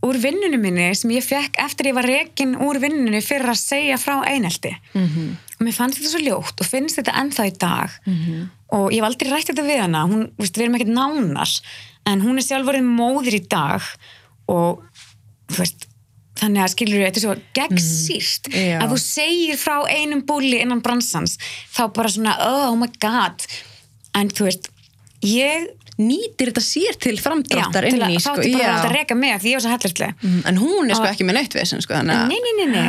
[0.05, 3.97] úr vinnunum minni sem ég fekk eftir ég var rekin úr vinnunum fyrir að segja
[4.01, 5.29] frá einelti mm -hmm.
[5.57, 8.47] og mér fannst þetta svo ljótt og finnst þetta ennþá í dag mm -hmm.
[8.75, 11.57] Og ég hef aldrei rætt þetta við hana hún, við erum ekkert nánar
[12.05, 13.85] en hún er sjálfurinn móðir í dag
[14.51, 14.83] og
[15.55, 15.87] veist,
[16.39, 18.83] þannig að skilur við, þetta er svo gegnsýrt mm -hmm.
[18.83, 21.39] að þú segir frá einum búli innan bransans
[21.71, 23.47] þá bara svona oh my god
[24.15, 24.69] en þú veist,
[25.25, 25.67] ég
[26.01, 28.35] nýtir þetta sér til framdráttar inn í sko.
[28.43, 30.15] Já, til að reyka með því ég var svo hellislega.
[30.21, 32.01] Mm, en hún er sko ekki með neitt við sko.
[32.03, 32.87] Nei, nei, nei, nei.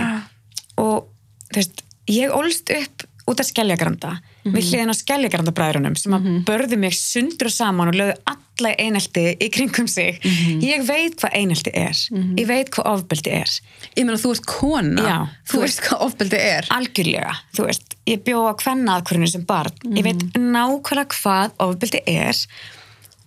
[0.83, 1.07] Og
[1.53, 4.57] þú veist, ég ólst upp út af skelljagranda mm -hmm.
[4.57, 6.45] við hliðin á skelljagrandabræðurunum sem að mm -hmm.
[6.45, 10.61] börðu mig sundur saman og lögðu alla einelti í kringum sig mm -hmm.
[10.63, 12.39] ég veit hvað einelti er mhm.
[12.39, 13.51] ég veit hvað ofbeldi er
[13.97, 17.95] ég meina þú ert kona Já, þú, þú veist hvað ofbeldi er algjörlega, þú veist,
[18.07, 20.51] ég bjóða hvennaðkurinu sem barn ég veit mhm.
[20.53, 22.37] nákvæmlega hvað ofbeldi er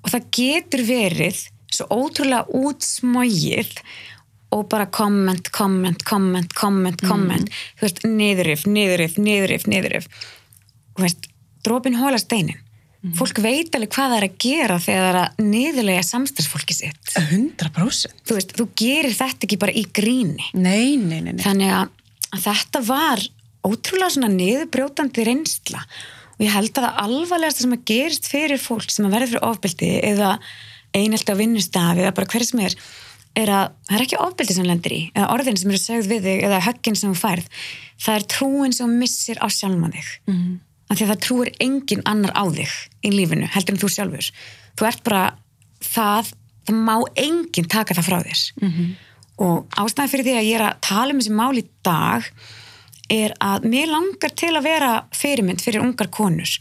[0.03, 1.37] og það getur verið
[1.69, 3.69] svo ótrúlega útsmógið
[4.49, 10.07] og bara komment, komment, komment, komment, komment þú veist, niðurif, niðurif, niðurif, niðurif
[11.65, 12.59] drópin hóla steinin.
[13.15, 17.13] Fólk veit alveg hvað það er að gera þegar það er að niðurlega samstagsfólki sitt.
[17.15, 20.49] 100% þú veist, þú gerir þetta ekki bara í gríni.
[20.51, 21.43] Nei, nei, nei, nei.
[21.45, 21.93] þannig að,
[22.43, 23.23] þetta var
[23.63, 25.85] ótrúlega svona niðurbrjótandi reynsla.
[26.35, 29.47] Og ég held að það alvarlegasta sem að gerist fyrir fólk sem að verða fyrir
[29.47, 30.35] ofbeldi eða
[30.99, 32.75] einelt á vinnustafi eða bara hver sem er
[33.37, 36.25] er að það er ekki ofbeldi sem lendir í eða orðin sem eru sögð við
[36.27, 37.61] þig eða höggin sem þú færð.
[37.99, 40.09] Það er trúin sem missir á sjálfman þig.
[40.27, 40.57] Mm.
[40.89, 42.71] Af því að það trúir engin annar á þig
[43.05, 44.31] í lífinu heldur en þú sjálfur
[44.79, 45.23] þú ert bara
[45.85, 46.31] það
[46.69, 48.89] það má enginn taka það frá þér -hmm.
[49.45, 52.23] og ástæði fyrir því að ég er að tala um þessi mál í dag
[53.09, 56.51] er að mér langar til að vera fyrirmynd fyrir ungar konur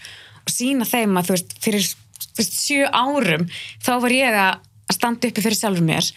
[0.46, 1.84] og sína þeim að þú veist, fyrir
[2.38, 3.48] veist, sjö árum
[3.84, 4.58] þá var ég að
[4.92, 6.12] standa uppi fyrir sjálfur mér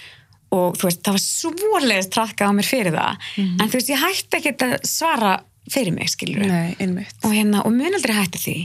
[0.52, 3.62] og þú veist, það var svoleiðist trafka á mér fyrir það Mhm.
[3.62, 7.96] en þú veist, ég hætti ekki að svara fyrir mig, skilur og hérna, og mun
[7.98, 8.58] aldrei hætti því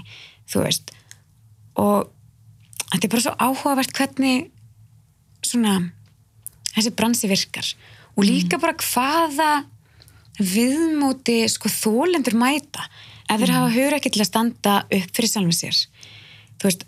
[0.51, 0.93] þú veist.
[1.81, 2.09] Og
[2.93, 4.51] þetta er bara svo áhugavert hvernig
[5.45, 5.79] svona
[6.75, 7.71] þessi bransi virkar.
[8.17, 9.51] Og líka bara hvaða
[10.37, 12.85] viðmóti sko þólendur mæta
[13.27, 15.81] ef þeir hafa hugur ekki til að standa upp fyrir sjálfum sér.
[16.57, 16.85] Þú veist,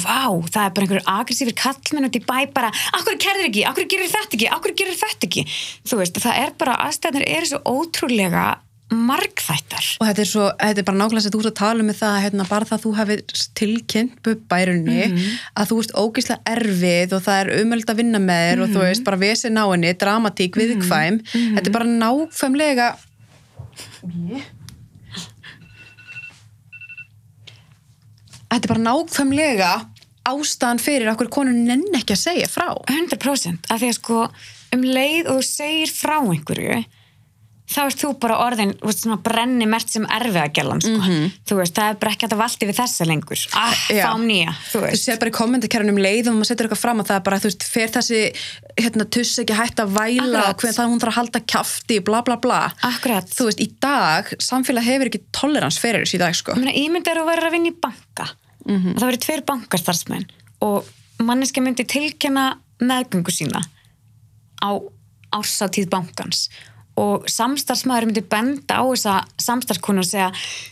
[0.00, 3.88] vá, það er bara einhverjur agressífur kallmenn út í bæ bara, akkur kerðir ekki, akkur
[3.90, 4.50] gerir þetta ekki?
[4.54, 5.46] Akkur gerir þetta ekki,
[5.88, 8.44] þú veist það er bara, aðstæðnir eru svo ótrúlega
[8.90, 9.86] margþættar.
[10.00, 12.16] Og þetta er svo, þetta er bara nákvæmlega sem þú ert að tala um það,
[12.24, 13.22] hérna, bara það að þú hefur
[13.60, 15.04] tilkynnt bærunni,
[15.54, 18.82] að þú ert ógislega erfið og það er umöld að vinna með þér og þú
[18.84, 22.90] veist, bara vesið ná henni, dramatík, viðkvæm, þetta er bara nákvæmlega
[28.50, 29.72] Þetta er bara nákvæmlega
[30.30, 32.72] ástæðan fyrir okkur konur nenn ekki að segja frá.
[32.90, 34.24] 100% af því að sko
[34.74, 36.80] um leið og segir frá einhverju
[37.70, 41.10] þá ert þú bara orðin þú veist, svona brenni mert sem erfið að gælan sko.
[41.46, 43.44] þú veist, það er bara ekki að valdi við þessa lengur.
[43.60, 45.04] Ah, fám nýja, þú þú veist.
[45.04, 47.50] sér bara í kommentarkerunum leið og maður setur eitthvað fram að það er bara, þú
[47.50, 48.20] veist, fer þessi
[48.80, 52.22] hérna, tuss ekki hægt að væla og hvernig það hún þarf að halda kjafti, bla
[52.26, 52.60] bla bla.
[52.90, 53.30] Akkurat.
[53.30, 56.58] þú veist, í dag, samfélag hefur ekki tolerans fyrir þessu í dag, sko.
[56.58, 58.30] Ég er að vera að vinna í banka.
[58.70, 60.26] Og það verið tveir bankastarfsmenn
[60.60, 60.88] og
[61.24, 63.62] manneska myndi tilkjanna meðgöngu sína
[64.60, 64.70] á
[65.36, 66.48] ársatíð bankans
[67.00, 70.28] og samstarfsmaður myndi benda á þessa samstarfskonu og segja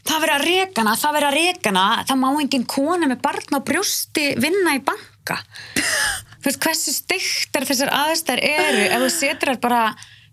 [0.09, 3.61] það verið að rekana, það verið að rekana það má engin kona með barn á
[3.71, 5.41] brjósti vinna í banka.
[6.39, 9.83] Þú veist, hversu styktar þessar aðstæður eru ef þú setur þær bara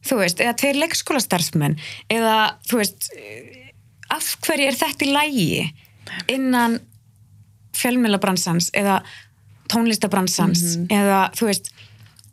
[0.05, 1.79] þú veist, eða tveir leikskólastarfsmenn
[2.13, 2.35] eða,
[2.69, 3.09] þú veist
[4.13, 5.63] af hverju er þetta í lægi
[6.31, 6.77] innan
[7.75, 8.99] fjölmiðlabransans eða
[9.71, 11.71] tónlistabransans eða þú veist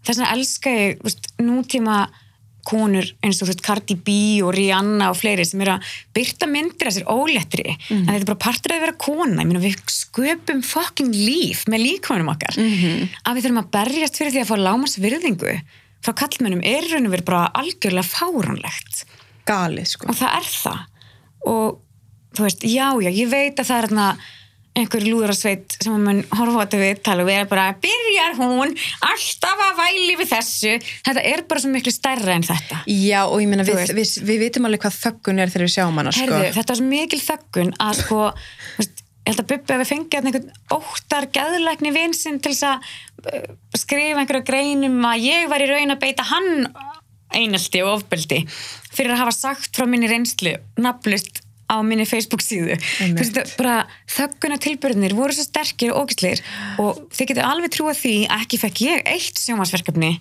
[0.02, 2.04] þess vegna elska ég veist, nútíma
[2.68, 4.14] konur eins og þú veist Cardi B
[4.46, 8.28] og Rihanna og fleiri sem eru að byrta myndir af sér ólettri en þetta er
[8.30, 9.42] bara partur að vera kona.
[9.42, 12.58] Ég meina við sköpum fucking líf með líkvænum okkar.
[13.24, 15.56] Að við þurfum að berjast fyrir því að fá lámars virðingu
[16.02, 19.04] frá kallmennum er raun og verið bara algjörlega fáránlegt.
[19.46, 20.10] Galið, sko.
[20.10, 20.80] Og það er það.
[21.52, 21.80] Og
[22.36, 24.06] þú veist, já, já, ég veit að það er þarna
[24.72, 28.72] einhver lúðrasveit sem að mun horfa á þetta viðtal og við erum bara byrjar hún
[29.08, 30.72] alltaf að væli við þessu?
[31.08, 32.80] Þetta er bara svo miklu stærra en þetta.
[32.88, 36.00] Já, og ég meina, við, við, við vitum alveg hvað þöggun er þegar við sjáum
[36.00, 36.24] hana, sko.
[36.24, 38.22] Herðu, þetta er svo mikil þöggun að sko,
[38.78, 42.88] veist, ég held að Bubbi hefði fengið einhvern óttar gæðlækni vinsinn til þess að
[43.28, 46.64] uh, skrifa einhverja greinum að ég var í raun að beita hann
[47.32, 48.42] einelti og ofbeldi
[48.92, 51.41] fyrir að hafa sagt frá minni reynslu nafnlust
[51.72, 52.76] á minni Facebook síðu.
[54.12, 56.42] Þögguna tilbyrðinir voru svo sterkir og ógæsleir
[56.82, 60.12] og þið getur alveg trúa því að ekki fekk ég eitt sjómasverkefni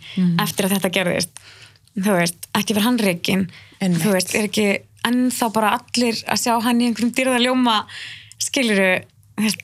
[0.42, 1.44] eftir að þetta gerðist.
[1.92, 3.00] Þú veist, ekki fyrir hann
[3.82, 4.04] Einmitt.
[4.04, 4.68] þú veist, er ekki
[5.10, 7.82] ennþá bara allir að sjá hann í einhverjum dyrða ljóma
[8.42, 9.02] skiluru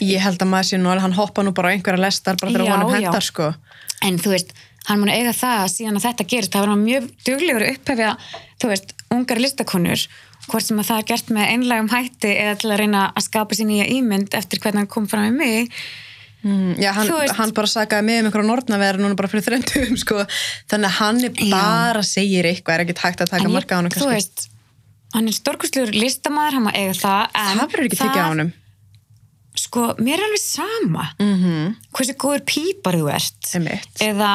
[0.02, 2.54] Ég held að maður sé nú alveg, hann hoppa nú bara á einhverja lestar bara
[2.54, 3.52] þegar honum hendar, sko.
[4.02, 4.54] En þú veist,
[4.88, 8.14] hann mun eiga það að síðan að þetta gerist, það var mjög duglegur upphefja,
[8.58, 10.06] þú veist, ungar listakonur
[10.48, 13.57] hvort sem að það er gert með einlægum hætti eða til að reyna að skapa
[13.57, 15.80] sér nýja ímynd eftir hvernig hann kom fram með mig
[16.45, 20.22] Mm, Já, hann, hann bara sagaði með um einhverja nortnaverð núna bara fyrir þrendum, sko
[20.69, 21.49] þannig að hann er Já.
[21.56, 24.45] bara segir eitthvað, er ekki hægt að taka marka á hann þú veist,
[25.15, 28.53] hann er stórkustlegur listamaður, hann má eiga það það verður ekki tekið á honum
[29.57, 31.74] sko, mér er alveg sama mm -hmm.
[31.98, 33.90] hversu góður pípar þú ert Einmitt.
[34.06, 34.32] eða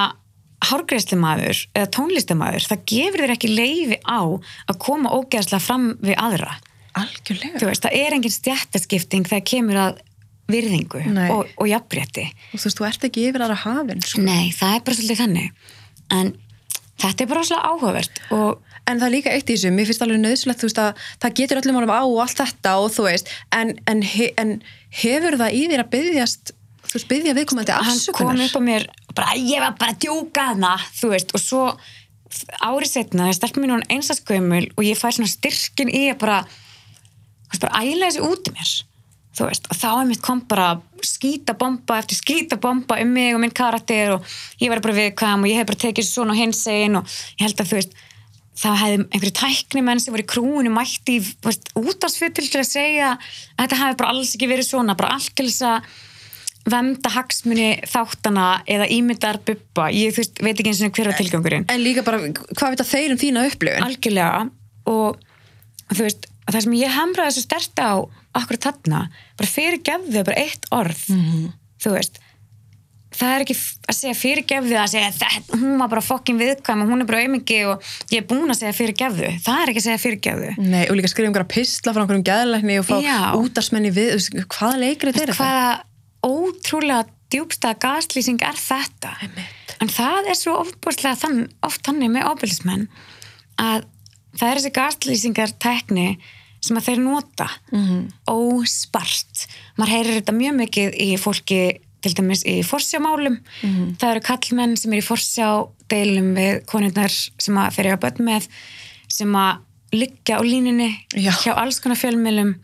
[0.69, 6.57] hárgreislimaður eða tónlistamaður, það gefur þér ekki leifi á að koma ógeðslega fram við aðra.
[6.99, 10.03] algjörlega veist, það er engin stjættaskipting þegar kemur að
[10.53, 11.29] virðingu Nei.
[11.33, 12.27] og, og jafnrétti.
[12.53, 14.25] og þú veist, þú ert ekki yfir aðra hafin sko.
[14.27, 15.71] Nei, það er bara svolítið þannig.
[16.13, 16.35] En
[17.01, 20.03] þetta er bara svolítið áhugavert og En það er líka eitt í þessu, mér finnst
[20.03, 23.31] alveg nöðsulegt, þú veist að það getur öllum á og allt þetta og þú veist,
[23.55, 24.03] en, en,
[24.43, 24.51] en
[25.03, 26.53] hefur það í þér að byggjast,
[26.93, 28.45] þú veist, byggja viðkomandi hann kom afsökunar?
[28.45, 31.65] upp á mér og bara, ég var bara að djóka hana þú veist, og svo
[32.61, 36.39] árið setna, það stelpum mér núna einsatsgömmul og ég fær svona styrkin í að bara
[36.45, 38.73] þú veist, bara æla þessu út í mér
[39.33, 40.69] þú veist, og þá er mitt kom bara
[41.09, 45.45] skýta bomba eftir skýta bomba um mig og minn karakter og ég var bara viðkvæm
[45.47, 47.09] og ég hef bara tekið svona hins einn og
[47.39, 47.97] ég held að þú veist
[48.63, 51.23] það hefði einhverju tæknimenn sem voru í krúinu mætti í
[51.81, 53.29] útásfjöld til að segja að
[53.63, 55.87] þetta hefði bara alls ekki verið svona bara að
[56.69, 61.69] vemda hagsmunni þáttana eða ímyndar buppa, ég veist, veit ekki eins og hver var tilgangurinn.
[61.73, 63.87] En líka bara, hvað veit að þeir um þína upplifun?
[63.89, 64.43] algjörlega.
[64.93, 65.23] Og
[65.93, 67.93] þú veist, það sem ég hamraði svo stert á
[68.43, 69.07] okkur þarna,
[69.39, 71.07] bara fyrirgefðu bara eitt orð.
[71.83, 72.23] Þú veist
[73.17, 76.93] það er ekki að segja fyrirgefðu að segja þetta, hún var bara fokkin viðkvæm og
[76.93, 79.31] hún er bara auðmyggi og ég er búin að segja fyrirgefðu.
[79.45, 80.51] Það er ekki að segja fyrirgefðu.
[80.65, 82.97] Nei, og líka skrifa einhverja pistla frá einhverjum gæðlækni og fá
[83.39, 85.39] útarsmenni við, veist, hvaða leikrið er þetta?
[85.41, 85.67] hvaða
[86.27, 89.77] ótrúlega djúbstæða gaslýsing er þetta Einmitt.
[89.81, 92.89] en það er svo ofbúrslega þann, oft þannig með ofbildismenn
[93.59, 93.85] að
[94.37, 96.19] það er þessi gaslýsingar tekni
[96.63, 98.13] sem að þeir nota Mhm.
[98.29, 99.47] óspart
[99.79, 101.63] maður heyrir þetta mjög mikið í fólki
[102.03, 103.97] til dæmis í forsjámálum Mhm.
[103.99, 105.49] það eru kallmenn sem er í forsjá
[105.89, 108.49] deilum við konurnar sem að eru að börn með
[109.09, 109.59] sem að
[109.93, 111.31] liggja á línunni Já.
[111.33, 112.55] hjá alls konar fjölmjölum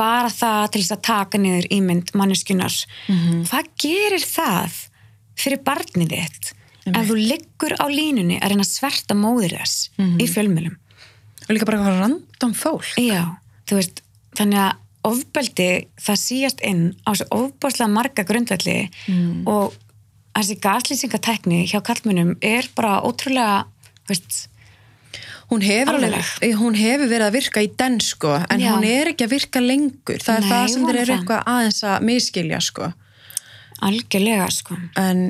[0.00, 2.74] bara það til þess að taka niður ímynd manneskunar
[3.08, 3.44] Mhm.
[3.50, 4.78] hvað gerir það
[5.40, 6.52] fyrir barnið þitt
[6.90, 10.18] ef þú liggur á línunni að reyna sverta móðir þess Mhm.
[10.20, 10.76] í fjölmjölum
[11.48, 12.90] Og líka bara eitthvað random fólk.
[13.00, 13.24] Já,
[13.66, 14.02] þú veist,
[14.38, 14.76] þannig að
[15.10, 15.66] ofbeldi
[15.98, 19.48] það síjast inn á svo ofbáslega marga grundvelli Mm.
[19.48, 19.74] og
[20.36, 23.64] þessi gaslýsingatekni hjá kallmunum er bara ótrúlega,
[24.08, 24.46] veist,
[25.50, 26.26] Hún hefur, alveg,
[26.60, 28.70] hún hefur verið að virka í den sko, en Já.
[28.70, 30.20] hún er ekki að virka lengur.
[30.22, 32.90] Það er Nei, það sem þeir er eru eitthvað aðeins að miskilja sko.
[33.80, 34.76] algjörlega, sko.
[35.00, 35.24] En,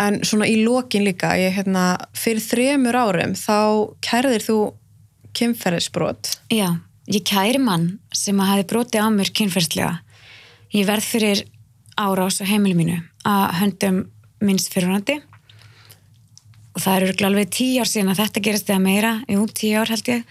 [0.00, 1.84] en svona í lokin líka, ég hérna,
[2.16, 3.58] fyrir þremur árum þá
[4.06, 4.58] kærðir þú
[5.36, 6.30] kynferðisbrot.
[6.54, 6.70] Já,
[7.10, 9.92] ég kæri mann sem að hafi brotið á mér kynferðslega.
[10.72, 11.44] Ég verð fyrir
[12.00, 14.00] árás á heimilu mínu að höndum
[14.44, 15.20] minnst fyrirhundandi
[16.74, 19.92] og það eru alveg tíu ár síðan að þetta gerist eða meira, jú, tíu ár
[19.94, 20.24] held ég.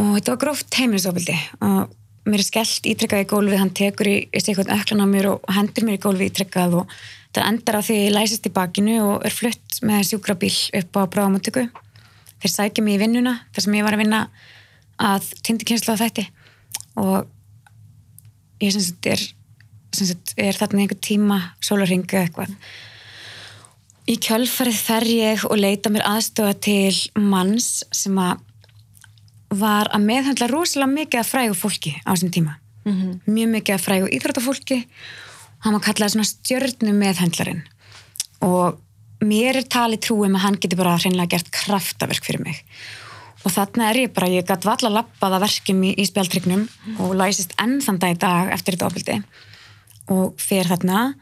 [0.00, 1.36] Og þetta var gróft heimilisofbildi
[1.68, 5.52] og mér er skellt ítrekkað í gólfið, hann tekur í, eitthvað öklan á mér og
[5.52, 6.94] hendur mér í gólfið ítrekkað og
[7.34, 11.02] það endar á því ég læsist í bakinu og er flutt með sjúkrabíl upp á
[11.12, 11.66] bráðamöndöku
[12.42, 14.22] þeir sækja mig í vinnuna þar sem ég var að vinna
[15.02, 16.24] að tindikynslu á þætti.
[17.02, 17.28] Og
[18.62, 19.26] ég er,
[19.96, 22.54] sagt er þarna einhver tíma sólarringu eitthvað
[24.12, 28.40] í kjölfarið fer ég og leita mér aðstofa til manns sem að
[29.52, 32.56] var að meðhandla rosalega mikið af frægu fólki á þessum tíma.
[33.28, 34.78] Mjög mikið af frægu íþróttafólki.
[35.62, 37.62] Hann var kallaði svona stjörnu meðhandlarinn
[38.42, 38.80] og
[39.22, 42.62] mér er talið trúum að hann geti bara hreinlega gert kraftaverk fyrir mig.
[43.42, 46.64] Og þarna er ég bara, ég gæti valla að verkjum í, í spjaldrygnum
[47.02, 49.18] og læsist enn þann dag í dag eftir þetta ofbildi
[50.12, 51.12] og fer þarna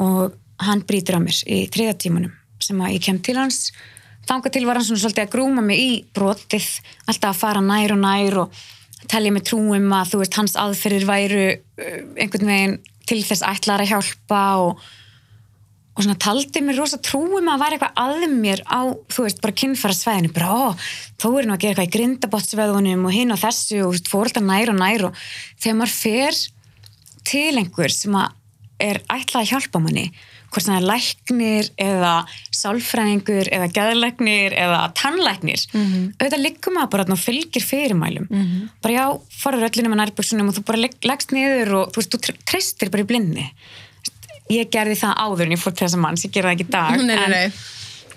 [0.00, 3.70] og hann brýtur á mér í þriða tímanum sem að ég kem til hans.
[4.28, 6.68] Þanga til var hann svona svolítið að grúma mig í brotið,
[7.08, 8.62] alltaf að fara nær og nær og
[9.10, 13.82] telja mig trúum að þú veist hans aðferðir væru uh, einhvern veginn til þess ætlar
[13.82, 14.88] að hjálpa og
[16.00, 19.56] og svona taldi mér rosa trúum að væri eitthvað að mér á, þú veist, bara
[19.60, 20.66] kynfæra sveðinu, bara, ó,
[21.20, 24.30] þó er nú að gera eitthvað í grindabottsveðunum og hinn og þessu og þú fór
[24.30, 25.18] alltaf nær og nær og
[25.60, 26.38] þegar maður fer
[27.28, 28.38] til einhver sem að
[28.80, 30.06] er ætlað að hjálpa manni,
[30.50, 32.12] hvort það er læknir eða
[32.60, 35.62] sálfræðingur eða gæðlæknir eða tannlæknir.
[35.72, 36.14] Mhm.
[36.18, 38.26] auðvitað liggum maður bara og fylgir fyrirmælum.
[38.82, 39.04] Bara já,
[39.42, 42.38] farur öllinu með nærbuksunum og þú bara legg- leggst niður og þú veist, þú tre-
[42.46, 43.46] treystir bara í blindni.
[44.50, 46.70] Ég gerði það áður en ég fór til þessa manns, ég gerði það ekki í
[46.70, 47.52] dag Nei, nei, en- nei.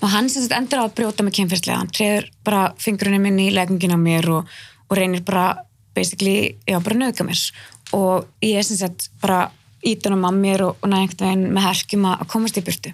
[0.02, 3.38] og hann sem sagt endur á að brjóta mig kynfyrslega hann treður bara fingurinn minn
[3.38, 4.48] í leggingin á mér og,
[4.90, 5.60] og reynir bara
[5.94, 7.52] basically, já, bara nöðga mér.
[7.94, 9.52] Og ég sem sagt bara
[9.90, 12.94] ítunum að mér og, og næði einhvern veginn með herkjum að komast í burtu.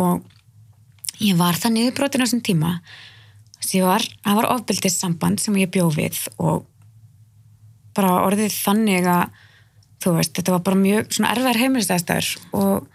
[0.00, 0.24] Og
[1.22, 2.74] ég var það niðurbrotin á þessum tíma.
[3.70, 6.64] Ég var, það var ofbildis samband sem ég bjó við og
[7.94, 9.42] bara orðið þannig að
[10.00, 12.88] þú veist, þetta var bara mjög svona erfæðar heimilistæðstæður og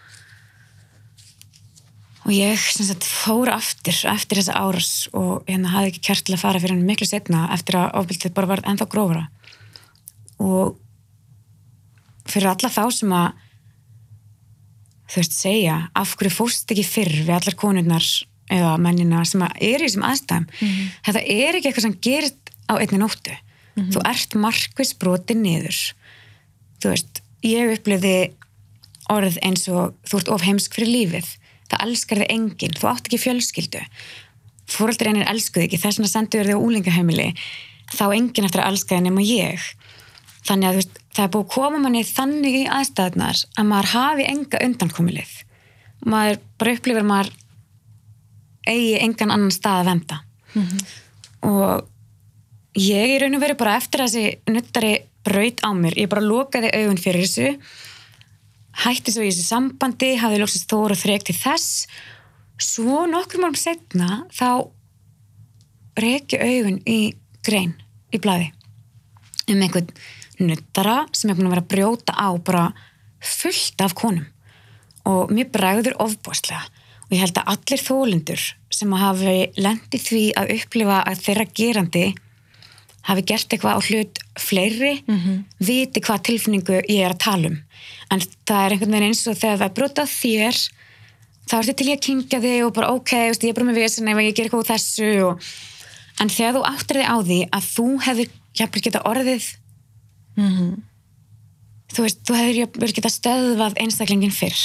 [2.25, 6.41] og ég sagt fór aftur eftir þessa áras og hérna hafði ekki kjart til að
[6.41, 9.27] fara fyrir hann miklu setna eftir að ofbildið bara var ennþá grófara.
[10.41, 10.73] Og
[12.29, 13.43] fyrir alla þá sem að
[15.05, 18.07] þú veist segja af hverju fórst ekki fyrr við allar konurnar
[18.51, 20.47] eða mennina sem að er í þessum aðstæðum?
[21.05, 23.35] Þetta er ekki eitthvað sem gerist á einni nóttu.
[23.75, 25.79] Þú ert markvis brotið niður.
[26.81, 28.15] Þú veist, ég upplifði
[29.11, 31.31] orð eins og þú ert of heimsk fyrir lífið.
[31.69, 33.81] Það elskar þig enginn, þú átt ekki fjölskyldu.
[34.71, 35.81] Fóröldur einir elskuð ekki.
[35.81, 37.27] Þess vegna sendur þig á úlingaheimili
[37.93, 39.65] þá enginn eftir að elska þig nema ég.
[40.45, 43.91] Þannig að þú veist, það er búið að koma manni þannig í aðstæðnar að maður
[43.95, 45.35] hafi enga undankomilið
[46.05, 47.33] maður bara upplifir maður
[48.69, 50.21] eigi engan annan stað að venda.
[51.45, 56.25] Og ég í raun og veru bara eftir þessi nuttari braut á mér, ég bara
[56.25, 57.53] lokaði augun fyrir þessu
[58.85, 61.85] hætti svo í þessu sambandi, hafði lóksast þóru þrek til þess.
[62.61, 64.67] Svo nokkur málum setna þá
[65.99, 67.15] reki augun í
[67.45, 67.75] grein
[68.11, 68.51] í blaði
[69.45, 69.87] um einhvern
[70.39, 72.65] nuttara sem er búin að vera að brjóta á bara
[73.23, 74.25] fullt af konum.
[75.05, 76.65] Og mér bræður ofbúastlega
[77.05, 82.05] og ég held að allir þólendur sem hafi lendi því að upplifa að þeirra gerandi
[83.05, 84.93] hafi gert eitthvað á hlut fleiri
[85.61, 87.59] viti hvað tilfinningu ég er að tala um.
[88.09, 90.63] En það er einhvern veginn eins og þegar það er brotað þér
[91.45, 94.09] þá ertu til ég að kingja þig og bara ok, ég er bara með vesen
[94.09, 95.51] ef ég ger eitthvað úr þessu og...
[96.21, 99.51] en þegar þú áttir þig á því að þú hefur jafnvel geta orðið
[101.95, 104.59] þú veist, þú hefur jafnvel geta stöðvað einstaklingin fyrr.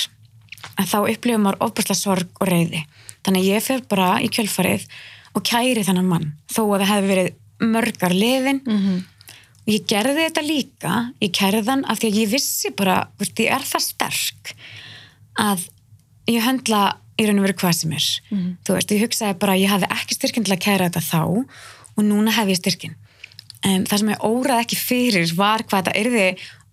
[0.79, 2.85] En þá upplifum maður ofbúrslega sorg og reyði
[3.25, 4.87] þannig að ég fer bara í kjölfarið
[5.37, 7.31] og kæri þennan mann þó að það hefði verið
[7.71, 8.61] mörgar liðin.
[9.61, 10.93] Og ég gerði þetta líka.
[11.21, 14.55] Ég kærði þann af því að ég vissi bara veist, ég er það sterk
[15.39, 15.69] að
[16.33, 16.81] ég höndla
[17.21, 18.07] í raun og veru hvað sem er.
[18.65, 21.23] Þú veist, ég hugsaði bara að ég hafði ekki styrkin til að kæra þetta þá
[21.97, 22.97] og núna hef ég styrkin
[23.67, 26.27] en það sem ég óraði ekki fyrir var hvað þetta yrði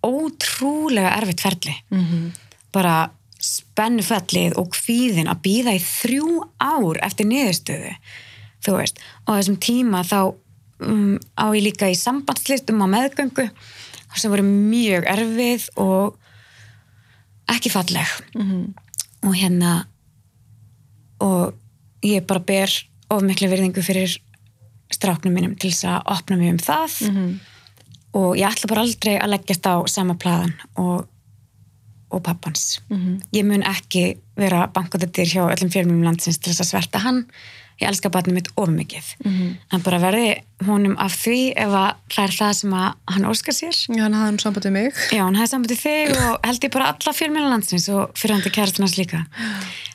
[0.07, 1.75] ótrúlega erfitt ferli.
[1.89, 2.31] -hmm.
[2.71, 3.09] bara
[3.39, 7.93] spennufellið og kvíðin að býða í þrjú ár eftir niðurstöðu
[8.65, 10.19] þú veist, og þessum tíma þá
[10.83, 13.47] um, á ég líka í sambandslistum á meðgöngu
[14.17, 16.17] sem voru mjög erfið og
[17.53, 18.09] ekki falleg.
[19.27, 19.85] Og hérna
[21.21, 21.53] og
[22.05, 22.71] ég bara ber
[23.09, 24.17] of miklu virðingu fyrir
[24.93, 26.97] stráknum mínum til þess að opna mig um það.
[28.17, 31.05] Og ég ætla bara aldrei að leggjast á sama plaðan og,
[32.09, 32.79] og pappans.
[33.35, 37.25] Ég mun ekki vera bankaðettir hjá öllum fjölmjum landsins til þess að sverta hann.
[37.77, 39.05] Ég elska barnið mitt of mikið.
[39.69, 40.31] En bara verði
[40.65, 43.75] honum af því ef að það er það sem hann óskar sér.
[43.93, 44.87] Já, hann hafði um sambandið mig.
[45.13, 48.41] Já, hann hafði sambandið þig og held ég bara alla fjölmjöla landsins og fyrir hann
[48.47, 49.19] til kærastunars líka.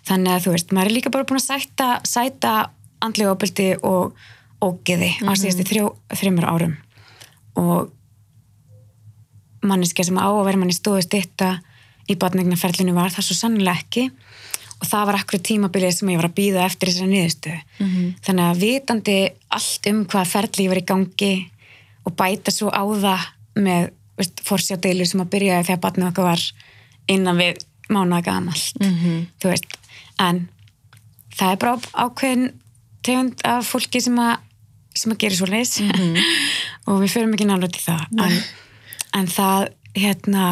[0.06, 2.54] Þannig að þú veist, maður er líka bara búin að sæta, sæta
[3.02, 4.14] andlega opildi og
[4.62, 6.76] ógeði á síðustu þrjó, þrjumur árum.
[7.60, 7.90] Og
[9.62, 11.56] manniska sem á að vera manni stóðu stitta
[12.10, 14.08] í batningnaferlinu var það svo sannlega ekki.
[14.82, 17.58] Og það var akkur tímabilið sem ég var að býða eftir þessari niðurstöðu.
[18.26, 19.18] Þannig að vitandi
[19.54, 21.34] allt um hvað ferli ég var í gangi
[22.02, 23.28] og bæta svo á það
[23.62, 26.42] með veist, forsjádeilu sem að byrjaði þegar batnið okkar var
[27.14, 27.62] innan við
[27.92, 28.74] mánaða gamalt.
[29.38, 29.78] Þú veist,
[30.18, 30.48] en
[31.36, 32.50] það er bara ákveðin
[33.02, 34.36] tegund af fólki sem að
[34.98, 35.76] sem að gera svo leis
[36.88, 38.04] og við förum ekki nálega til það.
[38.26, 38.36] En,
[39.20, 40.44] en það hérna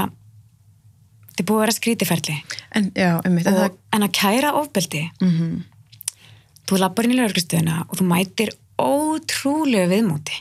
[1.30, 2.38] þetta er búið að vera skrítiferli
[2.76, 3.46] En, já, einmitt.
[3.48, 5.04] En og, það, en að kæra ofbeldi.
[6.70, 10.36] Þú lappar inn í lögreglustöðuna og þú mætir ótrúlega viðmóti.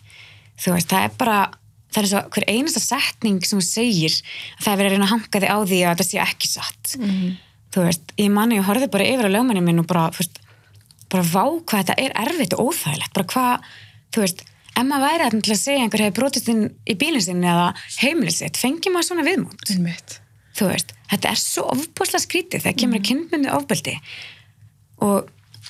[0.59, 1.39] Þú veist, það er bara
[1.89, 5.07] það er svo hver einasta setning sem þú segir að það er verið að reyna
[5.07, 6.93] að hanga þig á því að það sé ekki satt.
[7.73, 10.39] Þú veist, ég manni, ég horfði bara yfir á lögmanni minn og bara, þú veist,
[11.09, 13.13] bara vá hvað þetta er erfitt og óþægilegt.
[13.17, 13.71] Bara hvað,
[14.13, 17.49] þú veist, ef maður væri að að segja einhver hefur brotist inn í bílinn sinni
[17.49, 19.65] eða heimilisitt, fengi maður svona viðmót?
[19.75, 20.19] Einmitt.
[20.59, 23.93] þú veist, þetta er svo ofbúslega skrítið þegar kemur að kynmyndu ofbeldi.
[25.05, 25.29] Og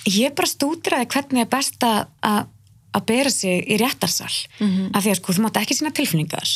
[0.09, 2.47] ég bara stúdraði hvernig er best að
[2.89, 4.31] að bera sig í réttarsal.
[4.97, 6.53] Af því að sko, þú mátt ekki sína tilfinningar.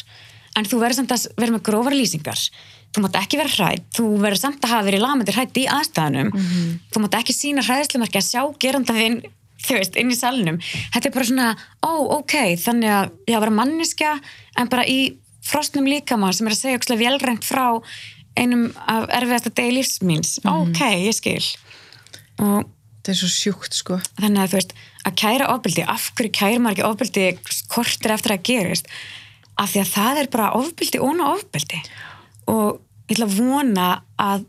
[0.57, 2.41] En þú verður samt að vera með grófara lýsingar.
[2.93, 6.29] Þú mátt ekki vera hrætt þú verður samt að hafa verið lagamundir hrætt í aðstæðanum
[6.93, 9.19] þú mátt ekki sína hræðslumarki að sjá geranda þinn
[9.63, 10.59] þú veist, inn í salnum.
[10.93, 11.49] Þetta er bara svona,
[11.83, 14.13] ó, ok þannig að ég hafa verið manniska
[14.59, 14.99] en bara í
[15.43, 17.65] frostnum líkamann sem er að segja ókslega velrænt frá
[18.39, 21.43] einum af erfiðasta degi lífsmýns ok, ég skil.
[22.41, 22.69] Og
[23.03, 23.97] Það er svo sjúkt, sko.
[24.15, 24.69] þannig að þú veist,
[25.03, 27.25] að kæra ofbeldi af hverju kæra maður ekki ofbeldi
[27.73, 28.87] kortir eftir að gerist?
[29.59, 31.81] Af því að það er bara ofbeldi óna ofbeldi.
[32.47, 32.79] Og
[33.11, 34.45] ég ætla að vona að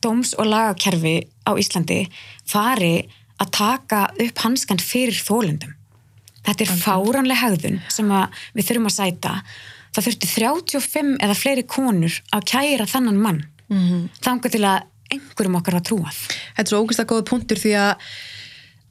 [0.00, 1.14] dóms- og lagakerfi
[1.44, 2.00] á Íslandi
[2.48, 2.94] fari
[3.42, 5.76] að taka upp hanskan fyrir þólundum
[6.46, 9.34] þetta er fáránlega hegðun sem að við þurfum að sæta.
[9.92, 14.04] Það þurfti 35 eða fleiri konur að kæra þannan mann mm -hmm.
[14.24, 16.20] þangar til að einhverjum okkar var trúað.
[16.56, 17.92] Þetta er svo ógæslega góða punktur því að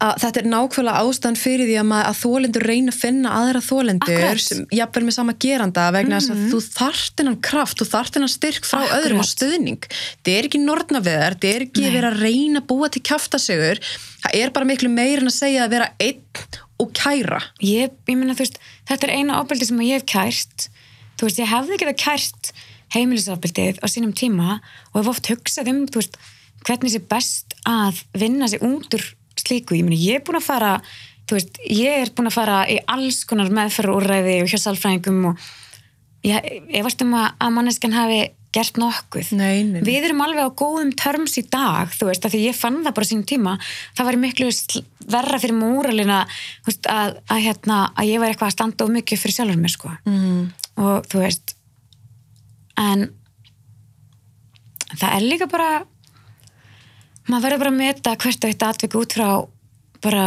[0.01, 3.61] að þetta er nákvæmlega ástand fyrir því að, maður, að þólendur reyna að finna aðra
[3.65, 8.17] þólendur sem jafnvel með sama geranda vegna þess að þú þarft hennan kraft, þú þarft
[8.17, 8.95] hennan styrk frá Akkurat.
[8.97, 9.85] öðrum og stuðning.
[9.91, 11.91] Þetta er ekki nortnaveðar, þetta er ekki Nei.
[11.93, 13.83] verið að reyna að búa til kjaftasegur
[14.21, 17.39] það er bara miklu meir en að segja að vera einn og kæra.
[17.61, 18.59] Ég, ég meina þú veist,
[18.89, 20.67] þetta er eina ofbeldi sem ég hef kært.
[21.19, 22.51] Þú veist, ég hefði getað kært
[22.95, 24.59] heimilisofbeldið á sínum tíma
[24.91, 26.17] og hef oft hugsað um, þú veist
[26.67, 29.05] hvernig sé best að vinna sig út úr
[29.51, 30.75] slíku, ég meina, ég er búin að fara
[31.31, 35.49] veist, ég er búin að fara í alls konar meðferðarúræði og hjá sálfræðingum og
[36.27, 38.21] ég, ég varst um að, að manneskan hafi
[38.51, 39.85] gert nokkuð Nei, nei, nei.
[39.87, 42.97] við erum alveg á góðum terms í dag þú veist, af því ég fann það
[42.97, 43.55] bara sínum tíma
[43.95, 44.49] það var miklu
[45.13, 46.19] verra fyrir múralina
[46.67, 49.75] veist, að, að, hérna, að ég var eitthvað að standa of mikið fyrir sjálfur mér
[49.75, 49.95] sko.
[50.03, 50.43] mm.
[50.83, 51.55] og þú veist
[52.81, 53.07] en
[54.91, 55.71] það er líka bara
[57.29, 59.29] maður verður bara að meta hvert og eitt atvik út frá
[60.01, 60.25] bara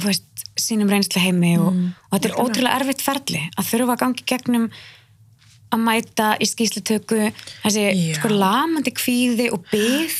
[0.00, 1.76] þú veist, sínum reynslu heimi og,
[2.08, 4.70] og þetta er ótrúlega erfitt ferli að þurfa að gangi gegnum
[5.70, 7.20] að mæta í skýslutöku
[7.62, 8.14] þessi Já.
[8.18, 10.16] sko lamandi kvíði og byð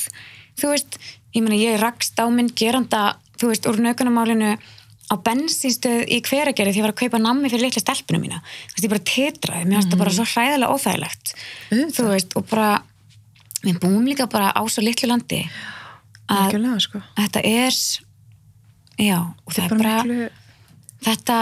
[0.60, 1.00] þú veist,
[1.34, 4.54] ég meina ég rakst á minn geranda, þú veist, úr naukunamálinu
[5.10, 8.38] á bensinstöð í hveragerði því ég var að kaupa nammi fyrir litla stelpuna mína.
[8.70, 11.32] Þú veist, ég bara titraði, mér finnst það bara svo hræðilega óþægilegt.
[11.72, 11.96] Auðvitað.
[11.96, 12.68] þú veist, og bara
[13.64, 15.42] við búum líka bara á svo litlu landi
[16.30, 17.02] að sko.
[17.18, 17.80] þetta er
[19.00, 19.18] já,
[19.50, 20.28] það er bara, miklu
[21.06, 21.40] þetta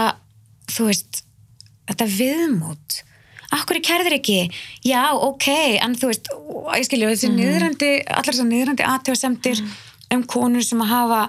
[0.69, 1.21] þú veist,
[1.91, 3.03] þetta viðmót
[3.49, 4.41] Akkur er kærðir ekki?
[4.85, 5.47] Já, ok,
[5.81, 9.63] en þú veist, ó, ég skilju, þessi niðrandi, allar þessar niðrandi aðtjóðsemdir
[10.13, 11.21] um konur sem að hafa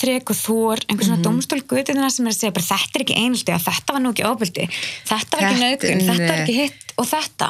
[0.00, 1.26] þrek og þór, einhver svona mm.
[1.26, 4.26] domstólgutina sem er að segja bara þetta er ekki einhaldi og þetta var nú ekki
[4.26, 4.66] ofbeldi,
[5.10, 7.48] þetta var ekki Þetta- nauðgun, þetta var ekki hitt og þetta.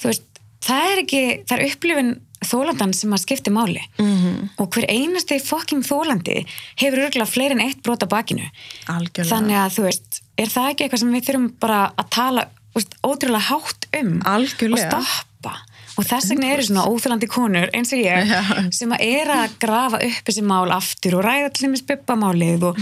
[0.00, 2.12] Þú veist, það er ekki, það er upplifin
[2.46, 4.50] þólandan sem að skipti máli -hmm.
[4.56, 6.46] og hver einasti fokking þólandi
[6.80, 8.46] hefur örgulega fleiri en eitt brot á bakinu.
[8.86, 9.30] Algjörlega.
[9.34, 12.96] Þannig að þú veist, er það ekki eitthvað sem við þurfum bara að tala úst,
[13.04, 14.96] ótrúlega hátt um Algjörlega.
[14.96, 15.56] og stoppa
[15.98, 18.40] og þess vegna eru svona óþjólandi konur eins og ég Já.
[18.72, 22.80] sem að er að grafa upp þessi mál aftur og ræða til þeim spippamálið og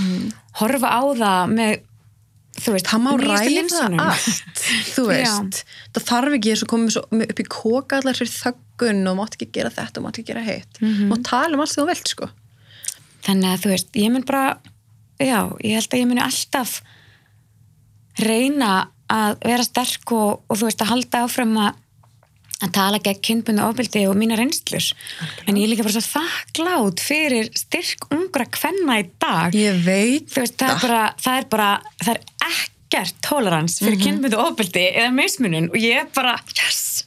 [0.61, 1.73] horfa á það með
[2.59, 4.63] þú veist, það má ræða allt
[4.95, 5.63] þú veist,
[5.95, 9.49] það þarf ekki og komið svo upp í koka allar fyrir þöggun og mátt ekki
[9.59, 10.81] gera þetta og mátt ekki gera hitt.
[10.81, 11.09] Mm Mhm.
[11.13, 12.29] mátt tala um allt sem þú vilt sko.
[13.27, 14.59] Þannig að þú veist, ég mun bara
[15.19, 16.81] já, ég held að ég muni alltaf
[18.19, 21.75] reyna að vera sterk og, og þú veist að halda áfram að
[22.65, 24.91] að tala gegn kynbundu ofbeldi og mína reynslur.
[25.47, 29.55] En ég er líka bara svo þakklátt fyrir styrk ungra kvenna í dag.
[29.55, 31.71] Ég veit það er bara það er, bara,
[32.03, 32.67] það er
[32.99, 34.05] ekkert tolerans fyrir mm -hmm.
[34.05, 37.05] kynbundu ofbeldi eða mismunun og ég er bara, yes.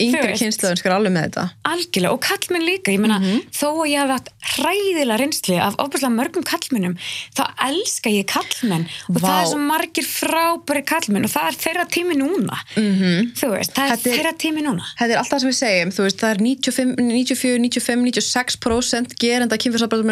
[0.00, 1.44] Yngri sko er alveg með þetta.
[1.70, 3.18] Algjörlega og kallmenn líka, ég meina
[3.54, 6.96] þó að ég hafi hatt hræðilega reynsli af ofbúrslega mörgum kallmennum
[7.36, 9.40] þá elska ég kallmenn og það Vá.
[9.40, 12.58] er svo margir frábæri kallmenn og það er þeirra tími núna.
[12.76, 13.30] -hmm.
[13.38, 14.84] þú veist, það er þeirra tími núna.
[14.98, 19.56] Þetta er alltaf sem við segjum, þú veist, það er 95, 94, 95, 96% gerenda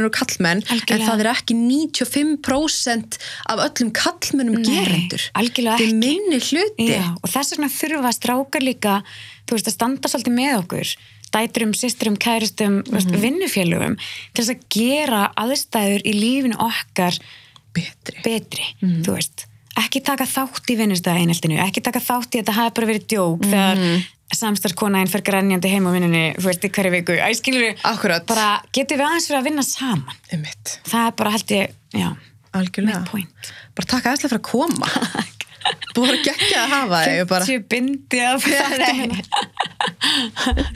[0.03, 0.95] eru kallmenn, Algjörlega.
[0.95, 5.41] en það er ekki 95% af öllum kallmennum Nei, gerendur.
[5.41, 5.95] algjörlega ekki.
[5.95, 6.89] minni hluti.
[6.91, 9.03] Já, og þess vegna þurfa strákar líka
[9.47, 10.97] þú veist, að standa svolítið með okkur
[11.33, 13.21] dæturum, systurum, kæristum mm Mhm.
[13.23, 13.97] vinnufélögum
[14.35, 17.19] til þess að gera aðstæður í lífinu okkar
[17.73, 18.21] Betri.
[18.23, 19.03] betri, Mhm.
[19.05, 19.47] þú veist
[19.79, 23.41] ekki taka þátt í vinnustæðineltinu ekki taka þátt í að þetta hafi bara verið djók
[23.41, 23.51] Mhm.
[23.51, 28.27] þegar samstarfskonaðin fer grænjandi heim á vinnunni, þú veist, í hverju viku Æ, skilur Akkurat.
[28.27, 30.79] bara getum við aðeins fyrir að vinna saman Einmitt.
[30.85, 32.17] það er bara held ég, já,
[32.59, 33.05] Algjörlega.
[33.77, 34.89] Bara takk aðeinslega fyrir að koma.
[35.97, 37.23] Búið að geggja að hafa þig.
[37.31, 37.49] Bara...
[37.49, 39.13] 50 bindi af þáttum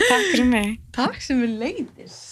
[0.06, 2.25] takk fyrir mig Takk sem við leiðis.